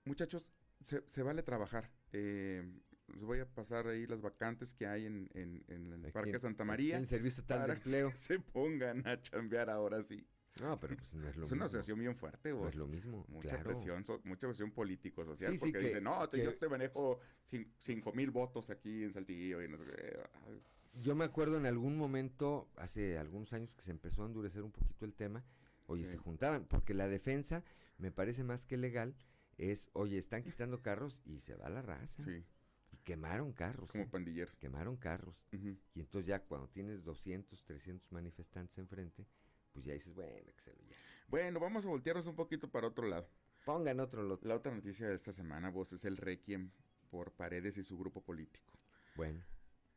[0.05, 0.51] Muchachos,
[0.83, 1.91] se, se vale trabajar.
[2.13, 2.63] Eh,
[3.09, 6.65] les voy a pasar ahí las vacantes que hay en, en, en el Parque Santa
[6.65, 6.97] María.
[6.97, 8.11] en Servicio Total de Empleo.
[8.11, 10.25] que se pongan a chambear ahora sí.
[10.61, 11.67] No, pero pues no es lo Es una mismo.
[11.67, 12.69] asociación bien fuerte, No vos.
[12.71, 13.65] es lo mismo, Mucha claro.
[13.65, 16.69] presión, so- mucha presión político-social, Sí, sí, porque que- dicen, no, te- que- yo te
[16.69, 17.21] manejo
[17.51, 20.21] cin- cinco mil votos aquí en Saltillo y no sé qué.
[20.49, 20.61] Ay,
[21.03, 24.73] Yo me acuerdo en algún momento, hace algunos años, que se empezó a endurecer un
[24.73, 25.45] poquito el tema.
[25.87, 26.13] Oye, Sí.
[26.13, 27.63] se juntaban, porque la defensa,
[27.99, 29.15] me parece más que legal,
[29.61, 32.25] es, oye, están quitando carros y se va la raza.
[32.25, 32.45] Sí.
[32.93, 33.93] Y quemaron carros.
[33.93, 34.09] Como ¿eh?
[34.11, 34.57] pandilleros.
[34.57, 35.37] Quemaron carros.
[35.53, 39.27] Y entonces ya cuando tienes 200, 300 manifestantes enfrente,
[39.73, 40.97] pues ya dices, bueno, que se lo ya.
[41.29, 43.29] Bueno, vamos a voltearnos un poquito para otro lado.
[43.65, 44.49] Pongan otro lote.
[44.49, 46.71] La otra noticia de esta semana, vos, es el requiem
[47.11, 48.73] por Paredes y su grupo político.
[49.15, 49.45] Bueno.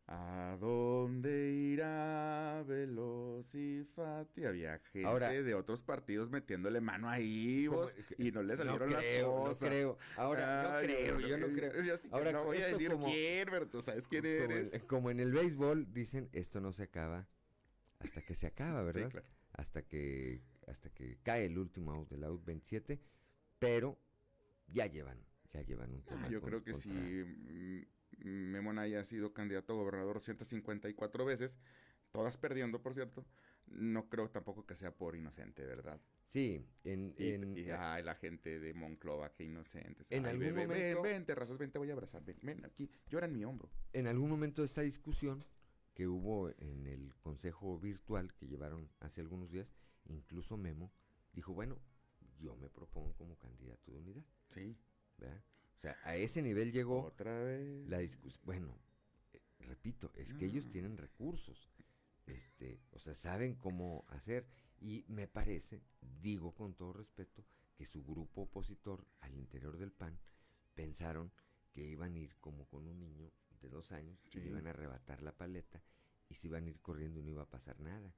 [0.08, 4.44] ¿A dónde irá Velocifati?
[4.46, 7.68] Había gente Ahora- de otros partidos metiéndole mano ahí,
[8.18, 9.70] y no le salieron No creo, no las cosas.
[9.70, 9.98] creo.
[10.18, 11.72] Ahora, no creo, yo no creo.
[11.84, 14.34] Yo sí que Ahora, no voy a decir como- quién, pero tú sabes quién como
[14.54, 14.84] eres.
[14.86, 17.28] como en el béisbol dicen, esto no se acaba
[18.00, 19.10] hasta que se acaba, ¿verdad?
[19.10, 19.28] claro.
[19.54, 23.00] Hasta que hasta que cae el último out del out 27,
[23.60, 23.98] pero
[24.68, 25.18] ya llevan,
[25.52, 26.28] ya llevan un tema.
[26.30, 27.86] Yo con- creo que contra- si mm,
[28.20, 31.58] Memo Naya ha sido candidato a gobernador 154 veces,
[32.12, 33.26] todas perdiendo, por cierto,
[33.68, 36.00] no creo tampoco que sea por inocente, ¿verdad?
[36.28, 40.06] Sí, en, Y, en- y, ay, la gente de Monclova, qué inocentes.
[40.10, 42.24] En Ay, algún momento- Ven, ven, terrazas, ven, te voy a abrazar.
[42.26, 43.70] Ven, ven aquí, llora en mi hombro.
[43.94, 45.44] en algún momento de esta discusión
[45.94, 49.72] que hubo en el consejo virtual que llevaron hace algunos días,
[50.06, 50.92] incluso Memo
[51.34, 51.78] dijo, bueno,
[52.40, 54.24] yo me propongo como candidato de unidad.
[54.54, 54.76] Sí.
[55.20, 55.42] ¿verdad?
[55.84, 57.90] O sea, a ese nivel llegó Otra vez.
[57.90, 58.42] la discusión.
[58.46, 58.80] Bueno,
[59.34, 61.68] eh, repito, es que ellos tienen recursos.
[62.26, 64.48] Este, o sea, saben cómo hacer.
[64.80, 65.82] Y me parece,
[66.22, 67.44] digo con todo respeto,
[67.76, 70.18] que su grupo opositor al interior del PAN
[70.74, 71.34] pensaron
[71.74, 73.30] que iban a ir como con un niño
[73.60, 74.50] de dos años, que le Sí.
[74.52, 75.84] iban a arrebatar la paleta
[76.30, 78.16] y se iban a ir corriendo y no iba a pasar nada.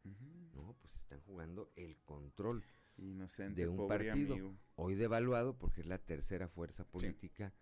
[0.53, 2.63] No, pues están jugando el control
[2.97, 4.55] Inocente, de un pobre partido, amigo.
[4.75, 7.53] hoy devaluado porque es la tercera fuerza política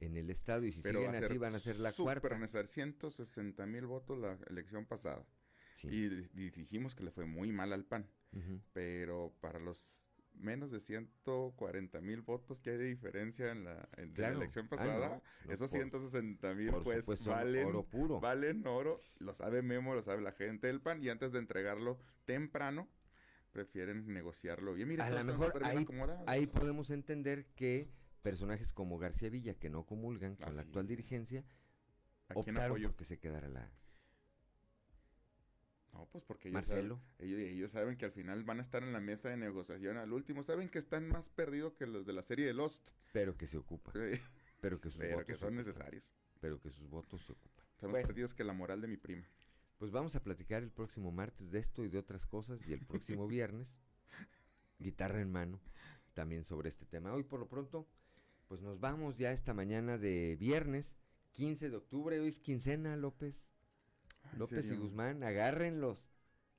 [0.00, 2.38] en el estado y si Pero siguen así van a ser la cuarta.
[2.38, 5.26] necesario, 160 mil votos la elección pasada.
[5.74, 5.88] Sí.
[5.88, 8.08] Y, di- di- dijimos que le fue muy mal al PAN.
[8.72, 14.12] Pero para los menos de 140 mil votos que hay de diferencia en la, en
[14.16, 18.20] la elección Ah, pasada, no, esos por- 160 mil pues supuesto, valen oro puro.
[18.20, 21.98] Valen oro, lo sabe Memo, lo sabe la gente del PAN y antes de entregarlo
[22.24, 22.88] temprano
[23.52, 24.76] prefieren negociarlo.
[24.76, 25.62] Y mira, a lo están mejor
[26.26, 27.90] ahí, podemos entender que
[28.22, 31.44] personajes como García Villa, que no comulgan con la actual dirigencia,
[32.28, 32.88] ¿A quién optaron apoyo?
[32.88, 33.70] porque se quedara la...
[35.92, 37.00] No, pues porque ellos Marcelo.
[37.18, 39.96] saben, ellos, ellos saben que al final van a estar en la mesa de negociación
[39.96, 40.42] al último.
[40.42, 42.90] Saben que están más perdidos que los de la serie de Lost.
[43.12, 43.92] Pero que se ocupa.
[43.92, 44.20] Sí.
[44.60, 45.66] Pero que sus Pero votos que son ocupan.
[45.66, 46.12] necesarios.
[46.40, 47.64] Pero que sus votos se ocupan.
[47.72, 48.06] Estamos Bueno.
[48.06, 49.24] perdidos que la moral de mi prima.
[49.78, 52.84] Pues vamos a platicar el próximo martes de esto y de otras cosas y el
[52.84, 53.68] próximo viernes,
[54.80, 55.60] guitarra en mano,
[56.14, 57.12] también sobre este tema.
[57.12, 57.86] Hoy por lo pronto,
[58.48, 60.96] pues nos vamos ya esta mañana de viernes,
[61.34, 63.46] 15 de octubre, hoy es quincena, López.
[64.24, 64.76] Ah, ¿en López y?
[64.76, 66.08] Guzmán, agárrenlos,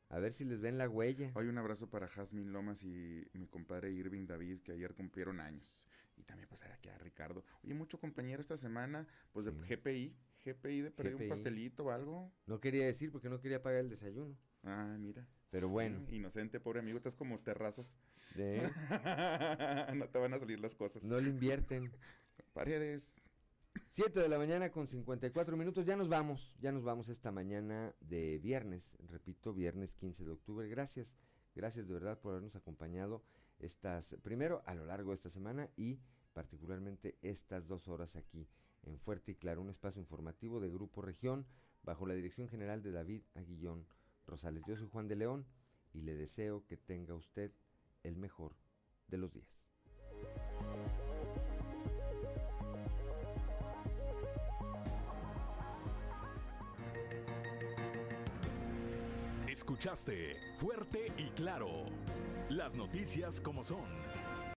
[0.07, 1.31] a ver si les ven la huella.
[1.35, 5.77] Hoy un abrazo para Jazmín Lomas y mi compadre Irving David, que ayer cumplieron años.
[6.15, 7.43] Y también pues aquí a Ricardo.
[7.63, 10.15] Oye, mucho compañero esta semana, pues de GPI,
[10.45, 11.23] GPI de perder GPI.
[11.23, 12.31] un pastelito o algo.
[12.45, 14.37] No quería decir porque no quería pagar el desayuno.
[14.63, 15.27] Ah, mira.
[15.49, 16.05] Pero bueno.
[16.09, 17.95] Inocente, pobre amigo, estás como terrazas.
[19.95, 21.03] No te van a salir las cosas.
[21.03, 21.91] No le invierten.
[22.53, 23.15] Paredes.
[23.91, 25.85] 7 de la mañana con 54 minutos.
[25.85, 26.55] Ya nos vamos.
[26.59, 28.95] Ya nos vamos esta mañana de viernes.
[29.07, 30.67] Repito, viernes 15 de octubre.
[30.67, 31.15] Gracias.
[31.55, 33.23] Gracias de verdad por habernos acompañado
[33.59, 35.99] estas, primero a lo largo de esta semana y
[36.33, 38.47] particularmente estas dos horas aquí
[38.83, 41.45] en Fuerte y Claro, un espacio informativo de Grupo Región
[41.83, 43.85] bajo la dirección general de David Aguillón
[44.25, 44.63] Rosales.
[44.67, 45.45] Yo soy Juan de León
[45.93, 47.51] y le deseo que tenga usted
[48.03, 48.55] el mejor
[49.07, 49.59] de los días.
[59.47, 61.85] Escuchaste Fuerte y Claro.
[62.49, 63.85] Las noticias como son.